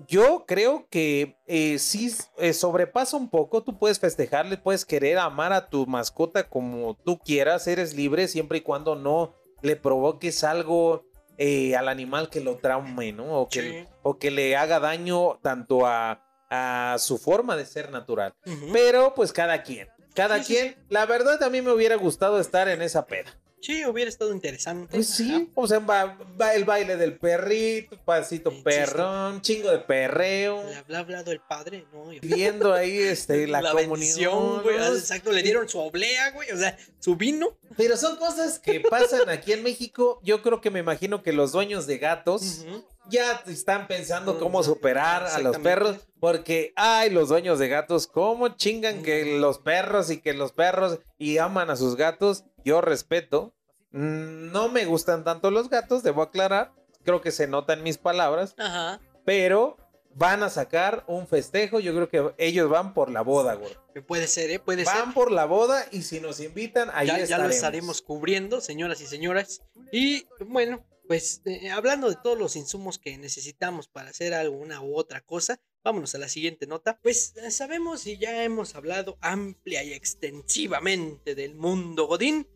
Yo 0.07 0.45
creo 0.45 0.85
que 0.91 1.39
eh, 1.47 1.79
sí 1.79 2.13
sobrepasa 2.53 3.17
un 3.17 3.31
poco, 3.31 3.63
tú 3.63 3.79
puedes 3.79 3.97
festejarle, 3.97 4.57
puedes 4.57 4.85
querer 4.85 5.17
amar 5.17 5.53
a 5.53 5.69
tu 5.69 5.87
mascota 5.87 6.47
como 6.47 6.97
tú 7.03 7.17
quieras, 7.17 7.65
eres 7.65 7.95
libre 7.95 8.27
siempre 8.27 8.59
y 8.59 8.61
cuando 8.61 8.95
no 8.95 9.33
le 9.63 9.75
provoques 9.75 10.43
algo 10.43 11.03
eh, 11.37 11.75
al 11.75 11.87
animal 11.89 12.29
que 12.29 12.41
lo 12.41 12.57
traume, 12.57 13.11
¿no? 13.11 13.41
O 13.41 13.49
que, 13.49 13.87
o 14.03 14.17
que 14.17 14.31
le 14.31 14.55
haga 14.55 14.79
daño 14.79 15.39
tanto 15.41 15.85
a, 15.85 16.21
a 16.49 16.95
su 16.99 17.17
forma 17.17 17.55
de 17.55 17.65
ser 17.65 17.91
natural. 17.91 18.33
Pero 18.71 19.13
pues 19.15 19.33
cada 19.33 19.63
quien, 19.63 19.87
cada 20.13 20.41
quien, 20.41 20.75
la 20.89 21.05
verdad 21.05 21.41
a 21.43 21.49
mí 21.49 21.61
me 21.61 21.71
hubiera 21.71 21.95
gustado 21.95 22.39
estar 22.39 22.67
en 22.69 22.81
esa 22.81 23.05
peda. 23.05 23.37
Sí, 23.65 23.83
hubiera 23.83 24.07
estado 24.07 24.31
interesante. 24.31 24.95
Pues 24.95 25.07
sí, 25.07 25.49
o 25.55 25.67
sea, 25.67 25.79
va, 25.79 26.15
el 26.53 26.65
baile 26.65 26.97
del 26.97 27.17
perrito, 27.17 27.97
pasito 28.05 28.53
perrón, 28.61 29.41
chingo 29.41 29.71
de 29.71 29.79
perreo. 29.79 30.63
Le 30.63 30.75
habla 30.75 30.99
hablado 30.99 31.31
el 31.31 31.39
padre, 31.39 31.87
¿no? 31.91 32.09
Viendo 32.21 32.75
ahí 32.75 32.95
este, 32.95 33.47
la, 33.47 33.71
comunión. 33.71 34.61
güey. 34.61 34.75
Exacto, 34.75 35.31
le 35.31 35.41
dieron 35.41 35.67
su 35.67 35.79
oblea, 35.79 36.29
güey, 36.29 36.51
o 36.51 36.57
sea, 36.57 36.77
su 36.99 37.15
vino. 37.15 37.57
Pero 37.75 37.97
son 37.97 38.17
cosas 38.17 38.59
que 38.59 38.81
pasan 38.81 39.29
aquí 39.29 39.51
en 39.53 39.63
México. 39.63 40.19
Yo 40.21 40.43
creo 40.43 40.61
que 40.61 40.69
me 40.69 40.79
imagino 40.79 41.23
que 41.23 41.33
los 41.33 41.51
dueños 41.51 41.87
de 41.87 41.97
gatos 41.97 42.65
ya 43.09 43.41
están 43.47 43.87
pensando 43.87 44.37
cómo 44.37 44.61
superar 44.61 45.25
a 45.25 45.39
los 45.39 45.57
perros. 45.57 45.97
Porque, 46.19 46.71
ay, 46.75 47.09
los 47.09 47.29
dueños 47.29 47.57
de 47.57 47.67
gatos, 47.67 48.05
cómo 48.05 48.49
chingan 48.49 49.01
que 49.01 49.39
los 49.39 49.57
perros 49.57 50.11
y 50.11 50.21
que 50.21 50.33
los 50.33 50.51
perros 50.51 50.99
y 51.17 51.39
aman 51.39 51.71
a 51.71 51.75
sus 51.75 51.95
gatos. 51.95 52.45
Yo 52.63 52.81
respeto. 52.81 53.54
Mm, 53.95 54.51
no 54.51 54.67
me 54.67 54.83
gustan 54.83 55.23
tanto 55.23 55.51
los 55.51 55.69
gatos, 55.69 56.03
debo 56.03 56.21
aclarar. 56.21 56.73
Creo 57.03 57.21
que 57.21 57.31
se 57.31 57.47
nota 57.47 57.73
en 57.73 57.83
mis 57.83 57.97
palabras. 57.97 58.53
Ajá. 58.57 58.99
Pero 59.23 59.77
van 60.13 60.43
a 60.43 60.49
sacar 60.49 61.05
un 61.07 61.27
festejo. 61.27 61.79
Yo 61.79 61.93
creo 61.93 62.09
que 62.09 62.33
ellos 62.43 62.69
van 62.69 62.93
por 62.93 63.09
la 63.09 63.21
boda, 63.21 63.53
güey. 63.53 63.71
Puede 64.05 64.27
ser, 64.27 64.51
¿eh? 64.51 64.59
Puede 64.59 64.83
van 64.83 64.95
ser. 64.95 65.05
Van 65.05 65.13
por 65.13 65.31
la 65.31 65.45
boda 65.45 65.85
y 65.91 66.01
si 66.01 66.19
nos 66.19 66.41
invitan, 66.41 66.89
ahí 66.93 67.07
ya, 67.07 67.23
Ya 67.23 67.37
lo 67.37 67.47
estaremos 67.47 68.01
cubriendo, 68.01 68.59
señoras 68.59 68.99
y 68.99 69.07
señoras. 69.07 69.61
Y 69.93 70.27
bueno, 70.45 70.85
pues 71.07 71.41
eh, 71.45 71.69
hablando 71.71 72.09
de 72.09 72.17
todos 72.21 72.37
los 72.37 72.57
insumos 72.57 72.99
que 72.99 73.17
necesitamos 73.17 73.87
para 73.87 74.09
hacer 74.09 74.33
alguna 74.33 74.81
u 74.81 74.97
otra 74.97 75.21
cosa, 75.21 75.61
vámonos 75.83 76.15
a 76.15 76.17
la 76.17 76.27
siguiente 76.27 76.67
nota. 76.67 76.99
Pues 77.01 77.33
sabemos 77.49 78.07
y 78.07 78.17
ya 78.17 78.43
hemos 78.43 78.75
hablado 78.75 79.17
amplia 79.21 79.83
y 79.83 79.93
extensivamente 79.93 81.35
del 81.35 81.55
mundo 81.55 82.07
Godín, 82.07 82.47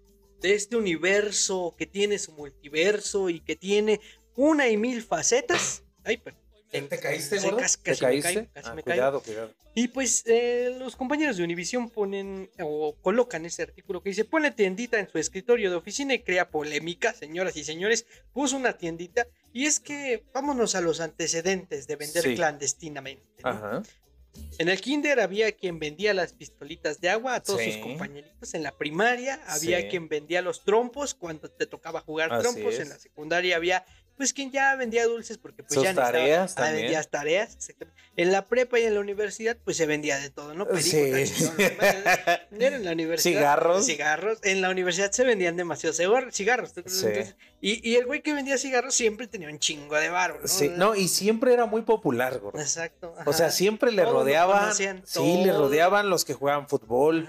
de 0.41 0.56
este 0.56 0.75
universo 0.75 1.75
que 1.78 1.86
tiene 1.86 2.19
su 2.19 2.32
multiverso 2.34 3.30
y 3.30 3.39
que 3.39 3.56
tiene 3.56 3.99
una 4.36 4.67
y 4.69 4.78
mil 4.78 5.02
facetas. 5.02 5.84
Ay, 6.04 6.17
perdón. 6.17 6.41
¿Te 6.71 6.99
caíste, 6.99 7.39
gordo? 7.39 7.58
Casi, 7.58 7.78
¿Te 7.82 7.97
caíste? 7.97 8.49
Me 8.54 8.54
caigo, 8.54 8.69
ah, 8.69 8.82
cuidado, 8.84 9.21
cuidado. 9.21 9.54
Y 9.73 9.88
pues 9.88 10.23
eh, 10.28 10.75
los 10.78 10.95
compañeros 10.95 11.38
de 11.38 11.43
Univision 11.43 11.89
ponen 11.89 12.49
o 12.60 12.95
colocan 13.02 13.45
ese 13.45 13.63
artículo 13.63 14.02
que 14.02 14.10
dice, 14.10 14.25
pone 14.25 14.52
tiendita 14.52 14.99
en 14.99 15.10
su 15.10 15.17
escritorio 15.17 15.69
de 15.69 15.78
oficina 15.78 16.13
y 16.13 16.19
crea 16.19 16.49
polémica, 16.49 17.13
señoras 17.13 17.56
y 17.56 17.63
señores, 17.63 18.06
puso 18.34 18.58
una 18.58 18.73
tiendita 18.78 19.28
y 19.54 19.65
es 19.65 19.80
que 19.80 20.23
vámonos 20.34 20.75
a 20.75 20.82
los 20.82 20.99
antecedentes 20.99 21.88
de 21.88 21.95
vender 21.95 22.36
clandestinamente. 22.36 23.41
Ajá. 23.43 23.82
En 24.58 24.68
el 24.68 24.82
kinder 24.82 25.20
había 25.22 25.52
quien 25.54 25.80
vendía 25.80 26.13
las 26.13 26.34
pistolitas 26.34 27.00
de 27.00 27.10
agua 27.10 27.36
a 27.36 27.44
todos 27.44 27.62
sus 27.62 27.78
compañeritos. 27.78 28.54
En 28.54 28.63
la 28.63 28.78
primaria 28.78 29.42
había 29.48 29.88
quien 29.88 30.10
vendía 30.10 30.42
los 30.42 30.65
trompos 30.65 31.13
cuando 31.13 31.50
te 31.50 31.65
tocaba 31.65 32.02
jugar 32.02 32.42
trompos. 32.42 32.80
En 32.80 32.89
la 32.89 33.00
secundaria 33.00 33.56
había 33.56 33.86
pues 34.20 34.34
quien 34.34 34.52
ya 34.52 34.76
vendía 34.76 35.06
dulces 35.06 35.38
porque 35.38 35.64
pues 35.64 35.82
ya 35.82 35.96
tareas 35.96 36.54
ah, 36.58 36.72
vendía 36.74 37.02
tareas. 37.06 37.58
En 38.18 38.34
la 38.34 38.50
prepa 38.50 38.78
y 38.78 38.84
en 38.84 38.96
la 38.96 39.00
universidad 39.00 39.56
pues 39.64 39.78
se 39.78 39.86
vendía 39.86 40.20
de 40.20 40.30
todo, 40.30 40.54
¿no? 40.54 40.68
Sí. 40.78 40.98
en 41.00 42.84
la 42.84 42.92
universidad. 42.92 43.40
Cigarros. 43.40 43.86
Cigarros. 43.86 44.40
En 44.44 44.62
la 44.62 44.72
universidad 44.72 45.10
se 45.14 45.24
vendían 45.24 45.56
demasiados 45.56 45.96
cigarros. 46.34 46.74
y, 47.62 47.90
y, 47.90 47.96
el 47.96 48.08
güey 48.08 48.22
que 48.22 48.34
vendía 48.34 48.58
cigarros 48.58 48.94
siempre 48.94 49.28
tenía 49.28 49.48
un 49.48 49.58
chingo 49.58 49.96
de 49.96 50.10
barro, 50.10 50.42
¿no? 50.42 50.48
Sí, 50.50 50.70
no, 50.76 50.96
y 50.96 51.08
siempre 51.08 51.54
era 51.54 51.66
muy 51.66 51.84
popular, 51.84 52.40
güey. 52.40 52.62
Exacto. 52.62 53.16
O 53.26 53.32
sea, 53.32 53.52
siempre 53.52 53.94
le 53.94 54.04
rodeaban. 54.04 54.74
Sí, 54.76 55.44
le 55.46 55.54
rodeaban 55.54 56.10
los 56.10 56.26
que 56.26 56.34
jugaban 56.34 56.68
fútbol, 56.68 57.26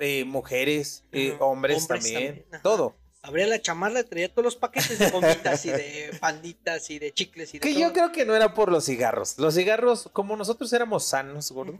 eh, 0.00 0.24
mujeres, 0.24 1.04
eh, 1.12 1.36
hombres, 1.38 1.86
también, 1.86 2.44
todo 2.64 2.96
abría 3.24 3.46
la 3.46 3.60
chamarra, 3.60 4.04
traía 4.04 4.28
todos 4.28 4.44
los 4.44 4.56
paquetes 4.56 4.98
de 4.98 5.10
gomitas 5.10 5.64
y 5.64 5.70
de 5.70 6.10
panditas 6.20 6.90
y 6.90 6.98
de 6.98 7.12
chicles 7.12 7.54
y 7.54 7.58
de 7.58 7.60
Que 7.60 7.74
yo 7.74 7.92
creo 7.92 8.12
que 8.12 8.24
no 8.24 8.36
era 8.36 8.54
por 8.54 8.70
los 8.70 8.84
cigarros. 8.84 9.38
Los 9.38 9.54
cigarros, 9.54 10.10
como 10.12 10.36
nosotros 10.36 10.72
éramos 10.72 11.06
sanos, 11.06 11.50
gordo, 11.50 11.76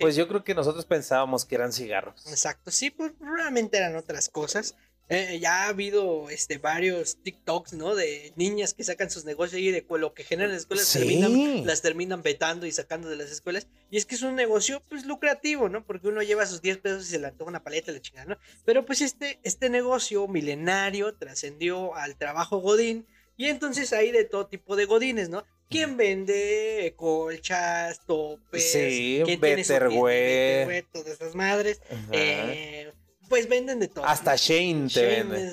pues 0.00 0.16
yo 0.16 0.28
creo 0.28 0.44
que 0.44 0.54
nosotros 0.54 0.84
pensábamos 0.84 1.44
que 1.44 1.56
eran 1.56 1.72
cigarros. 1.72 2.24
Exacto, 2.26 2.70
sí, 2.70 2.90
pues 2.90 3.12
realmente 3.20 3.76
eran 3.76 3.96
otras 3.96 4.28
cosas. 4.28 4.76
Eh, 5.10 5.38
ya 5.38 5.64
ha 5.64 5.68
habido 5.68 6.30
este, 6.30 6.56
varios 6.56 7.18
TikToks, 7.22 7.74
¿no? 7.74 7.94
De 7.94 8.32
niñas 8.36 8.72
que 8.72 8.84
sacan 8.84 9.10
sus 9.10 9.26
negocios 9.26 9.60
y 9.60 9.70
de 9.70 9.84
lo 9.98 10.14
que 10.14 10.24
generan 10.24 10.52
las 10.52 10.62
escuelas 10.62 10.90
terminan, 10.90 11.66
las 11.66 11.82
terminan 11.82 12.22
vetando 12.22 12.64
y 12.64 12.72
sacando 12.72 13.10
de 13.10 13.16
las 13.16 13.30
escuelas. 13.30 13.66
Y 13.90 13.98
es 13.98 14.06
que 14.06 14.14
es 14.14 14.22
un 14.22 14.34
negocio, 14.34 14.82
pues, 14.88 15.04
lucrativo, 15.04 15.68
¿no? 15.68 15.84
Porque 15.84 16.08
uno 16.08 16.22
lleva 16.22 16.46
sus 16.46 16.62
10 16.62 16.78
pesos 16.78 17.06
y 17.06 17.10
se 17.10 17.18
le 17.18 17.26
antoja 17.26 17.50
una 17.50 17.62
paleta 17.62 17.92
la 17.92 18.00
chingada, 18.00 18.26
¿no? 18.26 18.38
Pero 18.64 18.86
pues 18.86 19.02
este, 19.02 19.40
este 19.42 19.68
negocio 19.68 20.26
milenario 20.26 21.14
trascendió 21.14 21.94
al 21.94 22.16
trabajo 22.16 22.58
godín 22.58 23.06
y 23.36 23.46
entonces 23.46 23.92
hay 23.92 24.10
de 24.10 24.24
todo 24.24 24.46
tipo 24.46 24.74
de 24.74 24.86
godines, 24.86 25.28
¿no? 25.28 25.44
¿Quién 25.68 25.96
vende 25.96 26.94
colchas, 26.96 28.00
topes? 28.06 28.72
Sí, 28.72 29.22
¿Quién 29.24 29.40
tiene 29.40 29.64
todas 30.92 31.08
esas 31.08 31.34
madres. 31.34 31.80
Eh, 32.12 32.92
pues 33.28 33.48
venden 33.48 33.80
de 33.80 33.88
todo. 33.88 34.04
Hasta. 34.04 34.36
Shane 34.36 34.88
te 34.92 35.06
vende. 35.06 35.50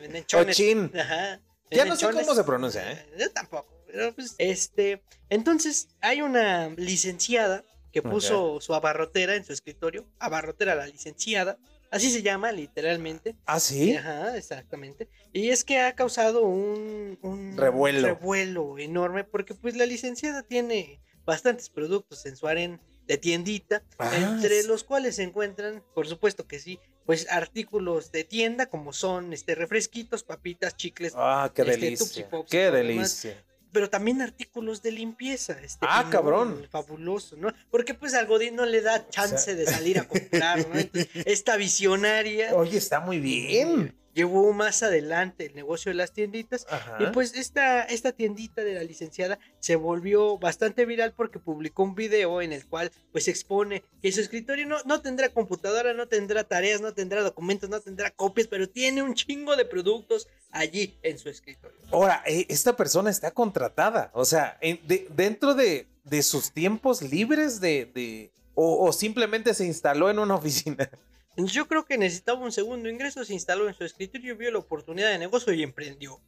venden 0.00 0.24
chones. 0.26 0.60
Ajá. 0.98 1.40
Ya 1.70 1.84
no 1.84 1.96
sé 1.96 2.06
cómo 2.10 2.34
se 2.34 2.44
pronuncia, 2.44 2.92
¿eh? 2.92 3.06
Yo 3.18 3.30
tampoco. 3.30 3.72
Pero 3.86 4.14
pues, 4.14 4.34
este, 4.38 5.02
entonces, 5.28 5.88
hay 6.00 6.22
una 6.22 6.68
licenciada 6.76 7.64
que 7.92 8.02
puso 8.02 8.60
su 8.60 8.74
abarrotera 8.74 9.34
en 9.36 9.44
su 9.44 9.52
escritorio. 9.52 10.06
Abarrotera 10.18 10.74
la 10.74 10.86
licenciada. 10.86 11.58
Así 11.90 12.10
se 12.10 12.22
llama, 12.22 12.52
literalmente. 12.52 13.36
Ah, 13.44 13.60
sí. 13.60 13.94
Ajá, 13.94 14.34
exactamente. 14.38 15.10
Y 15.34 15.50
es 15.50 15.62
que 15.62 15.78
ha 15.78 15.94
causado 15.94 16.40
un, 16.42 17.18
un 17.20 17.54
Revuelo. 17.56 18.06
revuelo 18.06 18.78
enorme 18.78 19.24
porque 19.24 19.54
pues 19.54 19.76
la 19.76 19.84
licenciada 19.84 20.42
tiene 20.42 21.02
bastantes 21.26 21.68
productos 21.68 22.24
en 22.24 22.36
su 22.36 22.46
aren 22.48 22.80
de 23.06 23.18
tiendita, 23.18 23.82
Ah, 23.98 24.10
entre 24.16 24.62
los 24.64 24.84
cuales 24.84 25.16
se 25.16 25.22
encuentran, 25.22 25.82
por 25.94 26.06
supuesto 26.06 26.46
que 26.46 26.58
sí, 26.58 26.78
pues 27.04 27.26
artículos 27.30 28.12
de 28.12 28.24
tienda 28.24 28.66
como 28.66 28.92
son 28.92 29.32
este 29.32 29.54
refresquitos, 29.54 30.22
papitas, 30.22 30.76
chicles, 30.76 31.12
Ah, 31.16 31.50
qué 31.54 31.62
este, 31.62 31.76
delicia. 31.76 32.28
Pops 32.30 32.50
Qué 32.50 32.70
demás. 32.70 32.74
delicia. 33.22 33.44
pero 33.72 33.88
también 33.88 34.20
artículos 34.20 34.82
de 34.82 34.92
limpieza. 34.92 35.58
Este, 35.62 35.86
Ah, 35.88 36.06
cabrón. 36.10 36.66
Fabuloso, 36.70 37.36
¿no? 37.36 37.52
Porque 37.70 37.94
pues 37.94 38.12
al 38.14 38.26
Godín 38.26 38.54
no 38.54 38.66
le 38.66 38.82
da 38.82 39.08
chance 39.08 39.54
de 39.54 39.64
salir 39.66 39.98
a 39.98 40.04
comprar, 40.06 40.68
¿no? 40.68 40.78
Entonces, 40.78 41.08
esta 41.26 41.56
visionaria 41.56 42.54
Oye, 42.54 42.76
está 42.76 43.00
muy 43.00 43.18
bien. 43.18 43.96
Llevó 44.14 44.52
más 44.52 44.82
adelante 44.82 45.46
el 45.46 45.54
negocio 45.54 45.90
de 45.90 45.94
las 45.94 46.12
tienditas. 46.12 46.66
Ajá. 46.70 46.98
Y 47.00 47.06
pues 47.12 47.34
esta, 47.34 47.82
esta 47.84 48.12
tiendita 48.12 48.62
de 48.62 48.74
la 48.74 48.82
licenciada 48.82 49.38
se 49.60 49.76
volvió 49.76 50.38
bastante 50.38 50.84
viral 50.86 51.12
porque 51.14 51.38
publicó 51.38 51.82
un 51.82 51.94
video 51.94 52.42
en 52.42 52.52
el 52.52 52.66
cual 52.66 52.90
pues 53.12 53.28
expone 53.28 53.82
que 54.02 54.12
su 54.12 54.20
escritorio 54.20 54.66
no, 54.66 54.76
no 54.84 55.00
tendrá 55.00 55.28
computadora, 55.30 55.94
no 55.94 56.08
tendrá 56.08 56.44
tareas, 56.44 56.80
no 56.80 56.92
tendrá 56.94 57.22
documentos, 57.22 57.70
no 57.70 57.80
tendrá 57.80 58.10
copias, 58.10 58.46
pero 58.48 58.68
tiene 58.68 59.02
un 59.02 59.14
chingo 59.14 59.56
de 59.56 59.64
productos 59.64 60.28
allí 60.50 60.98
en 61.02 61.18
su 61.18 61.28
escritorio. 61.28 61.78
Ahora, 61.90 62.22
eh, 62.26 62.46
esta 62.48 62.76
persona 62.76 63.10
está 63.10 63.30
contratada. 63.30 64.10
O 64.14 64.24
sea, 64.24 64.58
en- 64.60 64.80
de- 64.86 65.08
dentro 65.14 65.54
de, 65.54 65.86
de 66.04 66.22
sus 66.22 66.52
tiempos 66.52 67.00
libres 67.02 67.60
de. 67.60 67.90
de- 67.94 68.30
o, 68.54 68.86
o 68.86 68.92
simplemente 68.92 69.54
se 69.54 69.64
instaló 69.64 70.10
en 70.10 70.18
una 70.18 70.34
oficina. 70.34 70.90
Yo 71.36 71.66
creo 71.68 71.84
que 71.84 71.96
necesitaba 71.98 72.40
un 72.40 72.52
segundo 72.52 72.88
ingreso, 72.88 73.24
se 73.24 73.32
instaló 73.32 73.68
en 73.68 73.74
su 73.74 73.84
escritorio, 73.84 74.36
vio 74.36 74.50
la 74.50 74.58
oportunidad 74.58 75.10
de 75.10 75.18
negocio 75.18 75.52
y 75.52 75.62
emprendió. 75.62 76.20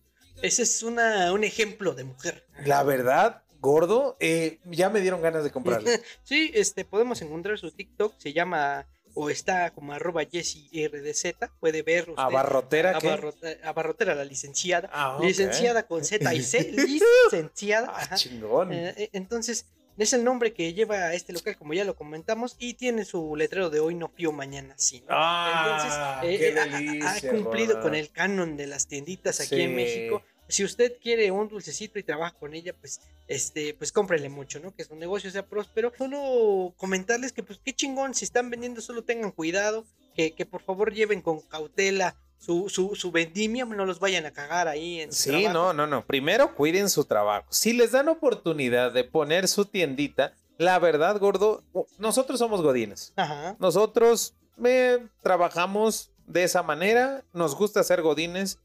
Ese 0.42 0.62
es 0.62 0.82
una, 0.82 1.32
un 1.32 1.44
ejemplo 1.44 1.94
de 1.94 2.05
mujer. 2.05 2.46
La 2.64 2.82
verdad, 2.82 3.42
gordo, 3.61 4.16
eh, 4.20 4.59
ya 4.64 4.90
me 4.90 5.00
dieron 5.00 5.22
ganas 5.22 5.44
de 5.44 5.50
comprarle. 5.50 6.02
Sí, 6.24 6.50
este, 6.55 6.84
podemos 6.84 7.20
encontrar 7.22 7.59
su 7.59 7.70
TikTok, 7.70 8.14
se 8.18 8.32
llama 8.32 8.86
o 9.16 9.30
está 9.30 9.70
como 9.70 9.92
arroba 9.92 10.24
Jessie 10.24 10.68
RDZ, 10.88 11.34
puede 11.61 11.82
ver 11.82 12.11
usted. 12.11 12.20
¿Abarrotera 12.22 12.98
qué? 12.98 13.09
Abarrota- 13.11 13.57
abarrotera 13.62 14.14
la 14.16 14.24
licenciada. 14.24 14.90
Ah, 14.92 15.16
ok. 15.18 15.24
Licenciada 15.24 15.86
con 15.86 16.05
Z 16.05 16.34
y 16.34 16.42
C, 16.42 16.72
licenciada. 16.72 17.92
Ah, 17.94 18.16
chingón. 18.16 18.72
Eh, 18.72 18.92
eh, 18.96 19.11
entonces, 19.12 19.66
es 20.03 20.12
el 20.12 20.24
nombre 20.24 20.53
que 20.53 20.74
lleva 20.74 20.97
a 20.97 21.14
este 21.14 21.32
local, 21.32 21.57
como 21.57 21.74
ya 21.74 21.84
lo 21.84 21.95
comentamos, 21.95 22.57
y 22.59 22.74
tiene 22.74 23.05
su 23.05 23.36
letrero 23.36 23.70
de 23.70 23.80
hoy 23.80 23.95
no 23.95 24.09
fío, 24.09 24.32
mañana 24.32 24.74
sí. 24.76 25.01
¿no? 25.01 25.07
Ah, 25.11 26.20
Entonces, 26.22 26.38
qué 26.40 26.49
eh, 26.49 26.59
ha- 26.59 26.62
ha- 26.62 26.66
delicia, 26.80 27.30
ha, 27.30 27.34
cumplido 27.34 27.80
con 27.80 27.95
el 27.95 28.11
canon 28.11 28.57
de 28.57 28.66
las 28.66 28.86
tienditas 28.88 29.40
aquí 29.40 29.61
en. 29.61 29.74
México. 29.76 30.22
Si 30.47 30.62
usted 30.62 30.99
quiere 31.01 31.30
un 31.30 31.49
dulcecito 31.49 31.99
y 31.99 32.03
trabaja 32.03 32.36
con 32.38 32.53
ella, 32.55 32.74
pues, 32.78 33.01
este, 33.28 33.72
pues 33.72 33.92
cómprele 33.92 34.28
mucho, 34.28 34.61
¿no? 34.61 34.74
Que 34.74 34.84
su 34.84 34.95
negocio 34.95 35.30
sea 35.30 35.47
próspero. 35.47 35.90
Solo 35.97 36.74
comentarles 36.76 37.32
que, 37.32 37.42
pues, 37.42 37.59
qué 37.64 37.72
chingón, 37.72 38.12
si 38.14 38.26
están 38.26 38.51
vendiendo, 38.51 38.82
solo 38.82 39.05
tengan 39.05 39.30
cuidado, 39.30 39.86
que, 40.14 40.32
que 40.34 40.45
por 40.45 40.61
favor 40.62 40.92
lleven 40.92 41.22
con 41.22 41.40
cautela 41.40 42.14
su, 42.45 42.68
su, 42.68 42.95
su 42.95 43.11
vendimia, 43.11 43.64
no 43.64 43.86
los 43.86 44.01
vayan 44.01 44.26
a 44.26 44.32
cagar 44.32 44.68
ahí 44.68 45.01
en 45.01 45.12
su 45.12 45.22
Sí, 45.24 45.30
trabajo. 45.30 45.53
no, 45.53 45.72
no, 45.72 45.86
no. 45.86 46.05
Primero 46.07 46.55
cuiden 46.55 46.88
su 46.90 47.05
trabajo. 47.05 47.47
Si 47.51 47.72
les 47.72 47.92
dan 47.92 48.09
oportunidad 48.09 48.92
de 48.92 49.05
poner 49.05 49.49
su 49.49 49.64
tiendita, 49.64 50.34
la 50.59 50.78
verdad, 50.78 51.18
gordo, 51.18 51.62
nosotros 51.99 52.38
somos 52.38 52.62
godines. 52.62 53.12
Ajá. 53.16 53.57
Nosotros 53.59 54.34
eh, 54.64 55.05
trabajamos 55.22 56.11
de 56.26 56.45
esa 56.45 56.62
manera, 56.62 57.24
nos 57.32 57.55
gusta 57.57 57.82
ser 57.82 58.03
godines 58.03 58.59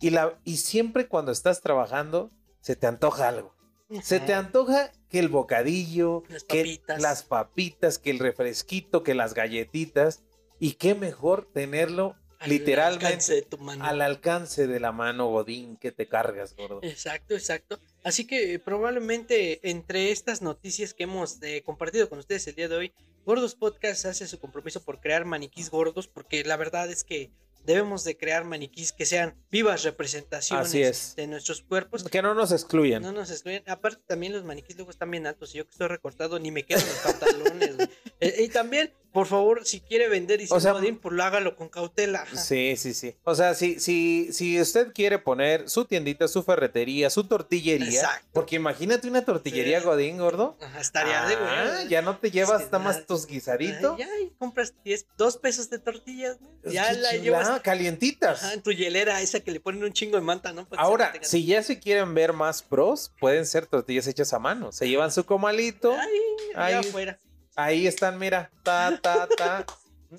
y, 0.00 0.10
la, 0.10 0.38
y 0.44 0.58
siempre 0.58 1.08
cuando 1.08 1.32
estás 1.32 1.60
trabajando 1.60 2.30
se 2.60 2.76
te 2.76 2.86
antoja 2.86 3.28
algo. 3.28 3.54
Se 4.02 4.20
te 4.20 4.32
antoja 4.32 4.90
que 5.10 5.18
el 5.18 5.28
bocadillo, 5.28 6.22
Las 6.28 6.44
que 6.44 6.58
papitas. 6.60 7.02
las 7.02 7.22
papitas, 7.24 7.98
que 7.98 8.10
el 8.10 8.18
refresquito, 8.20 9.02
que 9.02 9.14
las 9.14 9.34
galletitas. 9.34 10.22
Y 10.58 10.74
qué 10.74 10.94
mejor 10.94 11.46
tenerlo 11.52 12.14
Al 12.42 12.50
literalmente 12.50 13.06
alcance 13.06 13.34
de 13.34 13.42
tu 13.42 13.58
mano. 13.58 13.84
al 13.84 14.02
alcance 14.02 14.66
de 14.66 14.80
la 14.80 14.90
mano, 14.92 15.28
Godín, 15.28 15.76
que 15.76 15.92
te 15.92 16.08
cargas, 16.08 16.56
gordo. 16.56 16.80
Exacto, 16.82 17.34
exacto. 17.34 17.78
Así 18.02 18.26
que 18.26 18.54
eh, 18.54 18.58
probablemente 18.58 19.60
entre 19.70 20.10
estas 20.10 20.42
noticias 20.42 20.92
que 20.92 21.04
hemos 21.04 21.40
eh, 21.42 21.62
compartido 21.64 22.08
con 22.08 22.18
ustedes 22.18 22.46
el 22.48 22.56
día 22.56 22.68
de 22.68 22.76
hoy, 22.76 22.92
Gordos 23.24 23.54
Podcast 23.54 24.04
hace 24.06 24.26
su 24.26 24.40
compromiso 24.40 24.82
por 24.82 25.00
crear 25.00 25.24
maniquís 25.24 25.70
gordos, 25.70 26.08
porque 26.08 26.42
la 26.42 26.56
verdad 26.56 26.90
es 26.90 27.04
que 27.04 27.30
debemos 27.64 28.02
de 28.02 28.16
crear 28.16 28.44
maniquís 28.44 28.92
que 28.92 29.06
sean 29.06 29.36
vivas 29.50 29.84
representaciones 29.84 30.66
Así 30.66 30.82
es. 30.82 31.14
de 31.16 31.28
nuestros 31.28 31.62
cuerpos. 31.62 32.02
Que 32.04 32.22
no 32.22 32.34
nos 32.34 32.50
excluyan. 32.50 33.02
No 33.02 33.12
nos 33.12 33.30
excluyen. 33.30 33.62
Aparte, 33.68 34.02
también 34.06 34.32
los 34.32 34.44
maniquís 34.44 34.76
luego 34.76 34.90
están 34.90 35.10
bien 35.10 35.26
altos. 35.26 35.54
Y 35.54 35.58
yo 35.58 35.64
que 35.64 35.70
estoy 35.70 35.88
recortado, 35.88 36.38
ni 36.38 36.50
me 36.50 36.64
quedan 36.64 36.84
los 36.84 36.98
pantalones. 36.98 37.76
Eh, 38.22 38.44
y 38.44 38.48
también, 38.48 38.92
por 39.12 39.26
favor, 39.26 39.66
si 39.66 39.80
quiere 39.80 40.08
vender 40.08 40.40
y 40.40 40.44
O 40.48 40.54
si 40.58 40.60
sea, 40.62 40.72
no, 40.72 41.00
pues 41.00 41.14
lo 41.14 41.22
hágalo 41.22 41.54
con 41.54 41.68
cautela. 41.68 42.24
Sí, 42.34 42.76
sí, 42.78 42.94
sí. 42.94 43.14
O 43.24 43.34
sea, 43.34 43.52
si, 43.54 43.78
si, 43.78 44.32
si 44.32 44.58
usted 44.58 44.92
quiere 44.94 45.18
poner 45.18 45.68
su 45.68 45.84
tiendita, 45.84 46.28
su 46.28 46.42
ferretería, 46.42 47.10
su 47.10 47.24
tortillería, 47.24 47.88
Exacto. 48.00 48.28
porque 48.32 48.56
imagínate 48.56 49.08
una 49.08 49.22
tortillería 49.22 49.80
Sí. 49.80 49.84
Godín, 49.84 50.16
gordo. 50.16 50.56
Ajá, 50.62 50.80
estaría 50.80 51.26
de 51.26 51.34
Ah, 51.34 51.72
güey. 51.76 51.88
ya 51.88 52.00
no 52.00 52.16
te 52.16 52.30
llevas 52.30 52.62
nada 52.72 52.78
más 52.78 53.04
tus 53.06 53.26
guisaditos. 53.26 53.96
Ay, 53.98 54.06
ya, 54.06 54.08
y 54.24 54.30
compras 54.38 54.72
10, 54.82 55.06
dos 55.18 55.36
pesos 55.36 55.68
de 55.68 55.78
tortillas, 55.78 56.40
¿no? 56.40 56.48
Ya 56.72 56.90
la 56.94 57.12
llevas 57.16 57.60
calientitas. 57.60 58.42
ajá, 58.42 58.54
en 58.54 58.62
tu 58.62 58.70
hielera, 58.72 59.20
esa 59.20 59.40
que 59.40 59.50
le 59.50 59.60
ponen 59.60 59.84
un 59.84 59.92
chingo 59.92 60.16
de 60.16 60.22
manta, 60.22 60.54
¿no? 60.54 60.66
Para 60.66 60.80
Ahora, 60.80 61.12
si 61.20 61.44
ya 61.44 61.62
se 61.62 61.78
quieren 61.80 62.14
ver 62.14 62.32
más 62.32 62.62
pros, 62.62 63.12
pueden 63.20 63.44
ser 63.44 63.66
tortillas 63.66 64.06
hechas 64.06 64.32
a 64.32 64.38
mano. 64.38 64.72
Se 64.72 64.88
llevan 64.88 65.12
su 65.12 65.26
comalito. 65.26 65.92
Ay, 65.92 66.08
Ahí- 66.54 66.74
allá 66.74 66.78
afuera. 66.80 67.20
Ahí 67.56 67.86
están, 67.86 68.18
mira, 68.18 68.50
ta, 68.62 68.98
ta, 69.00 69.28
ta. 69.28 69.66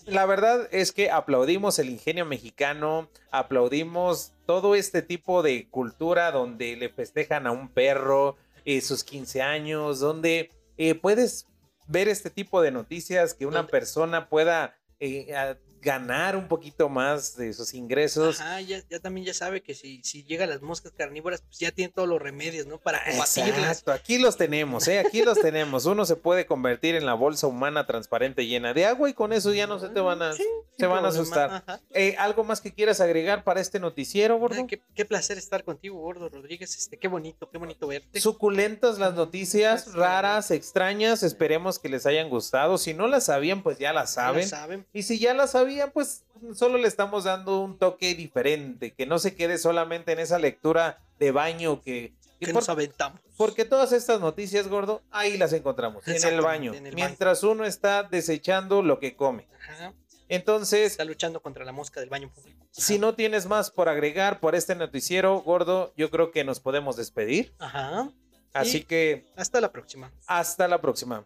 La 0.05 0.25
verdad 0.25 0.67
es 0.71 0.91
que 0.91 1.11
aplaudimos 1.11 1.77
el 1.79 1.89
ingenio 1.89 2.25
mexicano, 2.25 3.09
aplaudimos 3.31 4.34
todo 4.45 4.75
este 4.75 5.01
tipo 5.01 5.43
de 5.43 5.67
cultura 5.69 6.31
donde 6.31 6.75
le 6.75 6.89
festejan 6.89 7.45
a 7.45 7.51
un 7.51 7.69
perro 7.69 8.36
eh, 8.65 8.81
sus 8.81 9.03
15 9.03 9.41
años, 9.41 9.99
donde 9.99 10.51
eh, 10.77 10.95
puedes 10.95 11.47
ver 11.88 12.07
este 12.07 12.29
tipo 12.29 12.61
de 12.61 12.71
noticias 12.71 13.34
que 13.34 13.45
una 13.45 13.67
persona 13.67 14.29
pueda 14.29 14.75
eh, 14.99 15.55
ganar 15.84 16.36
un 16.36 16.47
poquito 16.47 16.89
más 16.89 17.36
de 17.36 17.53
sus 17.53 17.73
ingresos. 17.73 18.39
Ajá, 18.39 18.61
ya, 18.61 18.81
ya 18.89 18.99
también 18.99 19.25
ya 19.27 19.34
sabe 19.34 19.61
que 19.61 19.75
si, 19.75 20.01
si 20.03 20.23
llegan 20.23 20.49
las 20.49 20.61
moscas 20.61 20.93
carnívoras, 20.95 21.41
pues 21.41 21.59
ya 21.59 21.71
tiene 21.71 21.91
todos 21.93 22.07
los 22.07 22.21
remedios, 22.21 22.65
¿no? 22.67 22.77
Para 22.79 22.99
combatirlas. 23.03 23.57
Exacto, 23.57 23.91
aquí 23.91 24.17
los 24.17 24.38
tenemos, 24.38 24.88
¿eh? 24.88 24.99
aquí 24.99 25.21
los 25.23 25.39
tenemos. 25.39 25.86
Uno 25.86 26.05
se 26.05 26.15
puede 26.15 26.45
convertir 26.45 26.95
en 26.95 27.05
la 27.05 27.13
bolsa 27.13 27.47
humana 27.47 27.86
transparente 27.86 28.45
llena 28.45 28.73
de 28.73 28.86
agua 28.86 29.09
y 29.09 29.13
con 29.13 29.34
eso 29.34 29.53
ya 29.53 29.67
no 29.67 29.79
se 29.79 29.89
te 29.89 29.99
van 29.99 30.21
a, 30.21 30.34
Sí, 30.34 30.43
se 30.77 30.86
van 30.88 31.03
a 31.05 31.09
asustar. 31.09 31.63
Eh, 31.91 32.15
¿Algo 32.17 32.43
más 32.43 32.61
que 32.61 32.73
quieras 32.73 33.01
agregar 33.01 33.43
para 33.43 33.59
este 33.61 33.79
noticiero, 33.79 34.38
gordo? 34.38 34.65
Qué, 34.67 34.81
qué 34.95 35.05
placer 35.05 35.38
estar 35.38 35.63
contigo, 35.63 35.99
Gordo 35.99 36.29
Rodríguez. 36.29 36.75
Este, 36.77 36.97
qué 36.97 37.07
bonito, 37.07 37.49
qué 37.49 37.57
bonito 37.57 37.88
verte. 37.88 38.19
Suculentas 38.19 38.99
las 38.99 39.13
noticias, 39.13 39.93
raras, 39.93 40.49
extrañas, 40.51 41.23
esperemos 41.23 41.79
que 41.79 41.89
les 41.89 42.05
hayan 42.05 42.29
gustado. 42.29 42.77
Si 42.77 42.93
no 42.93 43.07
las 43.07 43.25
sabían, 43.25 43.63
pues 43.63 43.77
ya 43.79 43.91
las 43.93 44.11
Ya 44.15 44.21
saben. 44.23 44.47
saben. 44.47 44.88
Y 44.93 45.03
si 45.03 45.19
ya 45.19 45.34
las 45.34 45.51
sabían, 45.51 45.72
pues 45.93 46.24
solo 46.55 46.78
le 46.78 46.88
estamos 46.88 47.24
dando 47.24 47.59
un 47.61 47.78
toque 47.78 48.13
diferente, 48.15 48.93
que 48.93 49.05
no 49.05 49.19
se 49.19 49.36
quede 49.36 49.57
solamente 49.57 50.11
en 50.11 50.19
esa 50.19 50.39
lectura 50.39 50.99
de 51.19 51.32
baño 51.32 51.82
que... 51.82 52.13
que 52.39 52.45
Que 52.47 52.53
por- 52.53 52.61
nos 52.61 52.69
aventamos. 52.69 53.19
Porque 53.38 53.65
todas 53.65 53.91
estas 53.93 54.19
noticias, 54.19 54.67
gordo, 54.67 55.01
ahí 55.11 55.38
las 55.38 55.53
encontramos, 55.53 56.07
en 56.07 56.24
el 56.26 56.41
baño, 56.41 56.74
en 56.74 56.88
el 56.88 56.95
mientras 56.95 57.43
uno 57.43 57.65
está 57.65 58.03
desechando 58.03 58.82
lo 58.84 58.99
que 58.99 59.15
come. 59.15 59.47
Ajá. 59.69 59.93
Entonces, 60.30 60.91
Está 60.91 61.05
luchando 61.05 61.41
contra 61.41 61.65
la 61.65 61.71
mosca 61.71 61.99
del 61.99 62.09
baño 62.09 62.32
público. 62.34 62.65
si 62.71 62.97
no 62.99 63.13
tienes 63.15 63.45
más 63.45 63.69
por 63.71 63.89
agregar 63.89 64.39
por 64.39 64.55
este 64.55 64.74
noticiero, 64.76 65.41
gordo, 65.41 65.93
yo 65.97 66.09
creo 66.11 66.32
que 66.32 66.43
nos 66.43 66.59
podemos 66.59 66.95
despedir. 66.95 67.53
Ajá. 67.59 68.09
Así 68.53 68.78
Y- 68.78 68.84
que 68.84 69.26
Hasta 69.36 69.59
la 69.61 69.71
próxima. 69.71 70.11
hasta 70.28 70.67
la 70.67 70.80
próxima. 70.82 71.26